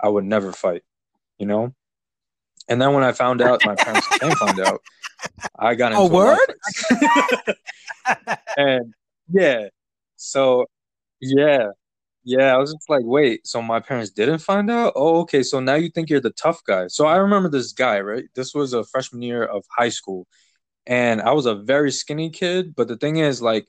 I 0.00 0.08
would 0.08 0.24
never 0.24 0.52
fight, 0.52 0.82
you 1.38 1.46
know? 1.46 1.74
And 2.68 2.80
then 2.80 2.92
when 2.92 3.04
I 3.04 3.12
found 3.12 3.40
out, 3.40 3.64
my 3.64 3.74
parents 3.74 4.06
came 4.18 4.32
found 4.32 4.60
out, 4.60 4.82
I 5.58 5.74
got 5.74 5.92
into 5.92 6.04
a 6.04 6.08
word. 6.08 6.38
and 8.56 8.94
yeah, 9.30 9.68
so 10.16 10.66
yeah, 11.20 11.68
yeah, 12.24 12.54
I 12.54 12.58
was 12.58 12.72
just 12.72 12.90
like, 12.90 13.04
wait, 13.04 13.46
so 13.46 13.62
my 13.62 13.80
parents 13.80 14.10
didn't 14.10 14.40
find 14.40 14.70
out? 14.70 14.92
Oh, 14.96 15.20
okay. 15.20 15.42
So 15.42 15.60
now 15.60 15.76
you 15.76 15.88
think 15.88 16.10
you're 16.10 16.20
the 16.20 16.30
tough 16.30 16.62
guy. 16.64 16.88
So 16.88 17.06
I 17.06 17.16
remember 17.16 17.48
this 17.48 17.72
guy, 17.72 18.00
right? 18.00 18.24
This 18.34 18.54
was 18.54 18.74
a 18.74 18.84
freshman 18.84 19.22
year 19.22 19.44
of 19.44 19.64
high 19.74 19.88
school. 19.88 20.26
And 20.86 21.22
I 21.22 21.32
was 21.32 21.46
a 21.46 21.54
very 21.54 21.90
skinny 21.90 22.28
kid. 22.30 22.74
But 22.74 22.88
the 22.88 22.96
thing 22.96 23.16
is, 23.16 23.40
like, 23.40 23.66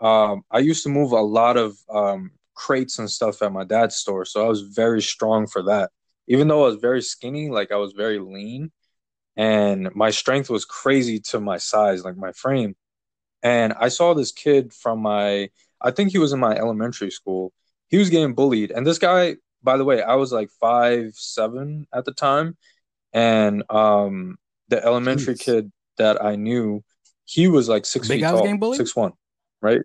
um, 0.00 0.42
I 0.52 0.58
used 0.60 0.84
to 0.84 0.88
move 0.88 1.12
a 1.12 1.20
lot 1.20 1.56
of 1.56 1.76
um, 1.90 2.30
crates 2.54 2.98
and 3.00 3.10
stuff 3.10 3.42
at 3.42 3.52
my 3.52 3.64
dad's 3.64 3.96
store. 3.96 4.24
So 4.24 4.44
I 4.44 4.48
was 4.48 4.62
very 4.62 5.02
strong 5.02 5.46
for 5.48 5.62
that 5.64 5.90
even 6.26 6.48
though 6.48 6.64
I 6.64 6.68
was 6.68 6.76
very 6.76 7.02
skinny, 7.02 7.50
like 7.50 7.72
I 7.72 7.76
was 7.76 7.92
very 7.92 8.18
lean, 8.18 8.72
and 9.36 9.94
my 9.94 10.10
strength 10.10 10.50
was 10.50 10.64
crazy 10.64 11.20
to 11.30 11.40
my 11.40 11.58
size, 11.58 12.04
like 12.04 12.16
my 12.16 12.32
frame. 12.32 12.74
And 13.42 13.72
I 13.74 13.88
saw 13.88 14.14
this 14.14 14.32
kid 14.32 14.72
from 14.72 15.00
my, 15.00 15.50
I 15.80 15.90
think 15.90 16.10
he 16.10 16.18
was 16.18 16.32
in 16.32 16.40
my 16.40 16.56
elementary 16.56 17.10
school. 17.10 17.52
He 17.88 17.98
was 17.98 18.10
getting 18.10 18.34
bullied, 18.34 18.72
and 18.72 18.86
this 18.86 18.98
guy, 18.98 19.36
by 19.62 19.76
the 19.76 19.84
way, 19.84 20.02
I 20.02 20.14
was 20.16 20.32
like 20.32 20.50
five 20.60 21.12
seven 21.14 21.86
at 21.92 22.04
the 22.04 22.12
time, 22.12 22.56
and 23.12 23.62
um, 23.70 24.38
the 24.68 24.84
elementary 24.84 25.34
Jeez. 25.34 25.40
kid 25.40 25.72
that 25.98 26.22
I 26.22 26.34
knew, 26.34 26.82
he 27.24 27.46
was 27.46 27.68
like 27.68 27.84
six 27.84 28.08
Big 28.08 28.20
feet 28.20 28.28
tall, 28.28 28.74
six 28.74 28.96
one, 28.96 29.12
right? 29.60 29.80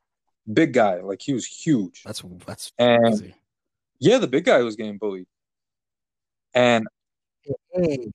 Big 0.51 0.73
guy, 0.73 1.01
like 1.01 1.21
he 1.21 1.33
was 1.33 1.45
huge. 1.45 2.01
That's 2.03 2.23
that's 2.47 2.71
and 2.79 3.19
crazy. 3.19 3.35
yeah, 3.99 4.17
the 4.17 4.27
big 4.27 4.45
guy 4.45 4.59
was 4.63 4.75
getting 4.75 4.97
bullied. 4.97 5.27
And 6.53 6.87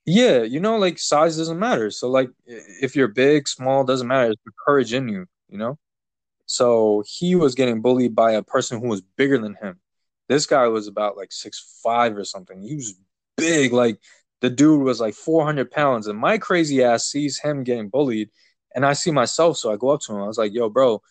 yeah, 0.05 0.43
you 0.43 0.59
know, 0.59 0.77
like 0.77 0.99
size 0.99 1.37
doesn't 1.37 1.59
matter. 1.59 1.91
So 1.91 2.09
like 2.09 2.29
if 2.45 2.95
you're 2.95 3.07
big, 3.07 3.47
small, 3.47 3.83
doesn't 3.83 4.07
matter. 4.07 4.31
It's 4.31 4.41
the 4.45 4.51
courage 4.65 4.93
in 4.93 5.07
you, 5.09 5.25
you 5.49 5.57
know? 5.57 5.77
So 6.47 7.03
he 7.07 7.35
was 7.35 7.55
getting 7.55 7.81
bullied 7.81 8.15
by 8.15 8.33
a 8.33 8.43
person 8.43 8.81
who 8.81 8.87
was 8.89 9.01
bigger 9.01 9.37
than 9.39 9.55
him. 9.61 9.79
This 10.29 10.45
guy 10.45 10.67
was 10.67 10.87
about 10.87 11.17
like 11.17 11.31
six 11.31 11.79
five 11.83 12.17
or 12.17 12.25
something. 12.25 12.61
He 12.61 12.75
was 12.75 12.95
big, 13.37 13.73
like 13.73 13.99
the 14.41 14.49
dude 14.49 14.83
was 14.83 14.99
like 15.01 15.15
400 15.15 15.71
pounds. 15.71 16.07
And 16.07 16.19
my 16.19 16.37
crazy 16.37 16.83
ass 16.83 17.05
sees 17.07 17.39
him 17.39 17.63
getting 17.63 17.89
bullied. 17.89 18.29
And 18.75 18.85
I 18.85 18.93
see 18.93 19.11
myself. 19.11 19.57
So 19.57 19.71
I 19.73 19.77
go 19.77 19.89
up 19.89 20.01
to 20.01 20.13
him. 20.13 20.21
I 20.21 20.27
was 20.27 20.37
like, 20.37 20.53
yo, 20.53 20.69
bro, 20.69 21.01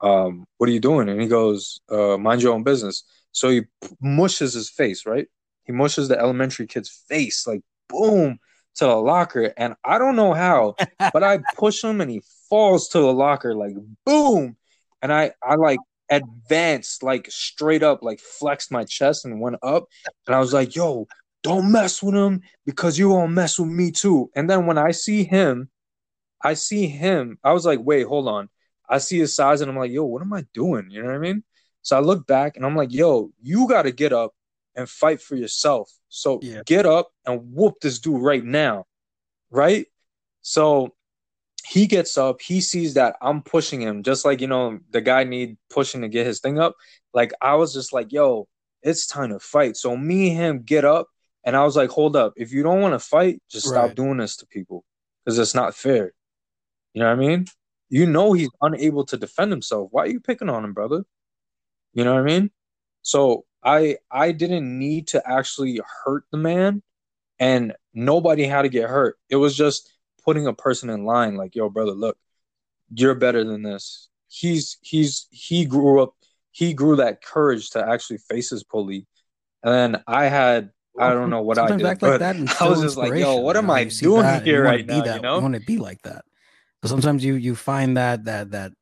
um, 0.00 0.46
what 0.58 0.68
are 0.68 0.72
you 0.72 0.80
doing? 0.80 1.08
And 1.08 1.20
he 1.20 1.28
goes, 1.28 1.80
uh, 1.90 2.16
mind 2.16 2.42
your 2.42 2.54
own 2.54 2.62
business. 2.62 3.04
So 3.32 3.50
he 3.50 3.62
mushes 4.00 4.54
his 4.54 4.70
face, 4.70 5.06
right? 5.06 5.28
He 5.70 5.76
mushes 5.76 6.08
the 6.08 6.18
elementary 6.18 6.66
kid's 6.66 7.04
face, 7.08 7.46
like 7.46 7.60
boom, 7.88 8.40
to 8.74 8.86
the 8.86 8.96
locker. 8.96 9.52
And 9.56 9.74
I 9.84 9.98
don't 9.98 10.16
know 10.16 10.34
how, 10.34 10.74
but 11.12 11.22
I 11.22 11.38
push 11.56 11.84
him 11.84 12.00
and 12.00 12.10
he 12.10 12.22
falls 12.48 12.88
to 12.88 12.98
the 12.98 13.12
locker, 13.12 13.54
like 13.54 13.74
boom. 14.04 14.56
And 15.00 15.12
I, 15.12 15.30
I 15.40 15.54
like 15.54 15.78
advanced, 16.10 17.04
like 17.04 17.30
straight 17.30 17.84
up, 17.84 18.02
like 18.02 18.18
flexed 18.18 18.72
my 18.72 18.82
chest 18.82 19.24
and 19.24 19.40
went 19.40 19.58
up. 19.62 19.86
And 20.26 20.34
I 20.34 20.40
was 20.40 20.52
like, 20.52 20.74
yo, 20.74 21.06
don't 21.44 21.70
mess 21.70 22.02
with 22.02 22.16
him 22.16 22.42
because 22.66 22.98
you 22.98 23.10
won't 23.10 23.30
mess 23.30 23.56
with 23.56 23.68
me 23.68 23.92
too. 23.92 24.28
And 24.34 24.50
then 24.50 24.66
when 24.66 24.76
I 24.76 24.90
see 24.90 25.22
him, 25.22 25.70
I 26.42 26.54
see 26.54 26.88
him, 26.88 27.38
I 27.44 27.52
was 27.52 27.64
like, 27.64 27.78
wait, 27.80 28.08
hold 28.08 28.26
on. 28.26 28.48
I 28.88 28.98
see 28.98 29.20
his 29.20 29.36
size 29.36 29.60
and 29.60 29.70
I'm 29.70 29.78
like, 29.78 29.92
yo, 29.92 30.02
what 30.02 30.20
am 30.20 30.32
I 30.32 30.46
doing? 30.52 30.90
You 30.90 31.02
know 31.02 31.10
what 31.10 31.14
I 31.14 31.18
mean? 31.18 31.44
So 31.82 31.96
I 31.96 32.00
look 32.00 32.26
back 32.26 32.56
and 32.56 32.66
I'm 32.66 32.74
like, 32.74 32.92
yo, 32.92 33.30
you 33.40 33.68
got 33.68 33.82
to 33.82 33.92
get 33.92 34.12
up 34.12 34.34
and 34.80 34.88
fight 34.88 35.20
for 35.20 35.36
yourself. 35.36 35.92
So 36.08 36.40
yeah. 36.42 36.62
get 36.66 36.86
up 36.86 37.10
and 37.24 37.52
whoop 37.54 37.74
this 37.80 37.98
dude 37.98 38.22
right 38.22 38.44
now. 38.44 38.86
Right? 39.50 39.86
So 40.42 40.94
he 41.66 41.86
gets 41.86 42.16
up, 42.18 42.40
he 42.40 42.60
sees 42.60 42.94
that 42.94 43.16
I'm 43.20 43.42
pushing 43.42 43.80
him, 43.80 44.02
just 44.02 44.24
like 44.24 44.40
you 44.40 44.46
know, 44.46 44.80
the 44.90 45.00
guy 45.00 45.24
need 45.24 45.56
pushing 45.68 46.00
to 46.02 46.08
get 46.08 46.26
his 46.26 46.40
thing 46.40 46.58
up. 46.58 46.74
Like 47.12 47.32
I 47.40 47.54
was 47.54 47.72
just 47.72 47.92
like, 47.92 48.12
yo, 48.12 48.48
it's 48.82 49.06
time 49.06 49.30
to 49.30 49.38
fight. 49.38 49.76
So 49.76 49.96
me 49.96 50.30
and 50.30 50.38
him 50.38 50.62
get 50.62 50.84
up, 50.84 51.08
and 51.44 51.56
I 51.56 51.64
was 51.64 51.76
like, 51.76 51.90
hold 51.90 52.16
up, 52.16 52.34
if 52.36 52.52
you 52.52 52.62
don't 52.62 52.80
want 52.80 52.94
to 52.94 52.98
fight, 52.98 53.42
just 53.50 53.66
right. 53.66 53.84
stop 53.84 53.94
doing 53.94 54.18
this 54.18 54.36
to 54.36 54.46
people. 54.46 54.84
Because 55.24 55.38
it's 55.38 55.54
not 55.54 55.74
fair. 55.74 56.12
You 56.94 57.02
know 57.02 57.08
what 57.08 57.22
I 57.22 57.28
mean? 57.28 57.46
You 57.88 58.06
know 58.06 58.32
he's 58.32 58.50
unable 58.62 59.04
to 59.06 59.16
defend 59.16 59.50
himself. 59.50 59.88
Why 59.90 60.04
are 60.04 60.08
you 60.08 60.20
picking 60.20 60.48
on 60.48 60.64
him, 60.64 60.72
brother? 60.72 61.04
You 61.92 62.04
know 62.04 62.14
what 62.14 62.20
I 62.20 62.24
mean? 62.24 62.50
So 63.02 63.44
I 63.62 63.98
I 64.10 64.32
didn't 64.32 64.78
need 64.78 65.08
to 65.08 65.22
actually 65.28 65.80
hurt 66.04 66.24
the 66.30 66.38
man, 66.38 66.82
and 67.38 67.74
nobody 67.92 68.44
had 68.44 68.62
to 68.62 68.68
get 68.68 68.88
hurt. 68.88 69.16
It 69.28 69.36
was 69.36 69.56
just 69.56 69.90
putting 70.24 70.46
a 70.46 70.52
person 70.52 70.90
in 70.90 71.04
line, 71.04 71.36
like, 71.36 71.54
yo, 71.54 71.68
brother, 71.68 71.92
look, 71.92 72.16
you're 72.94 73.14
better 73.14 73.44
than 73.44 73.62
this. 73.62 74.08
He's 74.28 74.78
he's 74.80 75.26
he 75.30 75.64
grew 75.64 76.02
up, 76.02 76.14
he 76.52 76.72
grew 76.72 76.96
that 76.96 77.22
courage 77.22 77.70
to 77.70 77.86
actually 77.86 78.18
face 78.18 78.50
his 78.50 78.64
bully, 78.64 79.06
and 79.62 79.72
then 79.74 80.02
I 80.06 80.26
had 80.26 80.70
I 80.98 81.10
don't 81.10 81.30
know 81.30 81.42
what 81.42 81.58
I 81.58 81.76
did, 81.76 81.86
act 81.86 82.00
but 82.00 82.10
like 82.10 82.20
that 82.20 82.36
and 82.36 82.48
I 82.60 82.68
was 82.68 82.80
just 82.80 82.96
like, 82.96 83.14
yo, 83.14 83.36
what 83.36 83.56
you 83.56 83.58
am 83.60 83.66
know? 83.68 83.72
I 83.74 83.80
You 83.80 83.90
doing 83.90 84.40
here 84.42 84.64
right 84.64 84.86
now? 84.86 85.02
that- 85.02 85.16
You 85.16 85.22
know? 85.22 85.40
want 85.40 85.54
to 85.54 85.60
be 85.60 85.78
like 85.78 86.02
that. 86.02 86.24
But 86.82 86.88
sometimes 86.88 87.24
you 87.24 87.34
you 87.34 87.54
find 87.54 87.96
that 87.96 88.24
that 88.24 88.52
that 88.52 88.72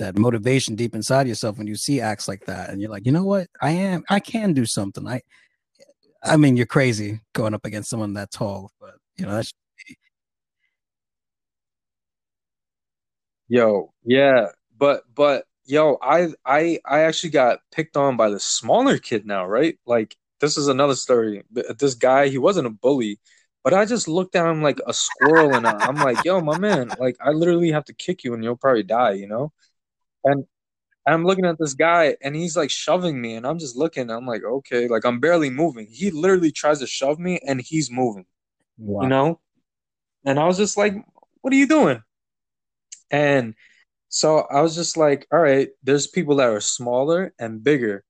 that 0.00 0.18
motivation 0.18 0.74
deep 0.74 0.94
inside 0.94 1.28
yourself 1.28 1.56
when 1.56 1.66
you 1.66 1.76
see 1.76 2.00
acts 2.00 2.28
like 2.28 2.44
that, 2.46 2.70
and 2.70 2.80
you're 2.80 2.90
like, 2.90 3.06
you 3.06 3.12
know 3.12 3.24
what, 3.24 3.48
I 3.62 3.70
am, 3.70 4.02
I 4.10 4.20
can 4.20 4.52
do 4.52 4.66
something. 4.66 5.06
I, 5.06 5.22
I 6.22 6.36
mean, 6.36 6.56
you're 6.56 6.66
crazy 6.66 7.20
going 7.32 7.54
up 7.54 7.64
against 7.64 7.88
someone 7.90 8.14
that 8.14 8.30
tall, 8.30 8.72
but 8.80 8.96
you 9.16 9.26
know 9.26 9.34
that's 9.34 9.52
Yo, 13.48 13.92
yeah, 14.04 14.46
but 14.78 15.02
but 15.14 15.44
yo, 15.64 15.98
I 16.02 16.28
I 16.44 16.78
I 16.84 17.00
actually 17.00 17.30
got 17.30 17.58
picked 17.72 17.96
on 17.96 18.16
by 18.16 18.30
the 18.30 18.38
smaller 18.40 18.98
kid 18.98 19.26
now, 19.26 19.44
right? 19.46 19.76
Like 19.86 20.16
this 20.40 20.56
is 20.56 20.68
another 20.68 20.94
story. 20.94 21.42
This 21.50 21.94
guy, 21.94 22.28
he 22.28 22.38
wasn't 22.38 22.68
a 22.68 22.70
bully, 22.70 23.18
but 23.64 23.74
I 23.74 23.84
just 23.86 24.08
looked 24.08 24.36
at 24.36 24.46
him 24.46 24.62
like 24.62 24.80
a 24.86 24.94
squirrel, 24.94 25.54
and 25.54 25.66
I'm 25.66 25.96
like, 25.96 26.24
yo, 26.24 26.40
my 26.40 26.58
man, 26.58 26.90
like 27.00 27.16
I 27.20 27.30
literally 27.30 27.72
have 27.72 27.84
to 27.86 27.94
kick 27.94 28.24
you, 28.24 28.34
and 28.34 28.44
you'll 28.44 28.56
probably 28.56 28.84
die, 28.84 29.12
you 29.12 29.26
know? 29.26 29.52
And 30.24 30.44
I'm 31.06 31.24
looking 31.24 31.46
at 31.46 31.58
this 31.58 31.74
guy, 31.74 32.16
and 32.22 32.36
he's 32.36 32.56
like 32.56 32.70
shoving 32.70 33.20
me, 33.20 33.34
and 33.34 33.46
I'm 33.46 33.58
just 33.58 33.76
looking. 33.76 34.10
I'm 34.10 34.26
like, 34.26 34.42
okay, 34.44 34.86
like 34.88 35.04
I'm 35.04 35.20
barely 35.20 35.50
moving. 35.50 35.86
He 35.90 36.10
literally 36.10 36.52
tries 36.52 36.80
to 36.80 36.86
shove 36.86 37.18
me, 37.18 37.40
and 37.46 37.60
he's 37.60 37.90
moving, 37.90 38.26
wow. 38.78 39.02
you 39.02 39.08
know? 39.08 39.40
And 40.24 40.38
I 40.38 40.46
was 40.46 40.58
just 40.58 40.76
like, 40.76 40.94
what 41.40 41.52
are 41.52 41.56
you 41.56 41.66
doing? 41.66 42.02
And 43.10 43.54
so 44.08 44.40
I 44.50 44.60
was 44.60 44.74
just 44.74 44.96
like, 44.96 45.26
all 45.32 45.38
right, 45.38 45.68
there's 45.82 46.06
people 46.06 46.36
that 46.36 46.48
are 46.48 46.60
smaller 46.60 47.32
and 47.38 47.64
bigger 47.64 48.04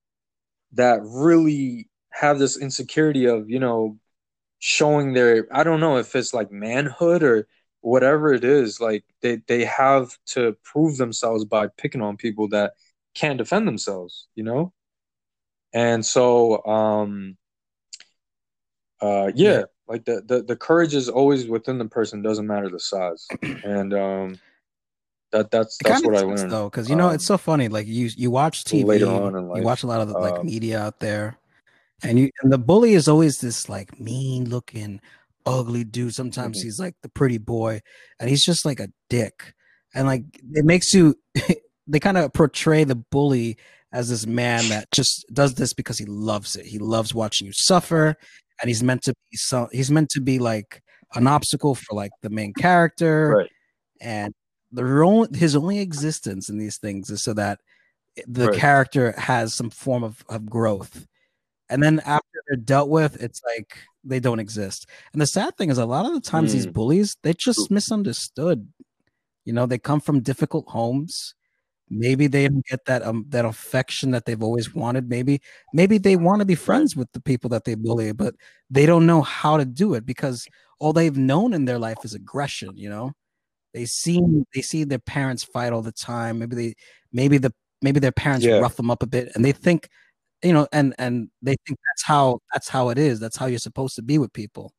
that 0.73 1.01
really 1.03 1.89
have 2.11 2.39
this 2.39 2.59
insecurity 2.59 3.27
of, 3.27 3.49
you 3.49 3.61
know, 3.61 3.99
showing 4.59 5.13
their, 5.13 5.47
I 5.53 5.63
don't 5.63 5.81
know 5.81 5.99
if 5.99 6.15
it's 6.17 6.35
like 6.35 6.51
manhood 6.51 7.23
or 7.23 7.47
whatever 7.81 8.33
it 8.33 8.45
is, 8.45 8.81
like 8.81 9.05
they 9.23 9.37
they 9.49 9.65
have 9.65 10.17
to 10.27 10.57
prove 10.65 10.97
themselves 10.97 11.45
by 11.45 11.69
picking 11.77 12.03
on 12.03 12.17
people 12.17 12.49
that 12.49 12.75
can't 13.15 13.39
defend 13.39 13.67
themselves, 13.69 14.29
you 14.35 14.45
know? 14.45 14.73
And 15.73 16.05
so 16.05 16.65
um 16.67 17.37
uh 19.01 19.31
yeah, 19.35 19.61
Yeah. 19.61 19.65
like 19.89 20.05
the, 20.05 20.23
the 20.27 20.43
the 20.43 20.57
courage 20.57 20.95
is 20.95 21.09
always 21.09 21.47
within 21.47 21.79
the 21.79 21.87
person, 21.87 22.23
doesn't 22.23 22.47
matter 22.47 22.69
the 22.69 22.81
size. 22.81 23.27
And 23.63 23.95
um 23.95 24.41
that 25.33 25.51
that's 25.51 25.81
that's 25.81 26.05
what 26.05 26.15
I 26.17 26.23
learned. 26.23 26.51
though, 26.51 26.69
because 26.71 26.91
you 26.91 26.97
know 26.97 27.11
it's 27.11 27.25
um, 27.25 27.27
so 27.27 27.39
funny. 27.39 27.69
Like 27.69 27.87
you, 27.87 28.11
you 28.17 28.31
watch 28.31 28.65
TV, 28.65 28.85
later 28.87 29.07
on 29.07 29.37
in 29.37 29.49
you 29.53 29.63
watch 29.63 29.83
a 29.83 29.87
lot 29.87 30.01
of 30.01 30.09
the 30.09 30.15
like 30.21 30.41
Um, 30.41 30.45
media 30.45 30.81
out 30.81 31.01
there, 31.01 31.39
and 32.03 32.19
you 32.19 32.31
and 32.43 32.53
the 32.53 32.59
bully 32.59 32.95
is 32.95 33.09
always 33.09 33.41
this 33.41 33.69
like 33.69 34.01
mean 34.01 34.49
looking, 34.49 35.01
ugly 35.47 35.85
dude. 35.85 36.15
Sometimes 36.15 36.59
Mhm. 36.59 36.63
he's 36.65 36.79
like 36.79 36.95
the 37.03 37.09
pretty 37.09 37.39
boy, 37.39 37.81
and 38.19 38.29
he's 38.31 38.45
just 38.45 38.65
like 38.65 38.81
a 38.81 38.89
dick. 39.09 39.55
And 39.95 40.07
like 40.07 40.23
it 40.53 40.65
makes 40.65 40.93
you, 40.95 41.17
they 41.87 42.01
kind 42.01 42.19
of 42.19 42.33
portray 42.33 42.85
the 42.85 42.95
bully 42.97 43.57
as 43.93 44.09
this 44.09 44.27
man 44.27 44.69
that 44.69 44.91
just 44.93 45.25
does 45.33 45.55
this 45.55 45.73
because 45.73 45.99
he 45.99 46.05
loves 46.07 46.55
it. 46.57 46.65
He 46.67 46.79
loves 46.79 47.15
watching 47.15 47.47
you 47.47 47.53
suffer, 47.53 48.15
and 48.61 48.69
he's 48.69 48.83
meant 48.83 49.03
to 49.03 49.15
be 49.31 49.37
so. 49.37 49.69
He's 49.73 49.91
meant 49.91 50.11
to 50.11 50.21
be 50.21 50.39
like 50.39 50.83
an 51.15 51.27
obstacle 51.27 51.75
for 51.75 51.95
like 51.97 52.13
the 52.23 52.31
main 52.31 52.53
character 52.55 53.31
Right. 53.39 53.51
and 54.01 54.33
the 54.71 54.83
only, 55.03 55.37
his 55.37 55.57
only 55.57 55.81
existence 55.81 56.49
in 56.49 56.59
these 56.59 56.79
things 56.79 57.11
is 57.11 57.23
so 57.23 57.35
that 57.35 57.59
the 58.29 58.49
Right. 58.51 58.57
character 58.59 59.13
has 59.19 59.53
some 59.55 59.71
form 59.71 60.05
of, 60.05 60.23
of 60.29 60.47
growth 60.47 61.07
and 61.71 61.83
then 61.83 62.01
after 62.01 62.43
they're 62.49 62.57
dealt 62.57 62.89
with 62.91 63.23
it's 63.23 63.41
like 63.45 63.79
they 64.05 64.21
don't 64.21 64.41
exist. 64.41 64.87
And 65.13 65.21
the 65.23 65.27
sad 65.27 65.57
thing 65.57 65.71
is 65.71 65.79
a 65.79 65.87
lot 65.87 66.07
of 66.07 66.13
the 66.15 66.21
times 66.21 66.53
these 66.53 66.67
Mm. 66.67 66.73
bullies 66.73 67.17
they 67.23 67.33
just 67.35 67.71
misunderstood. 67.71 68.69
You 69.45 69.53
know 69.55 69.67
they 69.67 69.79
come 69.79 70.01
from 70.01 70.21
difficult 70.21 70.67
homes. 70.69 71.35
Maybe 71.89 72.27
they 72.29 72.47
don't 72.49 72.65
get 72.67 72.85
that 72.87 73.03
um 73.03 73.25
that 73.31 73.45
affection 73.45 74.11
that 74.13 74.25
they've 74.25 74.43
always 74.43 74.75
wanted. 74.75 75.09
Maybe 75.09 75.41
maybe 75.73 75.99
they 75.99 76.17
want 76.17 76.41
to 76.41 76.47
be 76.47 76.55
friends 76.55 76.95
with 76.97 77.11
the 77.13 77.21
people 77.21 77.51
that 77.51 77.65
they 77.65 77.75
bully 77.75 78.13
but 78.13 78.35
they 78.71 78.87
don't 78.87 79.07
know 79.07 79.23
how 79.23 79.57
to 79.57 79.65
do 79.65 79.95
it 79.95 80.05
because 80.07 80.47
all 80.79 80.93
they've 80.93 81.17
known 81.17 81.53
in 81.53 81.65
their 81.67 81.79
life 81.79 82.05
is 82.05 82.15
aggression 82.15 82.71
you 82.77 82.89
know? 82.89 83.13
They 83.75 83.87
see 83.87 84.21
they 84.55 84.63
see 84.63 84.85
their 84.85 84.99
parents 85.17 85.45
fight 85.45 85.73
all 85.73 85.83
the 85.83 85.93
time. 85.93 86.39
Maybe 86.41 86.57
they 86.57 86.75
maybe 87.13 87.39
the 87.39 87.53
maybe 87.83 88.01
their 88.01 88.13
parents 88.13 88.45
Yeah. 88.47 88.59
rough 88.59 88.77
them 88.77 88.91
up 88.91 89.03
a 89.03 89.07
bit 89.07 89.31
and 89.35 89.45
they 89.45 89.53
think 89.53 89.89
you 90.43 90.53
know 90.53 90.67
and 90.73 90.95
and 90.99 91.29
they 91.43 91.57
think 91.67 91.79
that's 91.89 92.03
how 92.03 92.41
that's 92.53 92.69
how 92.69 92.89
it 92.91 92.99
is. 92.99 93.21
That's 93.21 93.37
how 93.37 93.47
you're 93.47 93.59
supposed 93.59 93.97
to 93.97 94.03
be 94.03 94.19
with 94.19 94.33
people. 94.33 94.73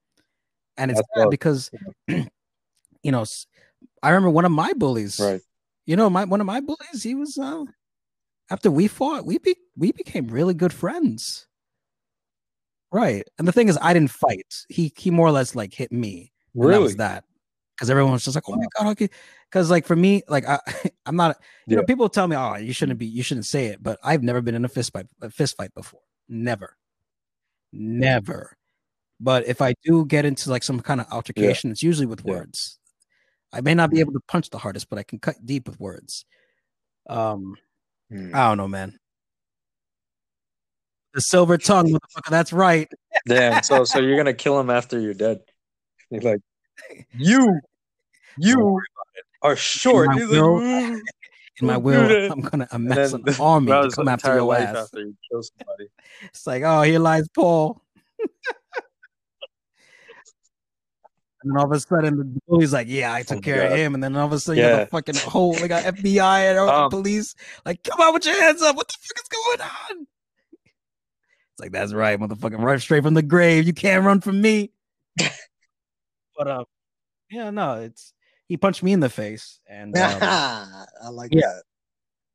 And 0.77 0.91
it's 0.91 1.01
because 1.29 1.69
you 2.07 3.11
know 3.11 3.25
i 4.03 4.09
remember 4.09 4.29
one 4.29 4.45
of 4.45 4.51
my 4.51 4.71
bullies 4.73 5.19
Right. 5.19 5.41
you 5.85 5.95
know 5.95 6.09
my 6.09 6.23
one 6.25 6.39
of 6.41 6.47
my 6.47 6.59
bullies 6.59 7.03
he 7.03 7.13
was 7.15 7.37
uh 7.37 7.63
after 8.49 8.69
we 8.71 8.87
fought 8.87 9.25
we 9.25 9.37
be, 9.39 9.55
we 9.77 9.91
became 9.91 10.27
really 10.27 10.53
good 10.53 10.73
friends. 10.73 11.47
Right. 12.91 13.23
And 13.39 13.47
the 13.47 13.51
thing 13.51 13.69
is 13.69 13.77
i 13.81 13.93
didn't 13.93 14.11
fight. 14.11 14.65
He 14.69 14.91
he 14.97 15.11
more 15.11 15.27
or 15.27 15.31
less 15.31 15.55
like 15.55 15.73
hit 15.73 15.91
me. 15.91 16.31
And 16.55 16.63
that 16.63 16.67
Really? 16.69 16.83
was 16.83 16.95
that 16.97 17.23
because 17.81 17.89
everyone 17.89 18.11
was 18.13 18.23
just 18.23 18.35
like 18.35 18.47
oh 18.47 18.55
my 18.55 18.65
god 18.77 18.91
okay 18.91 19.09
because 19.49 19.71
like 19.71 19.87
for 19.87 19.95
me 19.95 20.21
like 20.27 20.47
I, 20.47 20.59
i'm 21.07 21.15
not 21.15 21.41
you 21.65 21.75
know 21.75 21.83
people 21.83 22.07
tell 22.09 22.27
me 22.27 22.35
oh 22.35 22.57
you 22.57 22.73
shouldn't 22.73 22.99
be 22.99 23.07
you 23.07 23.23
shouldn't 23.23 23.47
say 23.47 23.65
it 23.65 23.81
but 23.81 23.97
i've 24.03 24.21
never 24.21 24.39
been 24.39 24.53
in 24.53 24.63
a 24.63 24.69
fist 24.69 24.93
fight 24.93 25.07
a 25.19 25.31
fist 25.31 25.57
fight 25.57 25.73
before 25.73 26.01
never 26.29 26.77
never 27.73 28.55
but 29.19 29.47
if 29.47 29.63
i 29.63 29.73
do 29.83 30.05
get 30.05 30.25
into 30.25 30.51
like 30.51 30.61
some 30.61 30.79
kind 30.79 31.01
of 31.01 31.07
altercation 31.11 31.71
it's 31.71 31.81
usually 31.81 32.05
with 32.05 32.21
Yeah. 32.23 32.35
words 32.35 32.77
i 33.51 33.61
may 33.61 33.73
not 33.73 33.89
be 33.89 33.99
able 33.99 34.13
to 34.13 34.21
punch 34.27 34.51
the 34.51 34.59
hardest 34.59 34.87
but 34.87 34.99
i 34.99 35.03
can 35.03 35.17
cut 35.17 35.43
deep 35.43 35.67
with 35.67 35.79
words 35.79 36.23
um 37.09 37.55
Mm. 38.11 38.35
i 38.35 38.49
don't 38.49 38.57
know 38.57 38.67
man 38.67 38.99
the 41.13 41.21
silver 41.21 41.57
tongue 41.57 41.87
motherfucker 41.87 42.29
that's 42.29 42.51
right 42.53 42.91
Damn. 43.25 43.63
So 43.63 43.85
so 43.85 43.99
you're 43.99 44.17
gonna 44.17 44.33
kill 44.33 44.59
him 44.59 44.69
after 44.69 44.99
you're 44.99 45.13
dead. 45.13 45.39
You're 46.09 46.21
like, 46.21 46.41
you, 47.13 47.59
you 48.37 48.79
are 49.41 49.55
short. 49.55 50.07
my 50.07 50.15
He's 50.17 50.29
like, 50.29 51.03
in 51.59 51.67
my 51.67 51.77
will 51.77 52.31
i'm 52.31 52.41
gonna 52.41 52.67
amass 52.71 53.13
an 53.13 53.23
army 53.39 53.71
to 53.71 53.89
come 53.89 54.07
after 54.07 54.35
your 54.35 54.55
ass 54.55 54.75
after 54.75 54.99
you 55.01 55.15
kill 55.29 55.43
somebody. 55.43 55.87
It's 56.23 56.45
like, 56.47 56.63
oh, 56.63 56.81
here 56.83 56.99
lies 56.99 57.27
Paul. 57.29 57.81
and 61.43 61.51
then 61.51 61.57
all 61.57 61.65
of 61.65 61.71
a 61.71 61.79
sudden, 61.79 62.17
the 62.17 62.39
bully's 62.47 62.71
like, 62.73 62.87
yeah, 62.87 63.11
I 63.13 63.23
took 63.23 63.39
Oh, 63.39 63.41
care 63.41 63.63
of 63.65 63.71
him. 63.77 63.95
And 63.95 64.03
then 64.03 64.15
all 64.15 64.27
of 64.27 64.31
a 64.33 64.39
sudden, 64.39 64.59
you 64.59 64.63
have 64.65 64.77
Yeah. 64.79 64.83
a 64.83 64.87
fucking 64.87 65.15
whole, 65.15 65.53
they 65.55 65.67
got 65.67 65.83
FBI 65.83 66.49
and 66.51 66.59
all 66.59 66.67
the 66.67 66.73
Um, 66.85 66.89
police. 66.91 67.33
Like, 67.65 67.83
come 67.83 67.99
on 67.99 68.13
with 68.13 68.25
your 68.25 68.39
hands 68.39 68.61
up. 68.61 68.75
What 68.75 68.87
the 68.87 68.93
fuck 69.01 69.17
is 69.23 69.27
going 69.27 69.61
on? 69.61 70.07
It's 71.53 71.59
like, 71.59 71.71
that's 71.71 71.93
right, 71.93 72.19
motherfucking 72.19 72.59
run 72.63 72.79
straight 72.79 73.03
from 73.03 73.15
the 73.15 73.23
grave. 73.23 73.65
You 73.65 73.73
can't 73.73 74.05
run 74.05 74.21
from 74.21 74.39
me. 74.39 74.71
but, 76.37 76.47
um, 76.47 76.65
yeah, 77.31 77.49
no, 77.49 77.73
it's, 77.79 78.13
he 78.51 78.57
punched 78.57 78.83
me 78.83 78.91
in 78.91 78.99
the 78.99 79.07
face. 79.07 79.61
And, 79.65 79.97
um, 79.97 80.19
I 80.21 81.07
like 81.09 81.31
yeah. 81.33 81.47
that. 81.47 81.63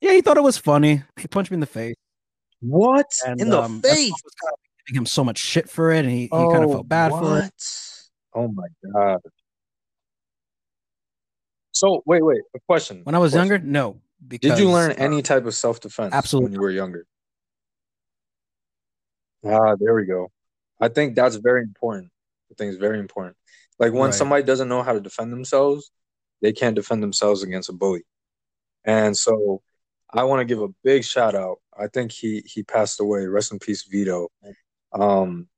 yeah, 0.01 0.13
he 0.13 0.23
thought 0.23 0.39
it 0.39 0.43
was 0.43 0.57
funny. 0.57 1.03
He 1.21 1.29
punched 1.29 1.51
me 1.51 1.57
in 1.57 1.61
the 1.61 1.67
face. 1.67 1.95
What 2.61 3.05
And, 3.27 3.39
in 3.39 3.51
the 3.51 3.61
um, 3.61 3.83
face? 3.83 4.13
was 4.13 4.33
kind 4.43 4.55
of 4.55 4.59
giving 4.87 5.03
him 5.03 5.05
so 5.05 5.23
much 5.23 5.37
shit 5.37 5.69
for 5.69 5.93
it. 5.93 5.99
And 6.07 6.09
he, 6.09 6.23
he 6.23 6.29
kind 6.29 6.65
of 6.65 6.71
Oh, 6.71 6.73
felt 6.73 6.89
bad 6.89 7.11
for 7.11 7.39
it. 7.41 7.53
Oh 8.35 8.49
my 8.49 8.67
god. 8.91 9.21
So 11.73 12.03
wait, 12.07 12.25
wait. 12.25 12.41
A 12.55 12.61
question. 12.61 13.03
When 13.05 13.15
I 13.15 13.19
was 13.19 13.33
Question. 13.33 13.51
younger, 13.51 13.67
no. 13.67 14.01
Because, 14.27 14.53
did 14.53 14.59
you 14.59 14.71
learn 14.71 14.93
uh, 14.93 14.95
any 14.97 15.21
type 15.21 15.45
of 15.45 15.55
self 15.55 15.81
defense 15.81 16.15
absolutely 16.15 16.47
when 16.47 16.53
you 16.55 16.61
were 16.63 16.71
younger? 16.71 17.05
Ah, 19.45 19.77
there 19.79 19.95
we 19.95 20.07
go. 20.07 20.31
I 20.81 20.89
think 20.89 21.15
that's 21.15 21.37
very 21.37 21.61
important. 21.63 22.11
I 22.51 22.55
think 22.57 22.71
it's 22.71 22.81
very 22.81 22.99
important. 22.99 23.37
Like 23.79 23.93
when 23.93 24.05
Right. 24.05 24.15
somebody 24.15 24.43
doesn't 24.43 24.69
know 24.71 24.83
how 24.83 24.95
to 24.95 25.01
defend 25.01 25.31
themselves, 25.31 25.91
they 26.43 26.53
can't 26.53 26.77
defend 26.77 27.03
themselves 27.03 27.43
against 27.43 27.69
a 27.69 27.73
bully. 27.73 28.03
And 28.85 29.17
so 29.17 29.63
I 30.11 30.25
want 30.25 30.41
to 30.41 30.45
give 30.45 30.63
a 30.63 30.75
big 30.85 31.05
shout 31.05 31.35
out. 31.35 31.59
I 31.79 31.89
think 31.89 32.13
he 32.13 32.43
he 32.47 32.63
passed 32.63 33.01
away. 33.01 33.27
Rest 33.27 33.53
in 33.53 33.59
peace, 33.59 33.85
Vito. 33.85 34.29
Um, 34.93 35.49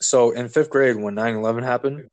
so 0.00 0.32
in 0.32 0.48
fifth 0.48 0.70
grade, 0.70 0.96
when 0.96 1.14
9-11 1.14 1.62
happened, 1.62 2.10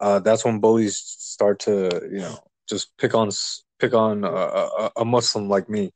uh, 0.00 0.20
that's 0.20 0.44
when 0.44 0.60
bullies 0.60 0.96
start 0.96 1.60
to, 1.60 2.08
you 2.10 2.20
know, 2.20 2.38
just 2.68 2.96
pick 2.98 3.14
on 3.14 3.30
pick 3.78 3.94
on 3.94 4.24
a, 4.24 4.90
a, 4.96 5.04
Muslim 5.04 5.48
like 5.48 5.68
me. 5.68 5.92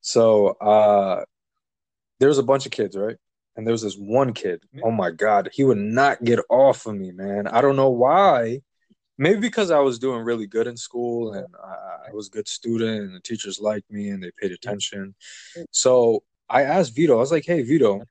So 0.00 0.48
uh, 0.48 1.24
there 2.18 2.28
was 2.28 2.38
a 2.38 2.42
bunch 2.42 2.66
of 2.66 2.72
kids, 2.72 2.96
right? 2.96 3.16
And 3.56 3.66
there 3.66 3.72
was 3.72 3.82
this 3.82 3.96
one 3.96 4.32
kid. 4.32 4.62
Oh 4.82 4.90
my 4.90 5.10
god, 5.10 5.50
he 5.52 5.64
would 5.64 5.78
not 5.78 6.24
get 6.24 6.38
off 6.48 6.86
of 6.86 6.94
me, 6.94 7.12
man. 7.12 7.46
I 7.46 7.60
don't 7.60 7.76
know 7.76 7.90
why. 7.90 8.62
Maybe 9.20 9.38
because 9.38 9.70
I 9.70 9.80
was 9.80 9.98
doing 9.98 10.24
really 10.24 10.46
good 10.46 10.66
in 10.66 10.76
school 10.76 11.34
and 11.34 11.46
I, 11.62 12.08
I 12.08 12.12
was 12.14 12.28
a 12.28 12.30
good 12.30 12.48
student 12.48 13.02
and 13.02 13.14
the 13.14 13.20
teachers 13.20 13.60
liked 13.60 13.90
me 13.90 14.08
and 14.08 14.22
they 14.22 14.30
paid 14.40 14.50
attention. 14.50 15.14
So 15.70 16.24
I 16.48 16.62
asked 16.62 16.96
Vito, 16.96 17.16
I 17.16 17.20
was 17.20 17.30
like, 17.30 17.44
"Hey, 17.46 17.62
Vito, 17.62 18.02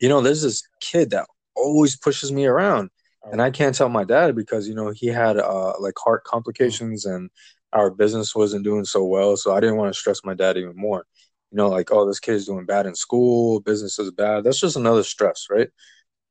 you 0.00 0.08
know, 0.08 0.20
there's 0.20 0.42
this 0.42 0.62
kid 0.80 1.10
that 1.10 1.26
always 1.54 1.96
pushes 1.96 2.32
me 2.32 2.46
around." 2.46 2.90
and 3.32 3.42
I 3.42 3.50
can't 3.50 3.74
tell 3.74 3.88
my 3.88 4.04
dad 4.04 4.34
because 4.34 4.68
you 4.68 4.74
know 4.74 4.90
he 4.90 5.08
had 5.08 5.36
uh, 5.38 5.74
like 5.80 5.94
heart 5.98 6.24
complications 6.24 7.04
and 7.04 7.30
our 7.72 7.90
business 7.90 8.34
wasn't 8.34 8.64
doing 8.64 8.84
so 8.84 9.04
well, 9.04 9.36
so 9.36 9.54
I 9.54 9.60
didn't 9.60 9.76
want 9.76 9.92
to 9.92 9.98
stress 9.98 10.24
my 10.24 10.34
dad 10.34 10.56
even 10.56 10.76
more. 10.76 11.04
You 11.50 11.56
know, 11.58 11.68
like 11.68 11.90
oh, 11.92 12.06
this 12.06 12.20
kid's 12.20 12.46
doing 12.46 12.66
bad 12.66 12.86
in 12.86 12.94
school, 12.94 13.60
business 13.60 13.98
is 13.98 14.10
bad. 14.12 14.44
That's 14.44 14.60
just 14.60 14.76
another 14.76 15.02
stress, 15.02 15.48
right? 15.50 15.68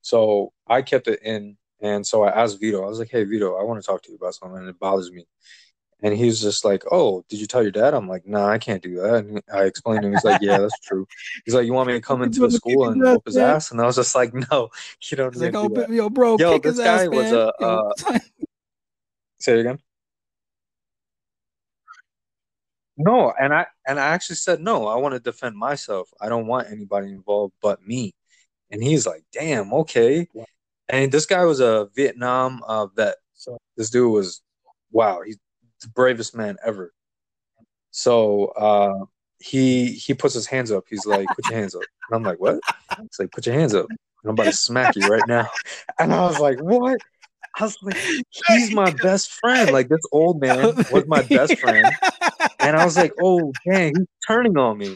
So 0.01 0.53
I 0.67 0.81
kept 0.81 1.07
it 1.07 1.21
in, 1.23 1.57
and 1.81 2.05
so 2.05 2.23
I 2.23 2.29
asked 2.29 2.59
Vito. 2.59 2.83
I 2.83 2.87
was 2.87 2.99
like, 2.99 3.09
"Hey, 3.09 3.23
Vito, 3.23 3.55
I 3.55 3.63
want 3.63 3.81
to 3.81 3.85
talk 3.85 4.01
to 4.03 4.09
you 4.09 4.17
about 4.17 4.35
something, 4.35 4.59
and 4.59 4.69
it 4.69 4.79
bothers 4.79 5.11
me." 5.11 5.25
And 6.01 6.15
he's 6.15 6.41
just 6.41 6.63
like, 6.63 6.83
"Oh, 6.91 7.23
did 7.27 7.39
you 7.39 7.47
tell 7.47 7.63
your 7.63 7.71
dad?" 7.71 7.93
I'm 7.93 8.07
like, 8.07 8.27
"Nah, 8.27 8.47
I 8.47 8.57
can't 8.59 8.83
do 8.83 9.01
that." 9.01 9.25
And 9.25 9.41
I 9.51 9.63
explained 9.63 10.01
to 10.03 10.07
him. 10.07 10.13
He's 10.13 10.23
like, 10.23 10.41
"Yeah, 10.41 10.59
that's 10.59 10.79
true." 10.79 11.07
He's 11.45 11.55
like, 11.55 11.65
"You 11.65 11.73
want 11.73 11.87
me 11.87 11.93
to 11.93 12.01
come 12.01 12.21
into 12.21 12.39
the 12.39 12.51
school 12.51 12.89
and 12.89 13.01
whoop 13.01 13.25
his 13.25 13.37
ass?" 13.37 13.71
And 13.71 13.81
I 13.81 13.85
was 13.85 13.95
just 13.95 14.15
like, 14.15 14.33
"No, 14.33 14.69
you 15.09 15.17
don't." 15.17 15.33
He's 15.33 15.41
like, 15.41 15.53
do 15.53 15.59
oh, 15.59 15.69
that." 15.69 15.89
yo, 15.89 16.09
bro, 16.09 16.37
Yo, 16.37 16.57
this 16.59 16.77
his 16.77 16.85
guy 16.85 17.03
ass, 17.03 17.09
was 17.09 17.31
a, 17.31 17.53
Yo, 17.59 17.91
Say 19.39 19.53
it 19.53 19.59
again. 19.61 19.79
No, 22.97 23.31
and 23.39 23.53
I 23.53 23.67
and 23.87 23.99
I 23.99 24.07
actually 24.07 24.37
said 24.37 24.59
no. 24.59 24.87
I 24.87 24.95
want 24.95 25.13
to 25.13 25.19
defend 25.19 25.55
myself. 25.55 26.09
I 26.19 26.29
don't 26.29 26.47
want 26.47 26.71
anybody 26.71 27.11
involved 27.11 27.53
but 27.61 27.85
me. 27.85 28.15
And 28.71 28.83
he's 28.83 29.05
like, 29.05 29.23
"Damn, 29.31 29.71
okay." 29.73 30.27
And 30.89 31.11
this 31.11 31.25
guy 31.25 31.43
was 31.43 31.59
a 31.59 31.89
Vietnam 31.95 32.61
uh, 32.67 32.87
vet. 32.87 33.15
So 33.33 33.57
this 33.75 33.89
dude 33.89 34.11
was, 34.11 34.41
wow, 34.91 35.21
he's 35.25 35.37
the 35.81 35.89
bravest 35.89 36.35
man 36.35 36.57
ever. 36.65 36.93
So 37.91 38.45
uh, 38.47 39.05
he 39.39 39.93
he 39.93 40.13
puts 40.13 40.33
his 40.33 40.47
hands 40.47 40.71
up. 40.71 40.85
He's 40.89 41.05
like, 41.05 41.27
"Put 41.35 41.49
your 41.49 41.59
hands 41.59 41.75
up." 41.75 41.81
And 42.09 42.15
I'm 42.15 42.23
like, 42.23 42.39
"What?" 42.39 42.59
He's 42.99 43.19
like, 43.19 43.31
"Put 43.31 43.45
your 43.45 43.55
hands 43.55 43.73
up." 43.73 43.87
And 43.89 43.97
I'm 44.25 44.31
about 44.31 44.45
to 44.45 44.53
smack 44.53 44.95
you 44.95 45.07
right 45.07 45.27
now. 45.27 45.47
And 45.99 46.13
I 46.13 46.21
was 46.21 46.39
like, 46.39 46.59
"What?" 46.61 46.99
I 47.59 47.63
was 47.63 47.77
like, 47.81 47.97
"He's 48.47 48.73
my 48.73 48.91
best 48.91 49.31
friend. 49.31 49.71
Like 49.71 49.89
this 49.89 50.01
old 50.11 50.39
man 50.39 50.75
was 50.91 51.05
my 51.07 51.23
best 51.23 51.57
friend." 51.57 51.87
And 52.59 52.75
I 52.75 52.85
was 52.85 52.97
like, 52.97 53.13
"Oh, 53.21 53.51
dang, 53.65 53.95
he's 53.95 54.07
turning 54.27 54.57
on 54.57 54.77
me." 54.77 54.95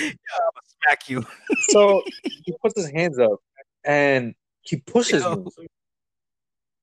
Yeah, 0.00 0.08
I'm 0.08 0.50
gonna 0.54 0.70
smack 0.84 1.08
you. 1.08 1.26
So 1.68 2.02
he 2.22 2.54
puts 2.62 2.80
his 2.80 2.90
hands 2.90 3.18
up 3.18 3.40
and 3.84 4.34
he 4.62 4.76
pushes 4.76 5.22
Yo. 5.22 5.44
me. 5.58 5.66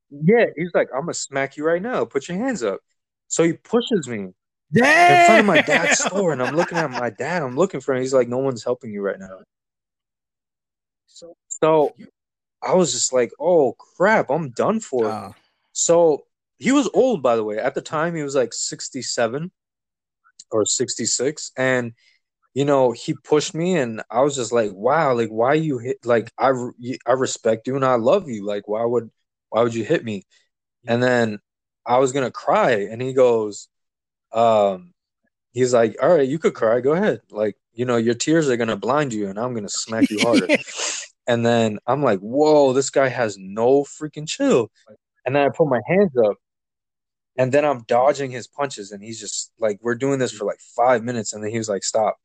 Yeah, 0.10 0.46
he's 0.56 0.72
like, 0.74 0.90
"I'm 0.94 1.02
gonna 1.02 1.14
smack 1.14 1.58
you 1.58 1.66
right 1.66 1.82
now. 1.82 2.06
Put 2.06 2.28
your 2.28 2.38
hands 2.38 2.64
up." 2.64 2.80
So 3.28 3.44
he 3.44 3.54
pushes 3.54 4.08
me 4.08 4.18
in 4.20 5.26
front 5.26 5.40
of 5.40 5.46
my 5.46 5.62
dad's 5.62 6.00
store, 6.00 6.32
and 6.32 6.42
I'm 6.42 6.56
looking 6.56 6.78
at 6.78 6.90
my 6.90 7.10
dad. 7.10 7.44
I'm 7.44 7.56
looking 7.56 7.82
for 7.82 7.94
him. 7.94 8.02
He's 8.02 8.14
like, 8.14 8.28
"No 8.30 8.38
one's 8.38 8.64
helping 8.64 8.92
you 8.92 9.02
right 9.02 9.20
now." 9.20 9.40
So, 11.08 11.36
so 11.48 11.96
I 12.62 12.74
was 12.76 12.94
just 12.94 13.12
like, 13.14 13.32
"Oh 13.40 13.74
crap, 13.74 14.30
I'm 14.30 14.50
done 14.52 14.80
for." 14.80 15.10
Uh, 15.10 15.32
So 15.74 16.26
he 16.58 16.72
was 16.72 16.90
old, 16.94 17.22
by 17.22 17.36
the 17.36 17.44
way. 17.44 17.60
At 17.60 17.76
the 17.76 17.82
time, 17.82 18.16
he 18.16 18.24
was 18.24 18.36
like 18.36 18.54
67 18.54 19.52
or 20.52 20.66
66, 20.66 21.52
and 21.58 21.94
you 22.54 22.66
know 22.66 22.92
he 22.92 23.14
pushed 23.14 23.54
me, 23.56 23.78
and 23.78 24.02
I 24.12 24.22
was 24.22 24.36
just 24.36 24.52
like, 24.52 24.72
"Wow, 24.74 25.14
like 25.16 25.30
why 25.30 25.56
you 25.56 25.78
hit? 25.80 26.06
Like 26.06 26.32
I 26.38 26.52
I 27.06 27.14
respect 27.14 27.68
you 27.68 27.76
and 27.76 27.86
I 27.86 27.96
love 27.96 28.30
you. 28.30 28.46
Like 28.46 28.68
why 28.68 28.84
would 28.86 29.12
why 29.50 29.64
would 29.64 29.76
you 29.76 29.84
hit 29.84 30.04
me?" 30.04 30.24
And 30.88 31.02
then 31.04 31.40
I 31.86 32.00
was 32.00 32.12
gonna 32.12 32.32
cry, 32.32 32.72
and 32.92 33.02
he 33.02 33.14
goes, 33.14 33.70
um, 34.34 34.94
he's 35.54 35.74
like, 35.74 35.98
"All 36.02 36.10
right, 36.10 36.28
you 36.28 36.40
could 36.40 36.54
cry. 36.56 36.82
Go 36.82 36.94
ahead. 36.94 37.22
Like 37.32 37.58
you 37.74 37.86
know 37.86 37.98
your 37.98 38.16
tears 38.16 38.50
are 38.50 38.58
gonna 38.58 38.78
blind 38.78 39.14
you, 39.14 39.30
and 39.30 39.40
I'm 39.40 39.54
gonna 39.54 39.70
smack 39.70 40.10
you 40.10 40.20
harder." 40.22 40.48
And 41.28 41.46
then 41.46 41.78
I'm 41.86 42.02
like, 42.02 42.20
whoa, 42.20 42.72
this 42.74 42.90
guy 42.90 43.10
has 43.10 43.38
no 43.38 43.84
freaking 43.84 44.28
chill. 44.28 44.72
And 45.26 45.36
then 45.36 45.44
I 45.44 45.50
put 45.50 45.68
my 45.68 45.82
hands 45.86 46.16
up 46.18 46.38
and 47.38 47.52
then 47.52 47.66
I'm 47.66 47.84
dodging 47.84 48.32
his 48.32 48.48
punches. 48.48 48.92
And 48.92 49.04
he's 49.04 49.20
just 49.20 49.52
like, 49.60 49.78
we're 49.82 49.96
doing 49.96 50.20
this 50.20 50.32
for 50.32 50.46
like 50.46 50.60
five 50.76 51.04
minutes. 51.04 51.34
And 51.34 51.44
then 51.44 51.52
he 51.52 51.58
was 51.58 51.68
like, 51.68 51.84
stop. 51.84 52.18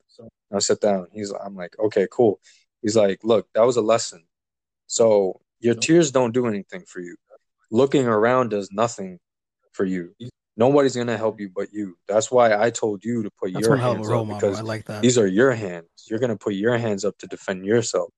Now 0.51 0.59
sit 0.59 0.81
down. 0.81 1.07
He's 1.13 1.33
I'm 1.33 1.57
like, 1.57 1.75
okay, 1.79 2.07
cool. 2.11 2.41
He's 2.83 2.97
like, 2.97 3.21
look, 3.23 3.49
that 3.55 3.65
was 3.65 3.77
a 3.77 3.83
lesson. 3.83 4.25
So 4.87 5.41
your 5.61 5.75
tears 5.75 6.11
don't 6.11 6.33
do 6.33 6.47
anything 6.47 6.85
for 6.87 7.01
you. 7.01 7.17
Looking 7.71 8.07
around 8.07 8.51
does 8.51 8.71
nothing 8.73 9.19
for 9.73 9.85
you. 9.85 10.15
Nobody's 10.57 10.95
gonna 10.95 11.17
help 11.17 11.41
you 11.41 11.49
but 11.55 11.73
you. 11.73 11.97
That's 12.07 12.31
why 12.31 12.55
I 12.55 12.71
told 12.71 13.05
you 13.05 13.23
to 13.23 13.31
put 13.41 13.53
that's 13.53 13.63
your 13.63 13.71
one 13.71 13.81
hell 13.81 13.93
of 13.93 13.97
a 13.97 13.99
hands 14.01 14.11
up 14.11 14.27
model. 14.27 14.35
because 14.35 14.59
I 14.59 14.63
like 14.63 14.85
that. 14.87 15.01
these 15.01 15.17
are 15.17 15.27
your 15.27 15.53
hands. 15.53 15.87
You're 16.11 16.19
gonna 16.19 16.37
put 16.37 16.55
your 16.55 16.77
hands 16.77 17.05
up 17.05 17.17
to 17.19 17.27
defend 17.27 17.65
yourself. 17.65 18.11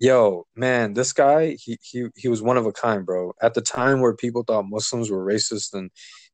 Yo, 0.00 0.46
man, 0.56 0.94
this 0.94 1.12
guy, 1.12 1.56
he 1.60 1.78
he 1.80 2.08
he 2.16 2.26
was 2.26 2.42
one 2.42 2.56
of 2.56 2.66
a 2.66 2.72
kind, 2.72 3.06
bro. 3.06 3.34
At 3.40 3.54
the 3.54 3.60
time 3.60 4.00
where 4.00 4.16
people 4.16 4.42
thought 4.42 4.68
Muslims 4.68 5.12
were 5.12 5.24
racist 5.24 5.74
and 5.74 5.92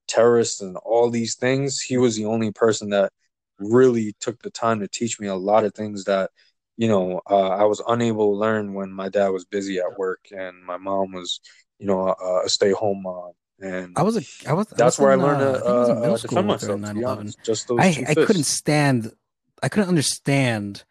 terrorists 0.08 0.60
and 0.60 0.76
all 0.78 1.10
these 1.10 1.36
things, 1.36 1.80
he 1.80 1.96
was 1.96 2.16
the 2.16 2.24
only 2.24 2.50
person 2.52 2.90
that 2.90 3.12
really 3.58 4.14
took 4.20 4.40
the 4.42 4.50
time 4.50 4.80
to 4.80 4.88
teach 4.88 5.20
me 5.20 5.26
a 5.28 5.34
lot 5.34 5.64
of 5.64 5.74
things 5.74 6.04
that, 6.04 6.30
you 6.76 6.88
know, 6.88 7.20
uh, 7.28 7.48
I 7.48 7.64
was 7.64 7.82
unable 7.86 8.32
to 8.32 8.38
learn 8.38 8.74
when 8.74 8.92
my 8.92 9.08
dad 9.08 9.28
was 9.28 9.44
busy 9.44 9.78
at 9.78 9.98
work 9.98 10.26
and 10.30 10.64
my 10.64 10.76
mom 10.76 11.12
was, 11.12 11.40
you 11.78 11.86
know, 11.86 12.08
a, 12.08 12.46
a 12.46 12.48
stay-home 12.48 13.02
mom. 13.02 13.32
And 13.60 13.92
I 13.96 14.02
was 14.02 14.16
a, 14.16 14.48
I 14.48 14.52
was. 14.52 14.68
that's 14.68 14.80
I 14.80 14.84
was 14.84 14.98
where 15.00 15.12
in, 15.12 15.20
I 15.20 15.24
learned 15.24 15.42
uh, 15.42 15.60
to 15.60 15.66
I 15.66 15.70
I 15.70 15.90
uh, 15.90 15.94
middle 15.94 16.14
uh, 16.14 16.18
school 16.18 16.42
myself. 16.42 16.80
9/11. 16.80 17.06
honest, 17.06 17.38
just 17.44 17.68
those 17.68 17.80
I 17.80 18.04
I 18.08 18.14
couldn't 18.14 18.44
stand. 18.44 19.12
I 19.60 19.68
couldn't 19.68 19.88
understand 19.88 20.84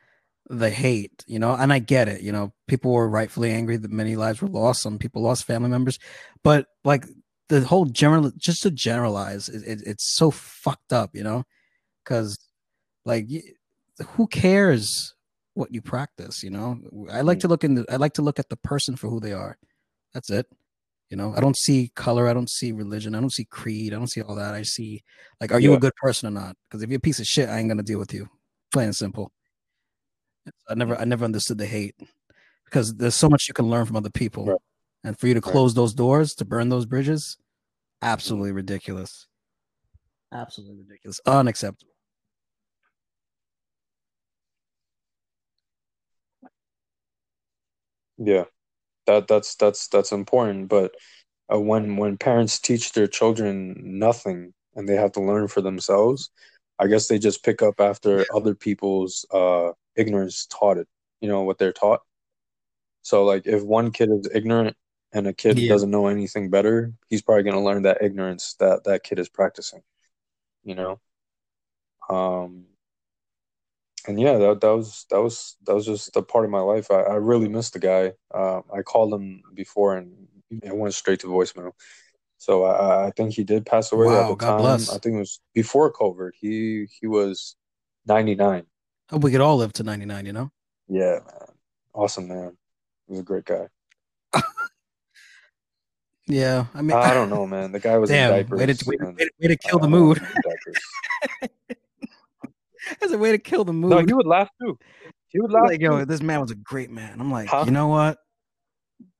the 0.50 0.70
hate, 0.70 1.24
you 1.28 1.40
know, 1.40 1.54
and 1.54 1.72
I 1.72 1.80
get 1.80 2.08
it. 2.08 2.22
You 2.22 2.32
know, 2.32 2.54
people 2.68 2.92
were 2.92 3.10
rightfully 3.10 3.52
angry 3.52 3.78
that 3.78 3.92
many 3.92 4.16
lives 4.16 4.42
were 4.42 4.48
lost. 4.48 4.82
Some 4.82 4.98
people 4.98 5.22
lost 5.22 5.46
family 5.46 5.70
members, 5.70 6.00
but 6.44 6.68
like 6.84 7.06
the 7.50 7.62
whole 7.62 7.86
general, 7.86 8.32
just 8.38 8.64
to 8.64 8.72
generalize, 8.72 9.50
it, 9.50 9.64
it, 9.66 9.82
it's 9.86 10.14
so 10.16 10.32
fucked 10.32 10.92
up, 10.94 11.16
you 11.16 11.24
know, 11.24 11.44
because 12.04 12.38
like 13.06 13.28
who 14.16 14.28
cares 14.28 15.16
what 15.54 15.74
you 15.74 15.82
practice? 15.82 16.44
You 16.44 16.50
know, 16.52 16.80
I 17.12 17.22
like 17.22 17.40
Mm. 17.40 17.42
to 17.42 17.48
look 17.48 17.64
in. 17.64 17.76
The, 17.76 17.86
I 17.92 17.96
like 17.96 18.14
to 18.14 18.22
look 18.22 18.40
at 18.40 18.50
the 18.50 18.58
person 18.58 18.96
for 18.96 19.10
who 19.10 19.20
they 19.20 19.34
are. 19.34 19.58
That's 20.14 20.30
it. 20.30 20.46
You 21.10 21.16
know, 21.16 21.34
I 21.38 21.40
don't 21.40 21.58
see 21.58 21.90
color. 21.96 22.28
I 22.28 22.34
don't 22.34 22.50
see 22.50 22.74
religion. 22.74 23.16
I 23.16 23.22
don't 23.22 23.32
see 23.32 23.46
creed. 23.46 23.94
I 23.94 23.98
don't 23.98 24.12
see 24.12 24.22
all 24.22 24.36
that. 24.36 24.54
I 24.54 24.64
see 24.64 25.04
like, 25.40 25.54
are 25.54 25.60
you 25.60 25.72
Yeah. 25.72 25.78
a 25.78 25.80
good 25.80 25.96
person 25.96 26.28
or 26.28 26.32
not? 26.32 26.58
Because 26.70 26.84
if 26.84 26.90
you're 26.90 26.98
a 26.98 27.02
piece 27.02 27.20
of 27.20 27.26
shit, 27.28 27.48
I 27.50 27.60
ain't 27.60 27.70
gonna 27.70 27.82
deal 27.84 28.00
with 28.00 28.14
you. 28.14 28.30
Plain 28.74 28.88
and 28.88 28.96
simple. 28.96 29.32
I 30.70 30.76
never, 30.76 30.98
I 30.98 31.06
never 31.06 31.24
understood 31.26 31.58
the 31.58 31.66
hate 31.66 31.96
because 32.66 32.94
there's 32.96 33.16
so 33.16 33.30
much 33.30 33.48
you 33.48 33.54
can 33.54 33.70
learn 33.70 33.86
from 33.86 33.96
other 33.96 34.10
people, 34.10 34.46
Right. 34.48 34.58
And 35.04 35.18
for 35.18 35.28
you 35.28 35.34
to 35.34 35.40
Right. 35.40 35.52
close 35.52 35.74
those 35.74 35.94
doors 35.94 36.36
to 36.36 36.46
burn 36.46 36.70
those 36.70 36.86
bridges, 36.86 37.38
absolutely 38.02 38.52
ridiculous. 38.52 39.28
Absolutely 40.32 40.84
ridiculous. 40.84 41.20
Unacceptable. 41.26 41.94
Yeah, 48.18 48.46
that 49.06 49.28
that's 49.28 49.56
that's 49.56 49.88
that's 49.88 50.12
important. 50.12 50.70
But 50.70 50.96
uh, 51.54 51.60
when 51.60 51.98
when 51.98 52.18
parents 52.18 52.60
teach 52.60 52.94
their 52.94 53.08
children 53.08 53.76
nothing 54.00 54.54
and 54.76 54.88
they 54.88 54.96
have 54.96 55.12
to 55.14 55.22
learn 55.22 55.48
for 55.48 55.62
themselves, 55.62 56.30
I 56.80 56.88
guess 56.88 57.08
they 57.08 57.20
just 57.20 57.44
pick 57.44 57.62
up 57.62 57.80
after 57.80 58.26
other 58.34 58.56
people's 58.56 59.26
uh, 59.32 59.72
ignorance 59.96 60.48
taught 60.48 60.78
it. 60.78 60.88
You 61.22 61.30
know 61.30 61.44
what 61.44 61.58
they're 61.58 61.74
taught. 61.74 62.02
So 63.04 63.24
like 63.26 63.46
if 63.48 63.64
one 63.64 63.92
kid 63.92 64.10
is 64.12 64.30
ignorant 64.34 64.76
and 65.18 65.28
a 65.28 65.34
kid 65.34 65.58
Yeah. 65.58 65.70
doesn't 65.70 65.92
know 65.92 66.08
anything 66.08 66.50
better, 66.50 66.94
he's 67.10 67.22
probably 67.22 67.44
gonna 67.44 67.64
learn 67.64 67.84
that 67.84 68.02
ignorance 68.02 68.54
that 68.60 68.84
that 68.86 69.04
kid 69.04 69.20
is 69.20 69.30
practicing. 69.30 69.82
You 70.64 70.76
know. 70.76 71.00
Um, 72.10 72.66
and 74.08 74.20
yeah, 74.20 74.38
that 74.38 74.62
that 74.62 74.70
was 74.76 75.06
that 75.10 75.22
was 75.22 75.58
that 75.66 75.76
was 75.76 75.86
just 75.86 76.16
a 76.16 76.22
part 76.22 76.46
of 76.46 76.52
my 76.52 76.62
life. 76.62 76.92
I, 76.92 77.02
I 77.02 77.16
really 77.16 77.50
missed 77.50 77.74
the 77.74 77.80
guy. 77.80 78.14
Uh, 78.34 78.62
I 78.74 78.82
called 78.82 79.14
him 79.14 79.44
before 79.54 79.98
and 79.98 80.28
it 80.64 80.76
went 80.76 80.94
straight 80.94 81.20
to 81.22 81.28
voicemail. 81.28 81.72
So 82.38 82.64
I, 82.64 83.08
I 83.08 83.12
think 83.18 83.34
he 83.34 83.44
did 83.44 83.66
pass 83.66 83.92
away 83.92 84.06
at 84.06 84.12
Wow, 84.12 84.30
the 84.30 84.36
God 84.36 84.48
time. 84.48 84.60
bless. 84.60 84.90
I 84.90 85.00
think 85.00 85.16
it 85.16 85.20
was 85.20 85.42
before 85.54 85.92
COVID. 85.92 86.32
He 86.40 86.88
he 87.00 87.08
was 87.08 87.56
ninety 88.06 88.36
nine. 88.36 88.66
Hope 89.10 89.24
we 89.24 89.32
could 89.32 89.42
all 89.42 89.58
live 89.58 89.74
to 89.74 89.84
99. 89.84 90.26
You 90.26 90.34
know. 90.34 90.52
Yeah, 90.88 91.20
man, 91.26 91.48
awesome 91.94 92.28
man. 92.28 92.58
He 93.08 93.14
was 93.14 93.20
a 93.20 93.24
great 93.24 93.46
guy. 93.46 93.68
Yeah. 96.28 96.66
I 96.74 96.82
mean, 96.82 96.98
I 96.98 97.14
don't 97.14 97.30
know, 97.36 97.46
man. 97.48 97.72
The 97.72 97.80
guy 97.80 97.98
was 97.98 98.10
Damn, 98.10 98.30
in 98.30 98.36
way 98.36 98.44
diapers. 98.44 98.78
to, 98.80 98.90
way, 98.90 98.96
to, 98.98 99.06
way 99.06 99.14
to- 99.16 99.32
way 99.42 99.48
to 99.48 99.58
kill 99.58 99.78
uh, 99.78 99.82
the 99.82 99.88
mood. 99.88 100.18
in 100.18 100.24
diapers. 100.24 100.78
I 103.02 103.08
said, 103.08 103.16
a 103.16 103.18
way 103.18 103.32
to 103.32 103.38
kill 103.38 103.64
the 103.66 103.74
mood. 103.74 103.90
No, 103.92 104.00
he 104.00 104.14
would 104.14 104.28
laugh 104.28 104.50
too. 104.62 104.78
He 105.30 105.42
would 105.42 105.52
laugh. 105.52 105.66
like, 105.68 105.82
yo, 105.82 106.06
this 106.06 106.22
man 106.22 106.40
was 106.42 106.52
a 106.52 106.56
great 106.56 106.90
man. 106.90 107.20
I'm 107.20 107.32
like, 107.32 107.50
Huh? 107.50 107.64
you 107.66 107.72
know 107.72 107.88
what? 107.90 108.18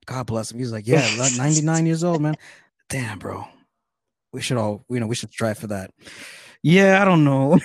God 0.06 0.26
bless 0.26 0.52
him. 0.52 0.60
He's 0.60 0.72
like, 0.72 0.88
yeah, 0.88 1.06
99 1.38 1.86
years 1.86 2.04
old, 2.04 2.22
man. 2.22 2.36
Damn, 2.90 3.20
bro. 3.20 3.46
We 4.32 4.42
should 4.42 4.58
all, 4.58 4.86
you 4.90 5.00
know, 5.02 5.08
we 5.08 5.16
should 5.16 5.32
strive 5.32 5.58
for 5.58 5.68
that. 5.68 5.92
Yeah, 6.64 7.02
I 7.02 7.06
don't 7.06 7.24
know. 7.26 7.60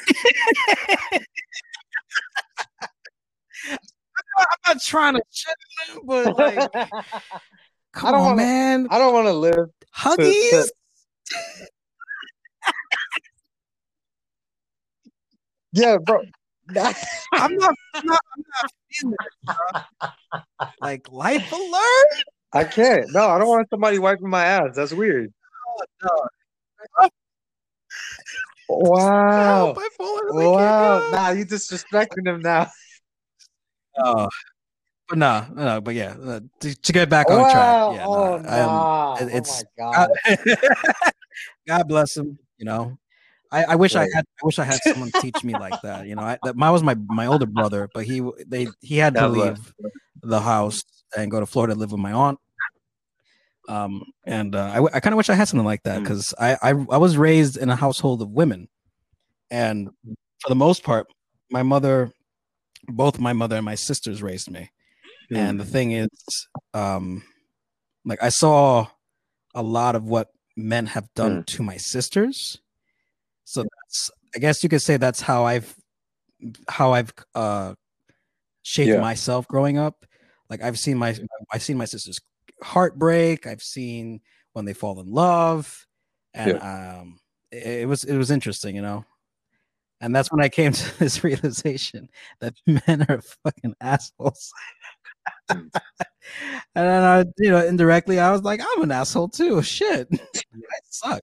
I'm 4.39 4.47
not 4.67 4.83
trying 4.83 5.15
to 5.15 5.23
shit 5.31 5.55
him, 5.95 6.01
but 6.05 6.37
like, 6.37 6.89
come 7.93 8.13
don't 8.13 8.21
on, 8.21 8.25
wanna- 8.27 8.37
man. 8.43 8.87
I 8.91 8.99
don't 8.99 9.13
want 9.15 9.27
to 9.27 9.33
live. 9.33 9.69
Huggies. 9.97 10.69
Yeah, 15.75 15.97
bro. 15.97 16.21
I'm 16.21 16.75
not, 16.75 16.95
I'm 17.33 17.55
not, 17.57 17.75
I'm 18.37 18.45
not 18.63 18.71
feeling 18.91 19.15
it, 19.15 19.33
bro. 19.47 20.69
Like 20.83 21.11
life 21.11 21.51
alert. 21.51 22.25
I 22.53 22.65
can't. 22.65 23.07
No, 23.13 23.27
I 23.29 23.39
don't 23.39 23.49
want 23.49 23.69
somebody 23.71 23.99
wiping 23.99 24.29
my 24.29 24.45
ass. 24.45 24.77
That's 24.77 24.93
weird. 24.93 25.33
Oh, 26.05 26.27
wow. 28.69 29.75
Bipolar, 29.75 30.53
Wow. 30.53 31.11
Nah, 31.11 31.31
you 31.31 31.47
disrespecting 31.47 32.27
him 32.27 32.41
now. 32.43 32.71
Oh, 33.97 34.29
but 35.13 35.19
no, 35.19 35.47
no, 35.55 35.81
but 35.83 35.95
yeah, 35.95 36.15
uh, 36.25 36.41
to, 36.61 36.75
to 36.75 36.93
get 36.93 37.11
back 37.11 37.31
on 37.31 37.47
track. 37.51 37.77
Yeah, 37.95 38.07
oh, 38.09 38.39
no, 38.39 38.49
I 38.49 38.59
am- 39.21 39.29
it- 39.29 39.35
it's- 39.37 39.63
oh 39.79 39.83
my 39.85 40.09
god. 40.57 40.73
God 41.69 41.87
bless 41.89 42.17
him. 42.17 42.39
You 42.57 42.65
know, 42.65 42.99
I, 43.51 43.65
I 43.65 43.77
wish 43.77 43.95
Right. 43.95 44.09
I 44.11 44.17
had. 44.17 44.25
I 44.43 44.47
wish 44.47 44.59
I 44.59 44.65
had 44.65 44.81
someone 44.83 45.11
teach 45.21 45.45
me 45.45 45.53
like 45.55 45.81
that. 45.83 46.07
You 46.07 46.15
know, 46.17 46.23
I, 46.23 46.39
that, 46.45 46.57
mine 46.57 46.73
was 46.73 46.83
my 46.83 46.95
my 47.09 47.27
older 47.27 47.45
brother, 47.45 47.91
but 47.93 48.05
he 48.05 48.23
they 48.47 48.69
he 48.81 48.97
had 48.97 49.13
to 49.15 49.21
God 49.21 49.35
bless. 49.35 49.59
leave 49.59 49.75
the 50.23 50.41
house 50.41 50.83
and 51.15 51.31
go 51.31 51.41
to 51.41 51.47
Florida 51.47 51.75
to 51.75 51.79
live 51.79 51.93
with 51.93 52.01
my 52.01 52.13
aunt. 52.13 52.39
Um, 53.69 54.05
and 54.25 54.55
uh, 54.57 54.65
I, 54.71 54.75
w- 54.77 54.91
I 54.95 55.01
kind 55.01 55.13
of 55.13 55.19
wish 55.19 55.29
I 55.29 55.35
had 55.35 55.47
something 55.47 55.67
like 55.67 55.83
that 55.83 56.01
Mm. 56.01 56.05
because 56.05 56.33
I, 56.39 56.55
I 56.63 56.71
I 56.71 56.97
was 56.97 57.19
raised 57.19 57.57
in 57.59 57.69
a 57.69 57.77
household 57.77 58.23
of 58.23 58.31
women, 58.31 58.69
and 59.51 59.91
for 60.41 60.49
the 60.49 60.55
most 60.55 60.83
part, 60.83 61.07
my 61.51 61.63
mother, 61.63 62.11
both 62.89 63.21
my 63.21 63.33
mother 63.35 63.57
and 63.57 63.65
my 63.65 63.75
sisters 63.77 64.23
raised 64.23 64.51
me. 64.51 64.71
And 65.31 65.59
the 65.59 65.65
thing 65.65 65.93
is, 65.93 66.09
um, 66.75 67.23
like 68.05 68.23
I 68.23 68.29
saw 68.29 68.89
a 69.55 69.63
lot 69.63 69.95
of 69.95 70.05
what 70.05 70.29
men 70.57 70.87
have 70.87 71.13
done 71.15 71.45
to 71.45 71.63
my 71.63 71.77
sisters. 71.77 72.59
So 73.45 73.63
that's 73.63 74.11
I 74.35 74.39
guess 74.39 74.63
you 74.63 74.69
could 74.69 74.83
say 74.83 74.97
that's 74.97 75.21
how 75.21 75.45
I've 75.45 75.75
how 76.69 76.93
I've 76.93 77.13
uh 77.35 77.75
shaped 78.63 78.91
Yeah. 78.91 79.01
myself 79.01 79.47
growing 79.49 79.79
up. 79.79 80.07
Like 80.51 80.63
I've 80.63 80.79
seen 80.79 80.99
my 80.99 81.17
I've 81.53 81.63
seen 81.63 81.77
my 81.77 81.85
sisters 81.87 82.19
heartbreak, 82.63 83.47
I've 83.47 83.63
seen 83.63 84.21
when 84.53 84.65
they 84.65 84.75
fall 84.75 85.01
in 85.01 85.11
love, 85.11 85.87
and 86.35 86.61
um 86.63 87.19
it, 87.51 87.83
it 87.83 87.89
was 87.89 88.05
it 88.05 88.17
was 88.17 88.31
interesting, 88.31 88.77
you 88.77 88.83
know. 88.83 89.05
And 90.01 90.15
that's 90.15 90.33
when 90.33 90.43
I 90.45 90.49
came 90.49 90.73
to 90.75 90.99
this 90.99 91.23
realization 91.25 92.09
that 92.41 92.55
men 92.67 93.07
are 93.09 93.23
fucking 93.45 93.75
assholes. 93.81 94.53
and 95.49 95.71
then 96.75 97.03
I, 97.03 97.25
you 97.39 97.51
know, 97.51 97.65
indirectly, 97.65 98.19
I 98.19 98.31
was 98.31 98.43
like, 98.43 98.61
I'm 98.61 98.83
an 98.83 98.91
asshole 98.91 99.29
too. 99.29 99.63
Shit, 99.63 100.09
I 100.13 100.79
suck. 100.89 101.21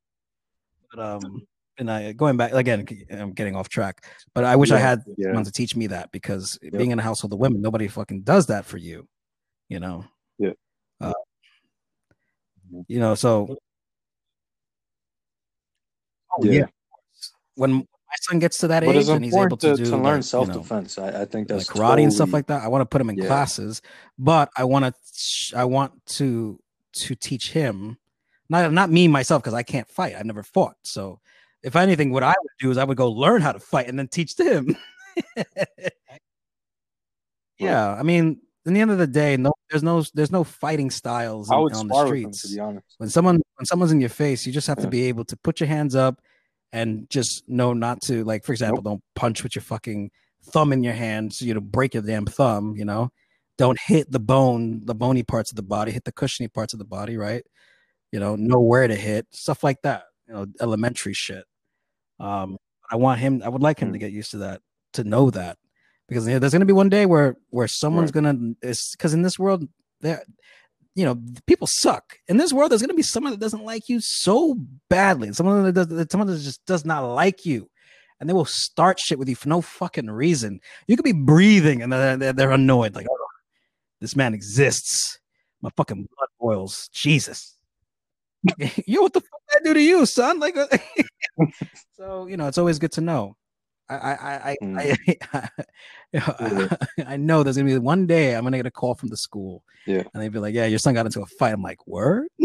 But 0.92 1.04
um, 1.04 1.48
and 1.78 1.90
I 1.90 2.12
going 2.12 2.38
back 2.38 2.52
again, 2.54 2.86
I'm 3.12 3.34
getting 3.34 3.56
off 3.56 3.70
track. 3.70 4.06
But 4.34 4.44
I 4.44 4.56
wish 4.56 4.72
I 4.72 4.80
had 4.80 5.02
yeah. 5.18 5.28
someone 5.28 5.46
to 5.46 5.52
teach 5.52 5.76
me 5.76 5.88
that 5.88 6.12
because 6.12 6.60
being 6.72 6.92
in 6.92 7.00
a 7.00 7.04
household 7.04 7.34
of 7.34 7.40
women, 7.40 7.62
nobody 7.62 7.88
fucking 7.88 8.22
does 8.22 8.48
that 8.48 8.66
for 8.66 8.78
you. 8.78 9.08
You 9.70 9.80
know. 9.80 10.06
Yeah. 10.38 10.54
Uh, 11.00 11.14
you 12.88 13.00
know, 13.00 13.16
so. 13.16 13.58
Oh, 16.32 16.44
Yeah. 16.44 16.52
yeah. 16.52 16.66
When 17.56 17.88
my 18.10 18.16
son 18.22 18.40
gets 18.40 18.58
to 18.60 18.68
that 18.70 18.84
But 18.84 18.96
age 18.96 19.08
and 19.08 19.24
he's 19.24 19.36
able 19.36 19.56
to, 19.58 19.72
to, 19.72 19.76
do 19.76 19.86
to 19.86 19.92
learn 19.92 20.02
like, 20.02 20.06
you 20.06 20.16
know, 20.18 20.22
self 20.22 20.52
defense. 20.52 20.98
I, 20.98 21.22
I 21.22 21.26
think 21.26 21.50
like 21.50 21.60
that's 21.60 21.70
karate 21.70 22.04
and 22.04 22.12
stuff 22.14 22.34
like 22.34 22.48
that. 22.48 22.64
I 22.64 22.68
want 22.68 22.82
to 22.82 22.86
put 22.88 23.02
him 23.02 23.10
in 23.10 23.18
Yeah. 23.18 23.28
classes, 23.28 23.82
but 24.18 24.50
I 24.58 24.64
want 24.64 24.86
to 24.86 25.58
I 25.58 25.66
want 25.66 26.06
to 26.18 26.60
to 26.92 27.16
teach 27.16 27.52
him 27.52 27.98
not 28.50 28.72
not 28.74 28.90
me 28.90 29.08
myself 29.08 29.44
because 29.44 29.54
I 29.54 29.64
can't 29.64 29.88
fight. 29.88 30.16
I've 30.18 30.26
never 30.26 30.44
fought. 30.44 30.76
So 30.84 31.20
if 31.62 31.76
anything, 31.76 32.12
what 32.12 32.24
I 32.24 32.34
would 32.42 32.52
do 32.60 32.72
is 32.72 32.78
I 32.78 32.84
would 32.84 32.98
go 32.98 33.12
learn 33.12 33.42
how 33.42 33.52
to 33.52 33.60
fight 33.60 33.88
and 33.88 34.00
then 34.00 34.08
teach 34.08 34.38
him. 34.38 34.76
yeah, 37.60 37.94
I 37.94 38.02
mean, 38.04 38.40
in 38.66 38.74
the 38.74 38.82
end 38.82 38.92
of 38.92 38.98
the 38.98 39.08
day, 39.08 39.38
no, 39.38 39.52
there's 39.70 39.84
no 39.84 40.04
there's 40.14 40.32
no 40.32 40.44
fighting 40.44 40.90
styles 40.90 41.50
in- 41.50 41.56
on 41.56 41.68
the 41.68 41.76
spar 41.76 42.06
with 42.10 42.22
them, 42.24 42.32
to 42.32 42.38
streets. 42.38 42.54
be 42.56 42.60
honest. 42.60 42.96
When 42.98 43.10
someone 43.10 43.42
when 43.58 43.66
someone's 43.66 43.92
in 43.92 44.00
your 44.00 44.10
face, 44.10 44.46
you 44.46 44.54
just 44.54 44.68
have 44.68 44.80
to 44.80 44.88
be 44.88 45.04
able 45.04 45.26
to 45.26 45.38
put 45.38 45.60
your 45.60 45.68
hands 45.68 45.96
up 45.96 46.22
and 46.72 47.10
just 47.10 47.48
know 47.50 47.74
not 47.74 48.02
to 48.04 48.24
like, 48.24 48.44
for 48.44 48.52
example, 48.52 48.82
don't 48.84 49.04
punch 49.16 49.44
with 49.44 49.56
your 49.56 49.64
fucking 49.64 50.12
thumb 50.44 50.72
in 50.72 50.84
your 50.84 50.94
hand 50.94 51.34
so 51.34 51.46
you 51.46 51.54
know 51.54 51.60
break 51.60 51.94
your 51.94 52.04
damn 52.04 52.26
thumb. 52.26 52.76
You 52.76 52.86
know, 52.86 53.10
don't 53.58 53.80
hit 53.80 54.12
the 54.12 54.20
bone, 54.20 54.82
the 54.86 54.96
bony 54.96 55.24
parts 55.24 55.52
of 55.52 55.56
the 55.56 55.64
body, 55.64 55.92
hit 55.92 56.04
the 56.06 56.12
cushiony 56.12 56.48
parts 56.48 56.74
of 56.74 56.80
the 56.80 56.86
body, 56.86 57.18
right? 57.18 57.44
You 58.12 58.20
know, 58.20 58.36
know 58.36 58.60
where 58.60 58.88
to 58.88 58.96
hit, 58.96 59.28
stuff 59.32 59.64
like 59.64 59.82
that. 59.84 60.04
You 60.28 60.34
know, 60.34 60.46
elementary 60.62 61.14
shit. 61.14 61.46
Um, 62.20 62.58
I 62.92 62.96
want 62.96 63.20
him. 63.20 63.42
I 63.44 63.50
would 63.50 63.62
like 63.62 63.80
him 63.80 63.92
to 63.94 63.98
Mm. 63.98 64.02
get 64.02 64.12
used 64.12 64.32
to 64.32 64.38
that, 64.40 64.62
to 64.94 65.04
know 65.04 65.30
that, 65.32 65.58
because 66.08 66.28
you 66.28 66.34
know, 66.34 66.40
there's 66.40 66.52
going 66.54 66.62
to 66.62 66.66
be 66.66 66.74
one 66.74 66.90
day 66.90 67.06
where 67.06 67.36
where 67.50 67.68
someone's 67.68 68.08
Right. 68.14 68.24
gonna 68.24 68.54
is 68.62 68.92
because 68.92 69.14
in 69.14 69.22
this 69.22 69.38
world 69.40 69.68
there, 70.02 70.24
you 71.00 71.06
know, 71.06 71.18
people 71.48 71.66
suck. 71.66 72.20
In 72.28 72.36
this 72.36 72.52
world, 72.52 72.72
there's 72.72 72.82
going 72.82 72.90
to 72.90 72.94
be 72.94 73.02
someone 73.02 73.32
that 73.32 73.40
doesn't 73.40 73.64
like 73.64 73.88
you 73.88 74.02
so 74.02 74.58
badly, 74.90 75.32
someone 75.32 75.64
that 75.64 75.72
does, 75.72 76.08
someone 76.12 76.28
that 76.28 76.40
just 76.40 76.66
does 76.66 76.84
not 76.84 77.08
like 77.08 77.46
you, 77.46 77.70
and 78.20 78.28
they 78.28 78.34
will 78.34 78.44
start 78.44 79.00
shit 79.00 79.18
with 79.18 79.30
you 79.30 79.36
for 79.36 79.48
no 79.48 79.62
fucking 79.62 80.10
reason. 80.10 80.60
You 80.88 80.98
could 80.98 81.06
be 81.06 81.14
breathing 81.14 81.82
and 81.82 81.94
they're, 81.94 82.34
they're, 82.34 82.52
annoyed, 82.52 82.96
like, 82.96 83.08
oh, 83.10 83.28
this 84.02 84.18
man 84.18 84.34
exists. 84.34 85.20
My 85.62 85.70
fucking 85.78 85.96
blood 85.96 86.30
boils. 86.38 86.90
Jesus. 86.92 87.56
you 88.86 89.02
what 89.02 89.14
the 89.14 89.22
fuck 89.22 89.40
did 89.54 89.62
I 89.62 89.64
do 89.64 89.74
to 89.76 89.82
you, 89.82 90.06
son? 90.06 90.40
Like, 90.40 90.58
uh, 90.58 90.68
so 91.94 92.28
you 92.28 92.36
know, 92.36 92.48
it's 92.48 92.58
always 92.58 92.78
good 92.78 92.92
to 92.94 93.02
know. 93.02 93.38
I 93.90 93.96
I 93.96 94.50
I 94.52 94.58
mm. 94.62 95.20
I, 95.34 95.50
I, 97.04 97.04
I 97.14 97.18
know 97.18 97.44
there's 97.44 97.58
gonna 97.58 97.70
be 97.70 97.78
one 97.78 98.08
day 98.08 98.36
I'm 98.36 98.44
gonna 98.44 98.58
get 98.58 98.66
a 98.66 98.72
call 98.72 98.96
from 98.96 99.10
the 99.10 99.18
school. 99.18 99.64
Yeah. 99.86 100.04
And 100.14 100.22
they'd 100.22 100.32
be 100.32 100.40
like, 100.40 100.54
Yeah, 100.54 100.66
your 100.66 100.80
son 100.80 100.94
got 100.94 101.06
into 101.06 101.22
a 101.22 101.26
fight. 101.26 101.54
I'm 101.54 101.62
like, 101.62 101.88
word? 101.88 102.28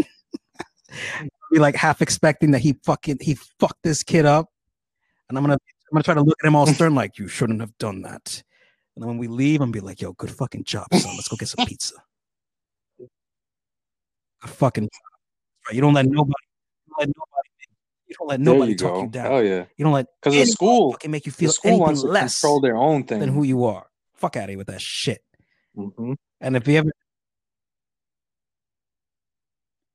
be 1.55 1.59
like 1.59 1.75
half 1.75 2.01
expecting 2.01 2.51
that 2.51 2.59
he 2.59 2.73
fucking 2.83 3.17
he 3.21 3.35
fucked 3.59 3.83
this 3.83 4.03
kid 4.03 4.25
up. 4.25 4.49
And 5.29 5.37
I'm 5.37 5.43
gonna 5.43 5.53
I'm 5.55 5.95
gonna 5.95 6.03
try 6.03 6.13
to 6.15 6.21
look 6.21 6.37
at 6.43 6.47
him 6.47 6.55
all 6.55 6.67
stern, 6.67 6.95
like, 6.95 7.17
you 7.19 7.27
shouldn't 7.27 7.61
have 7.61 7.77
done 7.77 8.01
that. 8.01 8.43
And 8.95 9.03
then 9.03 9.07
when 9.07 9.17
we 9.17 9.27
leave, 9.27 9.61
I'm 9.61 9.71
gonna 9.71 9.81
be 9.81 9.85
like, 9.85 10.01
yo, 10.01 10.13
good 10.13 10.31
fucking 10.31 10.63
job, 10.63 10.87
son. 10.93 11.15
Let's 11.15 11.27
go 11.27 11.35
get 11.37 11.47
some 11.47 11.65
pizza. 11.65 11.95
Good 12.97 13.09
fucking 14.49 14.85
job. 14.85 15.19
Right. 15.67 15.75
You 15.75 15.81
don't 15.81 15.93
let 15.93 16.05
nobody, 16.05 16.33
you 16.85 16.93
don't 16.97 16.99
let 16.99 17.07
nobody, 17.15 17.34
you 18.15 18.17
don't 18.19 18.27
let 18.27 18.39
nobody 18.39 18.71
you 18.71 18.77
talk 18.77 18.93
go. 18.93 19.01
you 19.03 19.07
down. 19.09 19.31
Hell 19.31 19.43
yeah. 19.43 19.65
You 19.77 19.85
don't 19.85 19.93
let 19.93 20.07
Because 20.21 20.33
the 20.39 20.45
school, 20.45 20.91
fucking 20.93 21.11
make 21.11 21.25
you 21.25 21.31
the 21.31 21.37
feel 21.37 21.51
school 21.51 21.69
anything 21.69 21.81
wants 21.83 22.01
to 22.01 22.07
less 22.07 22.39
control 22.39 22.61
their 22.61 22.77
own 22.77 23.03
thing. 23.03 23.19
than 23.19 23.29
who 23.29 23.43
you 23.43 23.65
are. 23.65 23.87
Fuck 24.15 24.37
out 24.37 24.43
of 24.43 24.49
here 24.49 24.57
with 24.57 24.67
that 24.67 24.81
shit. 24.81 25.21
hmm 25.75 26.13
And 26.41 26.55
if 26.55 26.67
you 26.67 26.77
ever, 26.77 26.91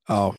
oh 0.09 0.35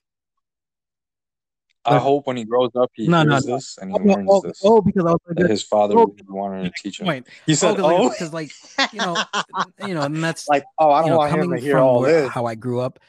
I 1.84 1.98
hope 1.98 2.28
when 2.28 2.38
he 2.38 2.44
grows 2.44 2.70
up, 2.76 2.92
he 2.94 3.08
No, 3.08 3.24
hears 3.24 3.46
no. 3.46 3.56
this 3.56 3.78
and 3.82 3.92
he 3.92 3.98
oh, 4.00 4.04
learns 4.04 4.30
oh, 4.32 4.42
this. 4.42 4.62
oh, 4.64 4.82
because 4.82 5.06
I 5.06 5.12
was 5.12 5.20
that 5.36 5.50
his 5.50 5.64
father 5.64 5.98
oh, 5.98 6.16
wanted 6.30 6.66
to 6.76 6.84
teach 6.84 7.00
him. 7.00 7.08
point. 7.08 7.28
He 7.46 7.56
said, 7.56 7.80
oh, 7.80 7.86
"Oh, 8.06 8.10
because 8.10 8.34
like 8.34 8.52
you 8.94 9.00
know, 9.00 9.18
you 9.88 9.94
know, 9.96 10.04
and 10.04 10.24
that's 10.24 10.48
Like, 10.48 10.64
oh, 10.78 10.92
I 10.92 11.02
don't 11.02 11.10
know, 11.12 11.18
want 11.18 11.32
him 11.34 11.52
to 11.52 11.58
hear 11.58 11.80
all 11.80 12.02
where, 12.02 12.24
this. 12.24 12.32
how 12.32 12.46
I 12.46 12.56
grew 12.56 12.82
up, 12.82 13.00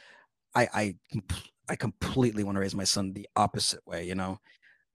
I 0.55 0.69
I 0.73 0.95
I 1.69 1.77
completely 1.77 2.45
want 2.45 2.57
to 2.57 2.61
raise 2.61 2.75
my 2.75 2.85
son 2.85 3.13
the 3.13 3.29
opposite 3.37 3.87
way. 3.87 4.07
You 4.07 4.15
know, 4.15 4.41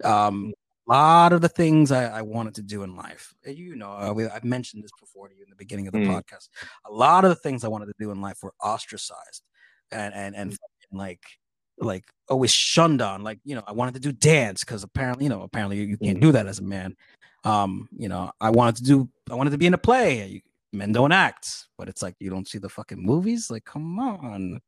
um, 0.03 0.53
a 0.87 0.91
lot 0.91 1.33
of 1.33 1.41
the 1.41 1.49
things 1.49 1.91
I, 1.91 2.05
I 2.05 2.21
wanted 2.21 2.55
to 2.55 2.61
do 2.61 2.83
in 2.83 2.95
life, 2.95 3.33
uh, 3.45 3.51
you 3.51 3.75
know, 3.75 3.91
uh, 3.91 4.13
we, 4.13 4.25
I've 4.25 4.43
mentioned 4.43 4.83
this 4.83 4.91
before 4.99 5.27
to 5.27 5.35
you 5.35 5.43
in 5.43 5.49
the 5.49 5.55
beginning 5.55 5.87
of 5.87 5.93
the 5.93 5.99
Mm. 5.99 6.07
podcast. 6.07 6.49
A 6.85 6.91
lot 6.91 7.25
of 7.25 7.29
the 7.29 7.35
things 7.35 7.63
I 7.63 7.67
wanted 7.67 7.87
to 7.87 7.93
do 7.99 8.11
in 8.11 8.21
life 8.21 8.37
were 8.41 8.53
ostracized, 8.63 9.43
and 9.91 10.13
and 10.13 10.35
and 10.35 10.51
fucking, 10.51 10.97
like 10.97 11.23
like 11.79 12.05
always 12.29 12.51
shunned 12.51 13.01
on. 13.01 13.23
Like 13.23 13.39
you 13.43 13.55
know, 13.55 13.63
I 13.67 13.73
wanted 13.73 13.95
to 13.95 13.99
do 13.99 14.11
dance 14.11 14.63
because 14.63 14.83
apparently 14.83 15.25
you 15.25 15.29
know 15.29 15.41
apparently 15.41 15.77
you, 15.77 15.85
you 15.87 15.97
can't 15.97 16.21
do 16.21 16.31
that 16.31 16.47
as 16.47 16.59
a 16.59 16.63
man. 16.63 16.95
Um, 17.43 17.87
you 17.97 18.09
know, 18.09 18.31
I 18.39 18.49
wanted 18.49 18.77
to 18.77 18.83
do 18.83 19.09
I 19.29 19.35
wanted 19.35 19.51
to 19.51 19.57
be 19.57 19.67
in 19.67 19.73
a 19.73 19.77
play. 19.77 20.25
You, 20.27 20.41
men 20.73 20.91
don't 20.91 21.11
act, 21.11 21.67
but 21.77 21.89
it's 21.89 22.01
like 22.01 22.15
you 22.19 22.29
don't 22.29 22.47
see 22.47 22.57
the 22.59 22.69
fucking 22.69 23.01
movies. 23.01 23.49
Like, 23.49 23.65
come 23.65 23.99
on. 23.99 24.61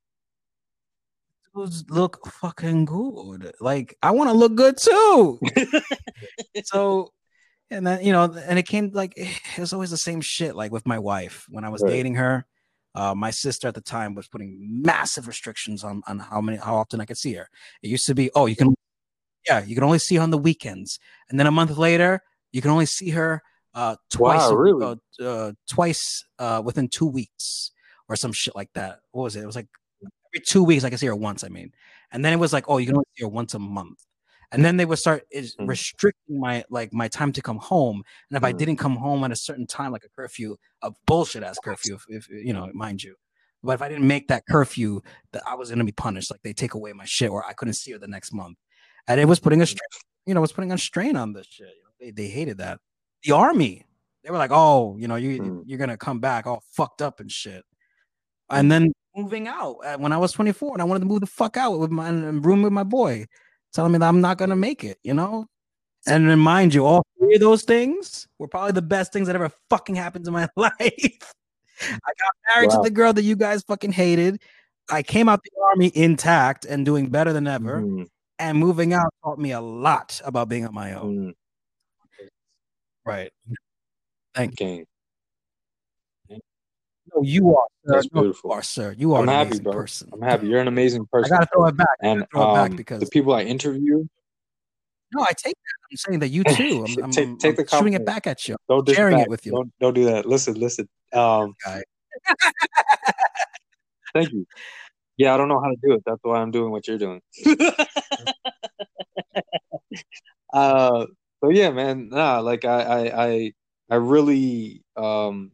Dudes 1.56 1.86
look 1.90 2.26
fucking 2.28 2.86
good. 2.86 3.54
Like, 3.60 3.98
I 4.04 4.12
want 4.12 4.30
to 4.30 4.34
look 4.36 4.56
good 4.56 4.78
too. 4.78 5.40
so, 6.64 7.12
and 7.72 7.86
then 7.86 8.04
you 8.04 8.12
know, 8.12 8.24
and 8.24 8.60
it 8.60 8.68
came 8.68 8.92
like 8.94 9.14
it 9.18 9.60
was 9.60 9.74
always 9.74 9.90
the 9.90 9.98
same 9.98 10.22
shit. 10.22 10.56
Like 10.56 10.72
with 10.72 10.86
my 10.86 11.00
wife 11.00 11.46
when 11.50 11.64
I 11.64 11.70
was 11.70 11.82
Right. 11.82 11.92
dating 11.94 12.16
her, 12.16 12.46
uh, 12.96 13.16
my 13.16 13.32
sister 13.32 13.68
at 13.68 13.76
the 13.76 13.82
time 13.82 14.16
was 14.16 14.28
putting 14.28 14.58
massive 14.84 15.28
restrictions 15.28 15.84
on 15.84 16.02
on 16.08 16.20
how 16.20 16.42
many 16.42 16.58
how 16.58 16.76
often 16.76 17.02
I 17.02 17.06
could 17.06 17.18
see 17.18 17.34
her. 17.34 17.50
It 17.82 17.90
used 17.90 18.06
to 18.08 18.16
be, 18.16 18.30
oh, 18.36 18.46
you 18.46 18.56
can, 18.56 18.74
yeah, 19.48 19.64
you 19.64 19.76
can 19.76 19.84
only 19.84 20.00
see 20.00 20.16
her 20.16 20.22
on 20.22 20.32
the 20.32 20.38
weekends, 20.38 21.00
and 21.30 21.40
then 21.40 21.48
a 21.48 21.52
month 21.52 21.78
later, 21.78 22.22
you 22.52 22.62
can 22.62 22.72
only 22.72 22.86
see 22.86 23.10
her 23.12 23.42
uh 23.74 23.96
twice, 24.12 24.52
Wow, 24.52 24.56
really? 24.56 24.86
uh, 25.20 25.24
uh, 25.24 25.52
twice 25.70 26.26
uh 26.40 26.62
within 26.64 26.88
two 26.88 27.06
weeks 27.08 27.72
or 28.08 28.16
some 28.16 28.32
shit 28.34 28.56
like 28.56 28.70
that. 28.74 29.00
What 29.12 29.24
was 29.24 29.36
it? 29.36 29.44
It 29.44 29.46
was 29.46 29.56
like 29.56 29.68
every 30.34 30.44
two 30.46 30.64
weeks 30.64 30.84
I 30.84 30.90
could 30.90 31.00
see 31.00 31.08
her 31.08 31.16
once. 31.16 31.44
I 31.44 31.50
mean, 31.50 31.72
and 32.12 32.24
then 32.24 32.34
it 32.34 32.38
was 32.40 32.54
like, 32.54 32.66
oh, 32.68 32.78
you 32.78 32.88
can 32.88 32.96
only 32.96 33.06
see 33.18 33.24
her 33.24 33.30
once 33.30 33.54
a 33.54 33.60
month. 33.60 34.06
And 34.52 34.66
then 34.66 34.78
they 34.78 34.86
would 34.86 34.98
start 34.98 35.24
is 35.32 35.56
Mm. 35.58 35.68
restricting 35.68 36.40
my 36.40 36.64
like 36.72 36.92
my 36.92 37.08
time 37.08 37.32
to 37.34 37.42
come 37.42 37.58
home. 37.58 38.02
And 38.30 38.38
if 38.38 38.44
I 38.44 38.52
Mm. 38.52 38.58
didn't 38.58 38.76
come 38.78 38.96
home 38.96 39.24
at 39.24 39.32
a 39.32 39.36
certain 39.36 39.68
time, 39.68 39.92
like 39.92 40.04
a 40.04 40.10
curfew, 40.10 40.56
a 40.82 40.92
bullshit 41.06 41.44
ass 41.44 41.60
curfew, 41.64 41.96
if, 41.96 42.06
if 42.10 42.30
you 42.30 42.54
know, 42.54 42.68
mind 42.74 43.04
you. 43.04 43.16
But 43.62 43.74
if 43.74 43.82
I 43.84 43.90
didn't 43.90 44.08
make 44.08 44.28
that 44.30 44.44
curfew, 44.50 45.02
that 45.34 45.44
I 45.46 45.54
was 45.54 45.70
gonna 45.70 45.84
be 45.84 45.92
punished. 45.92 46.32
Like 46.32 46.42
they 46.42 46.54
take 46.54 46.74
away 46.74 46.94
my 46.94 47.06
shit, 47.06 47.30
or 47.30 47.46
I 47.46 47.54
couldn't 47.54 47.76
see 47.76 47.92
her 47.92 48.00
the 48.00 48.08
next 48.08 48.34
month. 48.34 48.58
And 49.08 49.20
it 49.20 49.26
was 49.26 49.40
putting 49.40 49.62
a 49.62 49.66
strain, 49.68 49.88
you 50.26 50.34
know, 50.34 50.40
it 50.40 50.42
was 50.42 50.52
putting 50.54 50.72
a 50.72 50.78
strain 50.80 51.16
on 51.16 51.34
this 51.34 51.46
shit. 51.48 51.68
You 51.68 51.84
know, 51.84 51.90
they 52.00 52.12
they 52.12 52.28
hated 52.30 52.58
that. 52.58 52.80
The 53.24 53.34
army, 53.34 53.86
they 54.24 54.32
were 54.32 54.38
like, 54.38 54.52
oh, 54.52 54.96
you 54.98 55.08
know, 55.08 55.16
you 55.16 55.40
Mm. 55.42 55.64
you're 55.68 55.78
gonna 55.78 55.98
come 55.98 56.20
back 56.20 56.48
all 56.48 56.64
fucked 56.72 57.04
up 57.04 57.20
and 57.20 57.32
shit. 57.32 57.64
And 58.50 58.72
then 58.72 58.94
moving 59.16 59.48
out 59.48 59.78
when 60.00 60.12
I 60.14 60.18
was 60.18 60.32
24 60.32 60.74
and 60.74 60.82
I 60.82 60.86
wanted 60.86 61.02
to 61.02 61.06
move 61.06 61.22
the 61.22 61.28
fuck 61.28 61.58
out 61.58 61.80
with 61.80 61.92
my 61.92 62.10
room 62.10 62.62
with 62.62 62.74
my 62.74 62.84
boy, 62.84 63.26
telling 63.74 63.92
me 63.92 63.98
that 64.00 64.08
I'm 64.08 64.22
not 64.22 64.38
gonna 64.38 64.56
make 64.56 64.84
it, 64.84 64.98
you 65.04 65.14
know. 65.14 65.46
And 66.08 66.30
then 66.30 66.40
mind 66.40 66.74
you, 66.74 66.86
all 66.86 67.04
three 67.20 67.36
of 67.36 67.42
those 67.42 67.64
things 67.64 68.28
were 68.40 68.48
probably 68.48 68.72
the 68.72 68.82
best 68.82 69.12
things 69.14 69.28
that 69.28 69.36
ever 69.36 69.52
fucking 69.70 69.96
happened 69.96 70.26
in 70.28 70.34
my 70.34 70.48
life. 70.56 71.34
I 71.82 72.12
got 72.20 72.34
married 72.56 72.70
Wow. 72.70 72.78
to 72.78 72.82
the 72.84 72.92
girl 72.92 73.14
that 73.14 73.24
you 73.24 73.36
guys 73.36 73.64
fucking 73.64 73.92
hated. 73.92 74.42
I 74.90 75.04
came 75.04 75.30
out 75.30 75.42
the 75.44 75.52
army 75.72 75.92
intact 75.94 76.66
and 76.66 76.86
doing 76.86 77.10
better 77.10 77.32
than 77.34 77.48
ever. 77.48 77.82
Mhm, 77.82 78.08
And 78.40 78.58
moving 78.58 78.94
out 78.94 79.14
taught 79.24 79.40
me 79.40 79.52
a 79.52 79.62
lot 79.62 80.20
about 80.26 80.50
being 80.50 80.66
on 80.66 80.74
my 80.74 80.94
own. 80.94 81.16
mhm. 81.16 81.34
Right. 83.06 83.32
Gang. 84.56 84.86
No, 87.16 87.22
you 87.24 87.56
are, 87.56 87.66
sir. 87.86 87.94
That's 87.94 88.08
No, 88.14 88.22
beautiful. 88.22 88.50
you 88.50 88.54
are, 88.54 88.62
sir. 88.64 88.96
You 88.98 89.14
are 89.14 89.20
I'm 89.22 89.30
an 89.30 89.36
happy, 89.36 89.48
amazing 89.48 89.64
bro. 89.64 89.74
person. 89.74 90.10
I'm 90.14 90.22
happy. 90.22 90.48
You're 90.48 90.60
an 90.62 90.68
amazing 90.68 91.08
person. 91.12 91.34
I 91.34 91.38
gotta 91.38 91.50
throw 91.54 91.66
it 91.68 91.78
back. 91.78 91.88
And 92.02 92.26
throw 92.32 92.52
it 92.52 92.54
back 92.54 92.72
um, 92.72 92.76
because 92.78 93.00
the 93.02 93.10
people 93.10 93.34
I 93.34 93.42
interview, 93.44 94.06
no, 95.14 95.22
I 95.22 95.34
take 95.36 95.56
that. 95.56 95.78
I'm 95.92 95.98
saying 95.98 96.20
that 96.20 96.30
you 96.30 96.44
too. 96.46 96.86
I'm, 96.86 97.04
I'm, 97.04 97.12
Take- 97.12 97.40
take 97.40 97.58
I'm 97.60 97.66
the 97.66 97.68
shooting 97.78 97.94
it 97.94 98.06
back 98.06 98.28
at 98.28 98.48
you. 98.48 98.58
don't 98.68 98.88
sharing 98.88 99.20
it 99.20 99.30
with 99.30 99.46
you. 99.46 99.54
Don't, 99.54 99.72
don't 99.80 99.94
do 99.94 100.06
that. 100.06 100.26
Listen, 100.26 100.54
listen. 100.56 100.88
Um, 101.14 101.56
thank 104.14 104.32
you. 104.32 104.46
Yeah, 105.18 105.34
I 105.34 105.38
don't 105.38 105.50
know 105.50 105.60
how 105.62 105.70
to 105.70 105.78
do 105.84 105.94
it. 105.94 106.04
That's 106.06 106.20
why 106.22 106.38
I'm 106.40 106.52
doing 106.52 106.72
what 106.72 106.88
you're 106.88 106.98
doing. 106.98 107.22
uh, 110.54 111.06
so 111.42 111.50
yeah, 111.50 111.72
man. 111.72 112.10
Nah, 112.10 112.40
like 112.40 112.64
I, 112.66 112.82
I, 112.82 113.26
I, 113.28 113.54
I 113.90 113.96
really, 113.96 114.82
um, 114.96 115.52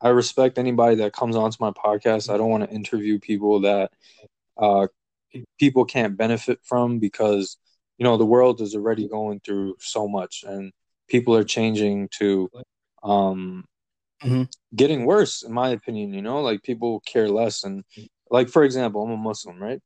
I 0.00 0.08
respect 0.10 0.58
anybody 0.58 0.96
that 0.96 1.12
comes 1.12 1.36
onto 1.36 1.56
my 1.60 1.70
podcast. 1.70 2.32
I 2.32 2.36
don't 2.36 2.50
want 2.50 2.64
to 2.68 2.74
interview 2.74 3.18
people 3.18 3.60
that, 3.60 3.92
uh, 4.56 4.86
people 5.58 5.84
can't 5.84 6.16
benefit 6.16 6.60
from 6.62 6.98
because 6.98 7.56
you 7.98 8.04
know 8.04 8.16
the 8.16 8.26
world 8.26 8.60
is 8.60 8.74
already 8.74 9.08
going 9.08 9.40
through 9.40 9.76
so 9.80 10.06
much 10.08 10.44
and 10.46 10.72
people 11.08 11.34
are 11.36 11.44
changing 11.44 12.08
to, 12.18 12.50
um, 13.02 13.64
Mhm. 14.22 14.48
getting 14.74 15.04
worse 15.06 15.42
in 15.42 15.52
my 15.52 15.70
opinion. 15.70 16.12
You 16.14 16.22
know, 16.22 16.40
like 16.42 16.62
people 16.62 17.00
care 17.00 17.28
less 17.28 17.64
and 17.64 17.84
like 18.30 18.48
for 18.48 18.64
example, 18.64 19.02
I'm 19.02 19.10
a 19.12 19.16
Muslim, 19.16 19.62
right? 19.62 19.80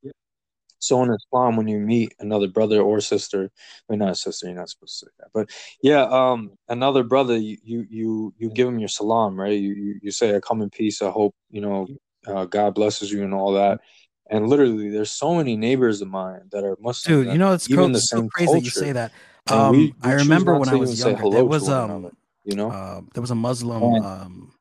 So 0.86 1.02
in 1.02 1.12
Islam, 1.12 1.56
when 1.56 1.68
you 1.68 1.78
meet 1.78 2.14
another 2.20 2.48
brother 2.48 2.80
or 2.80 3.00
sister, 3.00 3.50
I 3.50 3.92
mean 3.92 3.98
not 3.98 4.10
a 4.12 4.14
sister, 4.14 4.46
you're 4.46 4.54
not 4.56 4.68
supposed 4.70 5.00
to 5.00 5.06
say 5.06 5.12
that, 5.18 5.28
but 5.34 5.50
yeah, 5.82 6.02
um, 6.02 6.52
another 6.68 7.02
brother, 7.02 7.36
you 7.36 7.58
you 7.62 7.86
you, 7.90 8.34
you 8.38 8.50
give 8.50 8.68
him 8.68 8.78
your 8.78 8.88
salam, 8.88 9.38
right? 9.38 9.58
You, 9.58 9.74
you 9.74 10.00
you 10.02 10.10
say, 10.10 10.34
"I 10.36 10.40
come 10.40 10.62
in 10.62 10.70
peace. 10.70 11.02
I 11.02 11.10
hope 11.10 11.34
you 11.50 11.60
know 11.60 11.86
uh, 12.26 12.44
God 12.44 12.74
blesses 12.74 13.10
you 13.12 13.22
and 13.24 13.34
all 13.34 13.52
that." 13.54 13.80
And 14.28 14.48
literally, 14.48 14.90
there's 14.90 15.10
so 15.12 15.34
many 15.34 15.56
neighbors 15.56 16.00
of 16.00 16.08
mine 16.08 16.48
that 16.50 16.64
are 16.64 16.76
Muslim. 16.80 17.24
Dude, 17.24 17.32
you 17.32 17.38
know 17.38 17.52
it's, 17.52 17.68
even 17.70 17.76
cro- 17.84 17.88
the 17.88 17.98
it's 17.98 18.10
so 18.10 18.28
crazy 18.28 18.52
that 18.52 18.64
you 18.64 18.70
say 18.70 18.92
that. 18.92 19.12
Um, 19.48 19.70
we- 19.70 19.78
we 19.78 19.92
I 20.02 20.14
remember 20.14 20.56
when 20.56 20.68
I 20.68 20.74
was 20.74 20.98
younger, 20.98 21.30
there 21.30 21.44
was 21.44 21.68
um 21.68 21.90
another, 21.90 22.14
you 22.44 22.56
know, 22.56 22.70
uh, 22.70 23.00
there 23.14 23.20
was 23.20 23.30
a 23.30 23.36
Muslim 23.36 23.82
um 23.94 24.52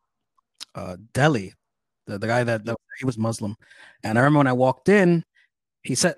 uh 0.76 0.97
deli, 1.13 1.53
the, 2.07 2.19
the 2.19 2.28
guy 2.28 2.43
that, 2.43 2.65
that 2.65 2.78
he 2.99 3.05
was 3.05 3.17
Muslim, 3.17 3.55
and 4.03 4.17
I 4.17 4.21
remember 4.21 4.39
when 4.39 4.47
I 4.47 4.53
walked 4.53 4.89
in, 4.89 5.23
he 5.86 5.95
said, 5.95 6.15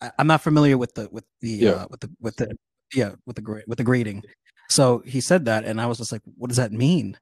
I, 0.00 0.10
"I'm 0.18 0.26
not 0.26 0.42
familiar 0.42 0.78
with 0.78 0.94
the 0.94 1.08
with 1.10 1.24
the 1.40 1.48
Yeah. 1.50 1.70
uh, 1.70 1.86
with 1.90 2.00
the 2.00 2.10
with 2.20 2.36
the 2.36 2.56
yeah 2.94 3.12
with 3.26 3.36
the 3.36 3.62
with 3.66 3.78
the 3.78 3.84
grading." 3.84 4.22
So 4.70 5.02
he 5.04 5.20
said 5.20 5.44
that, 5.46 5.64
and 5.64 5.80
I 5.80 5.86
was 5.86 5.98
just 5.98 6.12
like, 6.12 6.22
"What 6.36 6.48
does 6.48 6.56
that 6.56 6.72
mean?" 6.72 7.18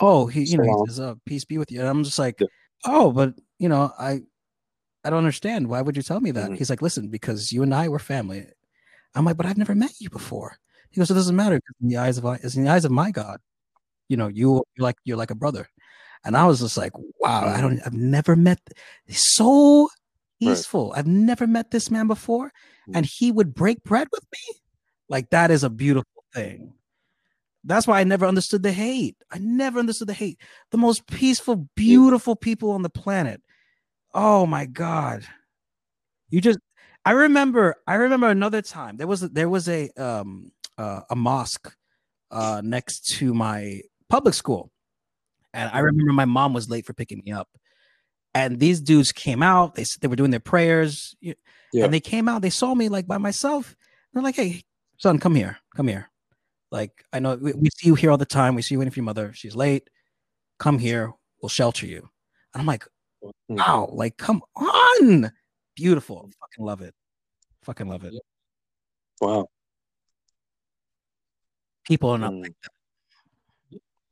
Oh, 0.00 0.26
he 0.26 0.42
you 0.44 0.58
know 0.58 0.64
Salam. 0.64 0.84
he 0.86 0.90
says, 0.90 1.00
"Oh, 1.00 1.16
peace 1.26 1.44
be 1.44 1.58
with 1.58 1.70
you," 1.72 1.80
and 1.80 1.88
I'm 1.88 2.04
just 2.04 2.18
like, 2.18 2.36
Yeah. 2.40 2.46
"Oh, 2.86 3.12
but 3.12 3.34
you 3.58 3.68
know 3.68 3.92
I." 3.98 4.22
I 5.06 5.10
don't 5.10 5.18
understand. 5.18 5.68
Why 5.68 5.82
would 5.82 5.98
you 5.98 6.02
tell 6.02 6.20
me 6.20 6.30
that? 6.30 6.48
Mhm. 6.50 6.56
He's 6.56 6.70
like, 6.70 6.80
listen, 6.80 7.08
because 7.08 7.52
you 7.52 7.62
and 7.62 7.74
I 7.74 7.88
were 7.90 7.98
family. 7.98 8.46
I'm 9.14 9.26
like, 9.26 9.36
but 9.36 9.44
I've 9.44 9.58
never 9.58 9.74
met 9.74 9.92
you 10.00 10.08
before. 10.08 10.56
He 10.90 10.98
goes, 10.98 11.10
it 11.10 11.14
doesn't 11.14 11.36
matter 11.36 11.60
in 11.82 11.88
the 11.90 11.98
eyes 11.98 12.16
of 12.16 12.24
it's 12.42 12.56
in 12.56 12.64
the 12.64 12.70
eyes 12.70 12.86
of 12.86 12.90
my 12.90 13.10
God. 13.10 13.38
You 14.08 14.16
know, 14.16 14.28
you 14.28 14.64
you're 14.74 14.82
like 14.88 14.96
you're 15.04 15.18
like 15.18 15.30
a 15.30 15.34
brother. 15.34 15.68
And 16.24 16.38
I 16.38 16.46
was 16.46 16.60
just 16.60 16.78
like, 16.78 16.92
wow, 17.20 17.44
I 17.54 17.60
don't 17.60 17.80
I've 17.84 17.92
never 17.92 18.34
met 18.34 18.60
so 19.10 19.90
peaceful. 20.40 20.92
I've 20.96 21.06
never 21.06 21.46
met 21.46 21.70
this 21.70 21.90
man 21.90 22.06
before. 22.06 22.52
And 22.94 23.06
he 23.06 23.32
would 23.32 23.54
break 23.54 23.82
bread 23.82 24.08
with 24.12 24.24
me. 24.32 24.60
Like 25.08 25.30
that 25.30 25.50
is 25.50 25.64
a 25.64 25.70
beautiful 25.70 26.24
thing. 26.34 26.74
That's 27.64 27.86
why 27.86 28.00
I 28.00 28.04
never 28.04 28.26
understood 28.26 28.62
the 28.62 28.72
hate. 28.72 29.16
I 29.30 29.38
never 29.38 29.78
understood 29.78 30.08
the 30.08 30.14
hate. 30.14 30.38
The 30.70 30.76
most 30.76 31.06
peaceful, 31.06 31.68
beautiful 31.74 32.36
people 32.36 32.72
on 32.72 32.82
the 32.82 32.90
planet. 32.90 33.40
Oh 34.12 34.44
my 34.44 34.66
God. 34.66 35.24
You 36.28 36.40
just 36.40 36.58
I 37.04 37.12
remember 37.12 37.76
I 37.86 37.94
remember 37.94 38.28
another 38.28 38.60
time. 38.60 38.96
There 38.96 39.06
was 39.06 39.22
a, 39.22 39.28
there 39.28 39.48
was 39.48 39.68
a 39.68 39.88
um 39.96 40.52
uh, 40.76 41.00
a 41.08 41.16
mosque 41.16 41.74
uh 42.30 42.60
next 42.62 43.08
to 43.16 43.32
my 43.32 43.80
public 44.10 44.34
school. 44.34 44.70
And 45.54 45.70
I 45.72 45.78
remember 45.78 46.12
my 46.12 46.24
mom 46.24 46.52
was 46.52 46.68
late 46.68 46.84
for 46.84 46.92
picking 46.92 47.22
me 47.24 47.32
up. 47.32 47.48
And 48.34 48.58
these 48.58 48.80
dudes 48.80 49.12
came 49.12 49.42
out, 49.42 49.74
they 49.76 49.84
they 50.00 50.08
were 50.08 50.16
doing 50.16 50.30
their 50.32 50.40
prayers, 50.40 51.14
Yeah. 51.20 51.34
and 51.74 51.94
they 51.94 52.00
came 52.00 52.28
out, 52.28 52.42
they 52.42 52.50
saw 52.50 52.74
me 52.74 52.88
like 52.88 53.06
by 53.06 53.18
myself. 53.18 53.76
They're 54.12 54.22
like, 54.22 54.34
"Hey, 54.36 54.62
son, 54.98 55.18
come 55.18 55.34
here. 55.36 55.58
Come 55.76 55.86
here." 55.88 56.10
Like, 56.72 57.04
I 57.12 57.20
know 57.20 57.36
we, 57.36 57.52
we 57.52 57.70
see 57.76 57.86
you 57.88 57.94
here 57.94 58.10
all 58.10 58.18
the 58.18 58.26
time. 58.26 58.54
We 58.56 58.62
see 58.62 58.74
you 58.74 58.80
waiting 58.80 58.90
for 58.90 58.98
your 58.98 59.04
mother. 59.04 59.32
She's 59.34 59.54
late. 59.54 59.88
Come 60.58 60.78
here. 60.80 61.12
We'll 61.40 61.48
shelter 61.48 61.86
you. 61.86 62.08
And 62.52 62.60
I'm 62.60 62.66
like, 62.66 62.84
Mm. 63.22 63.30
wow, 63.56 63.88
like, 63.92 64.16
come 64.18 64.42
on. 64.56 65.30
Beautiful. 65.76 66.28
Fucking 66.40 66.64
love 66.64 66.82
it. 66.82 66.94
Fucking 67.62 67.88
love 67.88 68.04
it. 68.04 68.12
wow. 69.20 69.46
People 71.84 72.10
are 72.10 72.18
not 72.18 72.32
Mm. 72.32 72.42
like 72.42 72.54
that. 72.62 72.72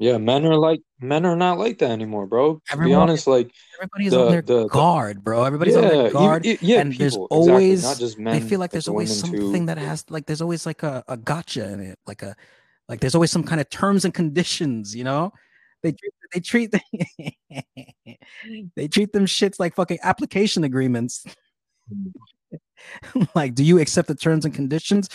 Yeah, 0.02 0.18
men 0.18 0.44
are 0.46 0.56
like 0.56 0.80
men 1.00 1.24
are 1.24 1.36
not 1.36 1.58
like 1.58 1.78
that 1.78 1.90
anymore, 1.92 2.26
bro. 2.26 2.60
To 2.70 2.76
be 2.76 2.92
honest, 2.92 3.28
like 3.28 3.52
Everybody's 3.78 4.10
The- 4.10 4.20
on 4.24 4.30
their 4.32 4.42
the- 4.42 4.66
guard, 4.66 5.22
bro. 5.22 5.44
Everybody's 5.44 5.76
on 5.76 5.82
their 5.82 5.94
even- 6.08 6.12
guard. 6.12 6.46
i- 6.46 6.58
yeah, 6.60 6.80
and 6.80 6.92
there's 6.94 7.16
always- 7.16 7.80
exactly, 7.84 7.88
not 7.88 7.98
just 8.00 8.18
men. 8.18 8.34
I 8.34 8.40
feel 8.40 8.58
like 8.58 8.72
there's 8.72 8.88
always 8.88 9.16
something 9.16 9.62
too. 9.62 9.66
that 9.66 9.78
has 9.78 10.04
like 10.10 10.26
there's 10.26 10.42
always 10.42 10.66
like 10.66 10.82
a, 10.82 11.04
a 11.06 11.16
gotcha 11.16 11.70
in 11.72 11.78
it, 11.80 11.98
like 12.06 12.22
a 12.22 12.34
like 12.88 12.98
there's 12.98 13.14
always 13.14 13.30
some 13.30 13.44
kind 13.44 13.60
of 13.60 13.70
terms 13.70 14.04
and 14.04 14.12
conditions, 14.12 14.92
you 14.96 15.04
know. 15.04 15.32
They 15.84 15.92
treat 15.92 16.12
they 16.34 16.40
treat 16.40 16.74
they 18.76 18.88
treat 18.88 19.12
them 19.12 19.26
shits 19.26 19.60
like 19.60 19.74
fucking 19.76 19.98
application 20.02 20.64
agreements. 20.64 21.24
Mm. 21.92 22.12
like, 23.34 23.54
do 23.54 23.64
you 23.64 23.78
accept 23.80 24.08
the 24.08 24.14
terms 24.14 24.44
and 24.44 24.54
conditions? 24.54 25.08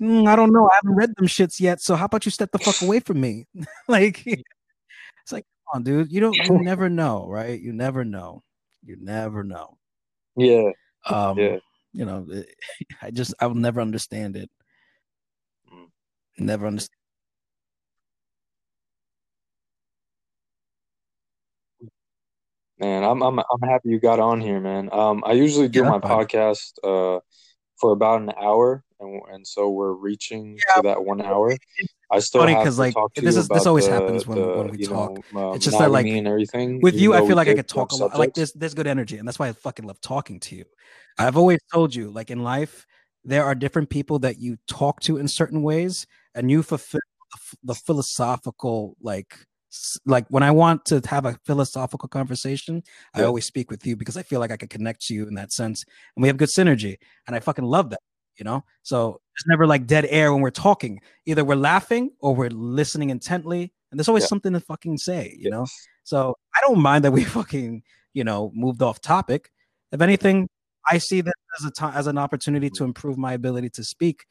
"Mm, 0.00 0.28
I 0.28 0.36
don't 0.36 0.52
know. 0.52 0.68
I 0.70 0.74
haven't 0.76 0.96
read 0.96 1.14
them 1.16 1.26
shits 1.26 1.60
yet. 1.60 1.80
So 1.80 1.94
how 1.96 2.06
about 2.06 2.24
you 2.24 2.30
step 2.30 2.50
the 2.52 2.58
fuck 2.58 2.80
away 2.82 3.00
from 3.00 3.20
me? 3.20 3.46
like, 3.88 4.26
it's 4.26 5.32
like, 5.32 5.44
come 5.72 5.80
on, 5.80 5.82
dude. 5.84 6.12
You 6.12 6.20
don't. 6.20 6.36
You 6.36 6.58
never 6.62 6.88
know, 6.88 7.26
right? 7.28 7.60
You 7.60 7.72
never 7.72 8.04
know. 8.04 8.42
You 8.84 8.96
never 9.00 9.42
know. 9.42 9.78
Yeah, 10.36 10.70
Um, 11.06 11.38
yeah. 11.38 11.58
you 11.92 12.04
know, 12.04 12.26
it- 12.30 12.54
I 13.02 13.10
just 13.10 13.34
I 13.40 13.46
will 13.46 13.54
never 13.56 13.80
understand 13.80 14.36
it. 14.36 14.50
Mm. 15.72 15.86
Never 16.38 16.66
understand. 16.66 16.96
Man, 22.78 23.04
I'm 23.04 23.22
I'm 23.22 23.38
I'm 23.38 23.60
happy 23.68 23.88
you 23.88 23.98
got 24.00 24.20
on 24.20 24.40
here, 24.40 24.60
man. 24.60 24.90
Um, 24.92 25.22
I 25.26 25.32
usually 25.32 25.68
do 25.68 25.80
Yeah, 25.82 25.90
my 25.90 26.00
fine. 26.00 26.10
podcast 26.26 26.72
uh 26.84 27.20
for 27.80 27.92
about 27.92 28.20
an 28.20 28.32
hour, 28.40 28.84
and 29.00 29.22
and 29.32 29.46
so 29.46 29.70
we're 29.70 29.92
reaching 29.92 30.58
Yeah. 30.68 30.74
to 30.76 30.82
that 30.82 31.04
one 31.04 31.22
hour. 31.22 31.56
I 32.10 32.18
still 32.20 32.42
funny 32.42 32.52
have 32.52 32.64
'cause, 32.64 32.74
to 32.76 32.80
like, 32.82 32.94
talk 32.94 33.14
to 33.14 33.20
this 33.22 33.36
is- 33.36 33.48
this 33.48 33.66
always 33.66 33.86
the- 33.86 33.92
happens 33.92 34.26
when- 34.26 34.38
the, 34.40 34.46
when 34.46 34.68
we 34.68 34.84
talk. 34.84 35.18
know, 35.32 35.50
uh, 35.50 35.52
It's 35.54 35.64
just 35.64 35.76
that, 35.78 35.90
like, 35.90 36.04
monogamy 36.04 36.18
and 36.18 36.28
everything. 36.28 36.80
with 36.80 36.94
even 36.94 37.02
you, 37.02 37.14
I 37.14 37.26
feel 37.26 37.34
like 37.36 37.48
I 37.48 37.54
could 37.54 37.66
talk 37.68 37.90
a 37.92 37.96
lot. 37.96 38.10
Like 38.10 38.28
subjects. 38.30 38.36
there's 38.36 38.52
there's 38.52 38.74
good 38.74 38.86
energy, 38.86 39.16
and 39.18 39.26
that's 39.26 39.38
why 39.38 39.48
I 39.48 39.52
fucking 39.52 39.86
love 39.86 40.00
talking 40.00 40.38
to 40.40 40.54
you. 40.56 40.64
I've 41.18 41.36
always 41.36 41.58
told 41.72 41.94
you, 41.94 42.10
like 42.10 42.30
in 42.30 42.42
life, 42.44 42.86
there 43.24 43.44
are 43.44 43.54
different 43.54 43.88
people 43.90 44.18
that 44.20 44.38
you 44.38 44.58
talk 44.68 45.00
to 45.00 45.16
in 45.16 45.28
certain 45.28 45.62
ways, 45.62 46.06
and 46.34 46.50
you 46.50 46.62
fulfill 46.62 47.00
the, 47.32 47.56
the 47.64 47.74
philosophical 47.74 48.96
like. 49.00 49.34
Like 50.04 50.26
when 50.28 50.42
I 50.42 50.50
want 50.50 50.84
to 50.86 51.00
have 51.06 51.26
a 51.26 51.38
philosophical 51.44 52.08
conversation, 52.08 52.82
I 53.14 53.22
always 53.22 53.44
speak 53.44 53.70
with 53.70 53.86
you 53.86 53.96
because 53.96 54.16
I 54.16 54.22
feel 54.22 54.40
like 54.40 54.50
I 54.52 54.56
can 54.56 54.68
connect 54.68 55.06
to 55.06 55.14
you 55.14 55.26
in 55.28 55.34
that 55.34 55.52
sense, 55.52 55.84
and 56.16 56.22
we 56.22 56.28
have 56.28 56.36
good 56.36 56.48
synergy, 56.48 56.96
and 57.26 57.34
I 57.36 57.40
fucking 57.40 57.64
love 57.64 57.90
that. 57.90 58.00
You 58.38 58.44
know, 58.44 58.64
so 58.82 59.20
it's 59.34 59.46
never 59.46 59.66
like 59.66 59.86
dead 59.86 60.06
air 60.10 60.32
when 60.32 60.42
we're 60.42 60.50
talking. 60.50 61.00
Either 61.24 61.42
we're 61.44 61.56
laughing 61.56 62.10
or 62.20 62.34
we're 62.34 62.50
listening 62.50 63.10
intently, 63.10 63.72
and 63.90 63.98
there's 63.98 64.08
always 64.08 64.24
Yeah. 64.24 64.28
something 64.28 64.52
to 64.52 64.60
fucking 64.60 64.98
say. 64.98 65.34
You 65.38 65.50
know, 65.50 65.66
so 66.04 66.34
I 66.54 66.60
don't 66.66 66.80
mind 66.80 67.04
that 67.04 67.12
we 67.12 67.24
fucking, 67.38 67.82
you 68.12 68.24
know, 68.24 68.52
moved 68.54 68.82
off 68.82 69.00
topic. 69.00 69.50
If 69.92 70.02
anything, 70.02 70.48
I 70.90 70.98
see 70.98 71.20
this 71.22 71.32
as 71.58 71.64
a 71.64 71.70
time 71.70 71.94
as 71.94 72.06
an 72.06 72.18
opportunity 72.18 72.68
to 72.70 72.84
improve 72.84 73.16
my 73.18 73.32
ability 73.32 73.70
to 73.70 73.84
speak. 73.84 74.26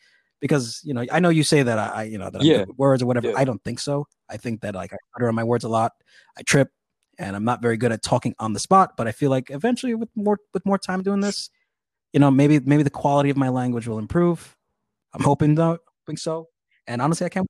Because 0.45 0.81
you 0.83 0.93
know, 0.93 1.03
I 1.11 1.19
know 1.19 1.29
you 1.29 1.43
say 1.43 1.63
that 1.63 1.79
I, 1.79 2.03
you 2.03 2.19
know, 2.19 2.29
that 2.29 2.39
I'm 2.39 2.45
Yeah. 2.45 2.65
words 2.77 3.01
or 3.01 3.07
whatever. 3.07 3.29
Yeah. 3.29 3.35
I 3.37 3.45
don't 3.45 3.63
think 3.63 3.79
so. 3.79 4.05
I 4.29 4.37
think 4.37 4.61
that 4.61 4.75
like 4.75 4.93
I 4.93 4.97
stutter 5.11 5.27
on 5.27 5.33
my 5.33 5.43
words 5.43 5.63
a 5.63 5.69
lot. 5.69 5.93
I 6.37 6.43
trip, 6.43 6.69
and 7.17 7.35
I'm 7.35 7.43
not 7.45 7.61
very 7.63 7.77
good 7.77 7.91
at 7.91 8.03
talking 8.03 8.35
on 8.37 8.53
the 8.53 8.59
spot. 8.59 8.91
But 8.95 9.07
I 9.07 9.11
feel 9.11 9.31
like 9.31 9.49
eventually, 9.49 9.95
with 9.95 10.09
more 10.15 10.37
with 10.53 10.63
more 10.63 10.77
time 10.77 11.01
doing 11.01 11.21
this, 11.21 11.49
you 12.13 12.19
know, 12.19 12.29
maybe 12.29 12.59
maybe 12.59 12.83
the 12.83 12.91
quality 12.91 13.31
of 13.31 13.37
my 13.37 13.49
language 13.49 13.87
will 13.87 13.97
improve. 13.97 14.55
I'm 15.13 15.23
hoping 15.23 15.55
though, 15.55 15.79
hoping 16.05 16.17
so. 16.17 16.49
And 16.85 17.01
honestly, 17.01 17.25
I 17.25 17.29
can't. 17.29 17.47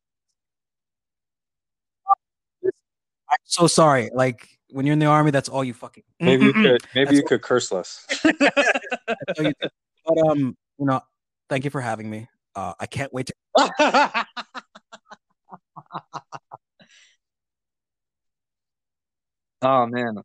I'm 2.63 3.37
so 3.43 3.67
sorry. 3.67 4.09
Like 4.13 4.47
when 4.69 4.85
you're 4.85 4.93
in 4.93 4.99
the 4.99 5.07
army, 5.07 5.31
that's 5.31 5.49
all 5.49 5.63
you 5.63 5.73
fucking. 5.73 6.03
Mm, 6.21 6.25
maybe 6.25 6.45
you 6.45 6.53
Mm-mm-mm. 6.53 6.63
could 6.63 6.81
maybe 6.95 7.05
That's 7.05 7.17
you 7.17 7.23
could 7.23 7.41
curse 7.41 7.71
less. 7.71 8.05
You. 9.37 9.53
But 10.05 10.17
um, 10.29 10.55
you 10.77 10.85
know, 10.85 11.01
thank 11.49 11.63
you 11.65 11.71
for 11.71 11.81
having 11.81 12.09
me. 12.09 12.27
Uh, 12.55 12.73
I 12.79 12.85
can't 12.85 13.13
wait 13.13 13.29
to. 13.57 14.25
Oh 19.61 19.85
man, 19.87 20.17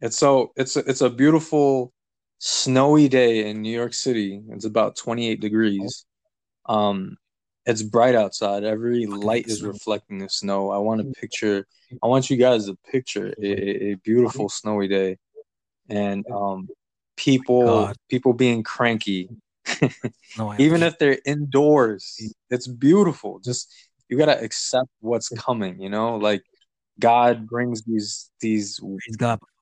it's 0.00 0.16
so 0.16 0.52
it's 0.56 0.76
a, 0.76 0.80
it's 0.88 1.00
a 1.02 1.10
beautiful 1.10 1.92
snowy 2.38 3.08
day 3.08 3.50
in 3.50 3.60
New 3.60 3.72
York 3.76 3.92
City. 3.92 4.40
It's 4.50 4.64
about 4.64 4.96
28 4.96 5.40
degrees. 5.40 6.06
Um, 6.66 7.16
it's 7.66 7.82
bright 7.82 8.14
outside. 8.14 8.64
Every 8.64 9.06
light 9.06 9.48
is 9.48 9.62
reflecting 9.62 10.18
the 10.18 10.28
snow. 10.30 10.70
I 10.70 10.78
want 10.78 11.02
to 11.02 11.20
picture. 11.20 11.66
I 12.02 12.06
want 12.06 12.30
you 12.30 12.36
guys 12.38 12.66
to 12.66 12.78
picture 12.90 13.34
a, 13.42 13.46
a- 13.46 13.92
a 13.92 13.94
beautiful 13.96 14.48
snowy 14.48 14.88
day, 14.88 15.18
and 15.90 16.24
um, 16.30 16.68
people 17.16 17.66
God. 17.66 17.96
people 18.08 18.32
being 18.32 18.62
cranky. 18.62 19.28
No, 20.38 20.54
Even 20.58 20.82
if 20.82 20.98
they're 20.98 21.18
indoors, 21.24 22.16
it's 22.50 22.66
beautiful. 22.68 23.40
Just 23.40 23.72
you 24.08 24.16
gotta 24.16 24.40
accept 24.40 24.88
what's 25.00 25.28
coming. 25.30 25.80
You 25.80 25.90
know, 25.90 26.16
like 26.16 26.42
God 26.98 27.48
brings 27.48 27.82
these 27.82 28.30
these 28.40 28.80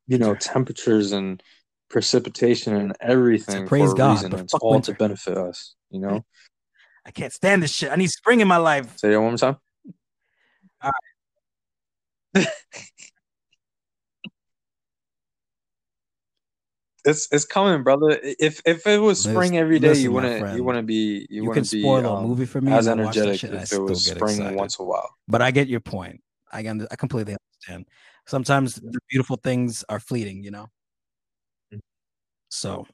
you 0.07 0.19
know 0.19 0.35
temperatures 0.35 1.13
and 1.13 1.43
precipitation 1.89 2.75
and 2.77 2.95
everything 3.01 3.67
praise 3.67 3.95
God, 3.95 4.13
reason. 4.13 4.35
It's 4.35 4.55
all 4.55 4.73
winter. 4.73 4.93
to 4.93 4.99
benefit 4.99 5.39
us. 5.39 5.75
You 5.91 6.01
know. 6.01 6.25
I 7.07 7.11
can't 7.11 7.33
stand 7.33 7.63
this 7.63 7.73
shit. 7.73 7.91
I 7.91 7.97
need 7.97 8.11
spring 8.11 8.41
in 8.41 8.49
my 8.49 8.59
life. 8.59 8.99
Say 8.99 9.11
that 9.11 9.21
one 9.21 9.31
more 9.31 9.39
time. 9.39 9.57
It's 17.09 17.29
it's 17.33 17.45
coming, 17.45 17.83
brother. 17.83 18.19
If 18.23 18.61
if 18.67 18.87
it 18.87 18.99
was 18.99 19.19
Listen- 19.25 19.33
spring 19.35 19.57
every 19.59 19.79
day, 19.79 19.89
listen, 19.89 20.05
you 20.05 20.13
wouldn't 20.13 20.57
you 20.57 20.63
wouldn't 20.65 20.87
be 20.87 21.27
you, 21.31 21.37
You, 21.37 21.41
can 21.43 21.49
wouldn't 21.49 21.71
be 21.71 21.81
spoil 21.83 22.05
a 22.07 22.17
um, 22.17 22.27
movie 22.29 22.45
for 22.45 22.61
me 22.61 22.73
as 22.73 22.87
energetic 22.87 23.41
shit 23.41 23.55
if 23.55 23.73
it 23.73 23.79
was 23.79 24.05
spring 24.05 24.39
excited. 24.39 24.57
once 24.57 24.79
a 24.79 24.85
while. 24.85 25.09
But 25.27 25.41
I 25.41 25.51
get 25.51 25.69
your 25.69 25.81
point. 25.81 26.23
I 26.53 26.63
can, 26.63 26.87
I 26.91 26.97
completely 26.97 27.35
understand. 27.37 27.87
Sometimes 28.27 28.75
the 28.77 29.01
beautiful 29.09 29.37
things 29.37 29.85
are 29.89 30.01
fleeting, 30.01 30.43
you 30.45 30.51
know. 30.51 30.67
Mhm. 31.73 31.81
So, 32.51 32.87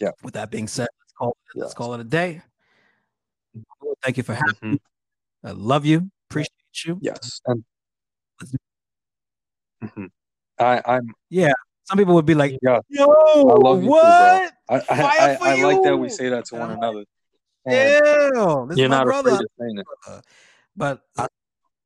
Yeah. 0.00 0.10
With 0.24 0.34
that 0.34 0.50
being 0.50 0.66
said, 0.68 0.88
let's 1.00 1.12
call 1.12 1.30
it, 1.30 1.58
let's 1.60 1.74
call 1.74 1.94
it 1.94 2.00
a 2.00 2.04
day. 2.04 2.42
Thank 4.02 4.16
you 4.16 4.22
for 4.24 4.34
having 4.34 4.54
Mhm. 4.62 4.72
me. 4.72 4.78
I 5.44 5.52
love 5.52 5.84
you. 5.86 6.10
Appreciate 6.30 6.84
you. 6.86 6.98
Yes, 7.00 7.40
and 7.46 7.64
Mhm. 9.82 10.10
I 10.58 10.82
I'm 10.86 11.14
Some 11.84 11.98
people 11.98 12.14
would 12.14 12.26
be 12.26 12.34
like, 12.34 12.58
yeah. 12.62 12.80
"Yo, 12.88 13.06
I 13.08 13.42
love 13.42 13.82
you 13.82 13.88
too, 13.88 13.90
what? 13.90 14.52
I 14.68 14.76
I, 14.76 14.84
I, 14.88 15.38
I 15.40 15.62
like 15.62 15.82
that 15.82 15.96
we 15.96 16.08
say 16.08 16.30
that 16.30 16.46
to 16.46 16.56
one 16.56 16.70
another. 16.70 17.04
Yeah, 17.66 17.88
this 18.68 18.78
you're 18.78 18.86
is 18.86 18.90
my 18.90 18.96
not 18.96 19.04
brother. 19.04 19.30
afraid 19.30 19.40
of 19.40 19.50
saying 19.58 19.78
it. 19.78 19.86
But 20.76 21.02
uh, 21.16 21.28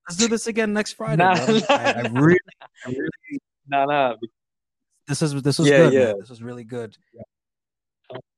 let's 0.09 0.17
do 0.19 0.29
this 0.29 0.47
again 0.47 0.73
next 0.73 0.95
Friday, 0.95 1.23
Nah, 1.23 1.35
brother. 1.37 1.63
I, 1.69 1.93
I 1.93 2.03
nah. 2.03 2.21
really, 2.21 2.39
I 2.87 2.89
really, 2.89 3.11
Nah, 3.69 3.85
nah. 3.85 4.15
this 5.07 5.21
is 5.23 5.41
this 5.43 5.59
was 5.59 5.69
Yeah, 5.69 5.77
good. 5.79 5.93
yeah. 5.93 6.05
Man. 6.07 6.19
This 6.21 6.31
was 6.31 6.43
really 6.43 6.65
good. 6.65 6.97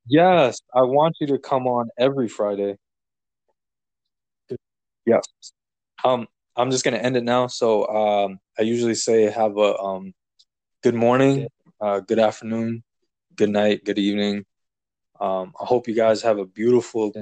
Yes, 0.07 0.61
I 0.75 0.83
want 0.83 1.17
you 1.21 1.27
to 1.29 1.39
come 1.39 1.67
on 1.67 1.89
every 1.99 2.29
Friday. 2.29 2.77
Yes. 5.07 5.23
Um, 6.05 6.27
I'm 6.57 6.71
just 6.71 6.85
gonna 6.85 6.97
end 6.99 7.17
it 7.17 7.25
now. 7.25 7.47
So, 7.47 7.87
um, 7.87 8.39
I 8.59 8.63
usually 8.63 8.95
say 8.97 9.31
have 9.31 9.57
a 9.57 9.79
um, 9.79 10.13
good 10.83 10.95
morning, 10.95 11.47
uh, 11.79 12.01
good 12.01 12.19
afternoon, 12.19 12.83
good 13.37 13.51
night, 13.51 13.85
good 13.85 13.99
evening. 13.99 14.47
Um, 15.21 15.53
I 15.61 15.67
hope 15.67 15.89
you 15.89 15.95
guys 15.95 16.23
have 16.23 16.39
a 16.39 16.47
beautiful 16.47 17.13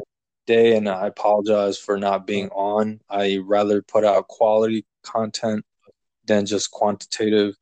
day, 0.46 0.76
and 0.76 0.88
I 0.88 1.08
apologize 1.08 1.76
for 1.76 1.98
not 1.98 2.24
being 2.24 2.50
on. 2.50 3.00
I 3.10 3.38
rather 3.44 3.82
put 3.82 4.04
out 4.04 4.28
quality 4.28 4.86
content 5.02 5.64
than 6.24 6.46
just 6.46 6.70
quantitative. 6.70 7.56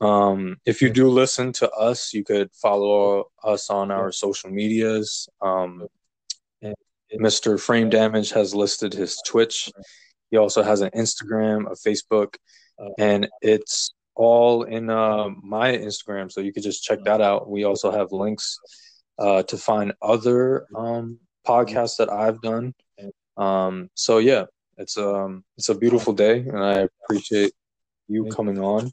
Um, 0.00 0.56
if 0.64 0.80
you 0.80 0.88
do 0.88 1.10
listen 1.10 1.52
to 1.54 1.70
us, 1.70 2.14
you 2.14 2.24
could 2.24 2.50
follow 2.54 3.26
us 3.44 3.68
on 3.68 3.90
our 3.90 4.10
social 4.10 4.48
medias. 4.48 5.28
Um, 5.42 5.86
Mr. 7.12 7.60
Frame 7.60 7.90
Damage 7.90 8.30
has 8.30 8.54
listed 8.54 8.94
his 8.94 9.20
Twitch. 9.26 9.70
He 10.30 10.38
also 10.38 10.62
has 10.62 10.80
an 10.80 10.90
Instagram, 10.94 11.70
a 11.70 11.74
Facebook, 11.74 12.36
and 12.98 13.28
it's 13.42 13.90
all 14.18 14.64
in 14.64 14.90
uh, 14.90 15.28
my 15.42 15.72
Instagram. 15.72 16.30
So 16.30 16.40
you 16.42 16.52
could 16.52 16.64
just 16.64 16.82
check 16.82 16.98
that 17.04 17.20
out. 17.22 17.48
We 17.48 17.64
also 17.64 17.90
have 17.90 18.12
links 18.12 18.58
uh, 19.18 19.44
to 19.44 19.56
find 19.56 19.92
other 20.02 20.66
um, 20.74 21.18
podcasts 21.46 21.96
that 21.98 22.10
I've 22.12 22.42
done. 22.42 22.74
Um, 23.36 23.88
so 23.94 24.18
yeah, 24.18 24.44
it's 24.76 24.98
um 24.98 25.44
it's 25.56 25.68
a 25.68 25.74
beautiful 25.74 26.12
day, 26.12 26.38
and 26.40 26.58
I 26.58 26.88
appreciate 27.04 27.52
you 28.08 28.26
coming 28.26 28.58
on. 28.58 28.90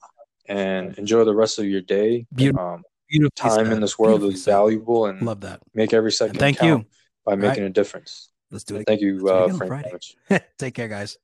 And 0.47 0.95
enjoy 0.99 1.23
the 1.23 1.33
rest 1.33 1.57
of 1.57 1.65
your 1.65 1.81
day. 1.81 2.27
Beautiful. 2.33 2.63
Um, 2.63 2.83
Beautiful 3.07 3.33
time 3.35 3.71
in 3.71 3.79
this 3.81 3.99
world 3.99 4.23
is 4.23 4.43
valuable, 4.45 5.05
and 5.05 5.21
Love 5.21 5.41
that. 5.41 5.59
make 5.75 5.93
every 5.93 6.07
And 6.07 6.13
second 6.15 6.39
thank 6.39 6.57
count 6.57 6.83
you. 6.83 6.89
by 7.23 7.35
making 7.35 7.63
a 7.63 7.69
difference. 7.69 8.29
Let's 8.51 8.63
do 8.63 8.75
it. 8.77 8.85
Thank 8.87 9.01
you, 9.01 9.23
Let's 9.23 9.51
do 9.51 9.55
it 9.57 9.61
uh, 9.61 9.67
Frank. 9.67 9.85
Friday. 10.29 10.45
Take 10.57 10.73
care, 10.73 10.87
guys. 10.87 11.17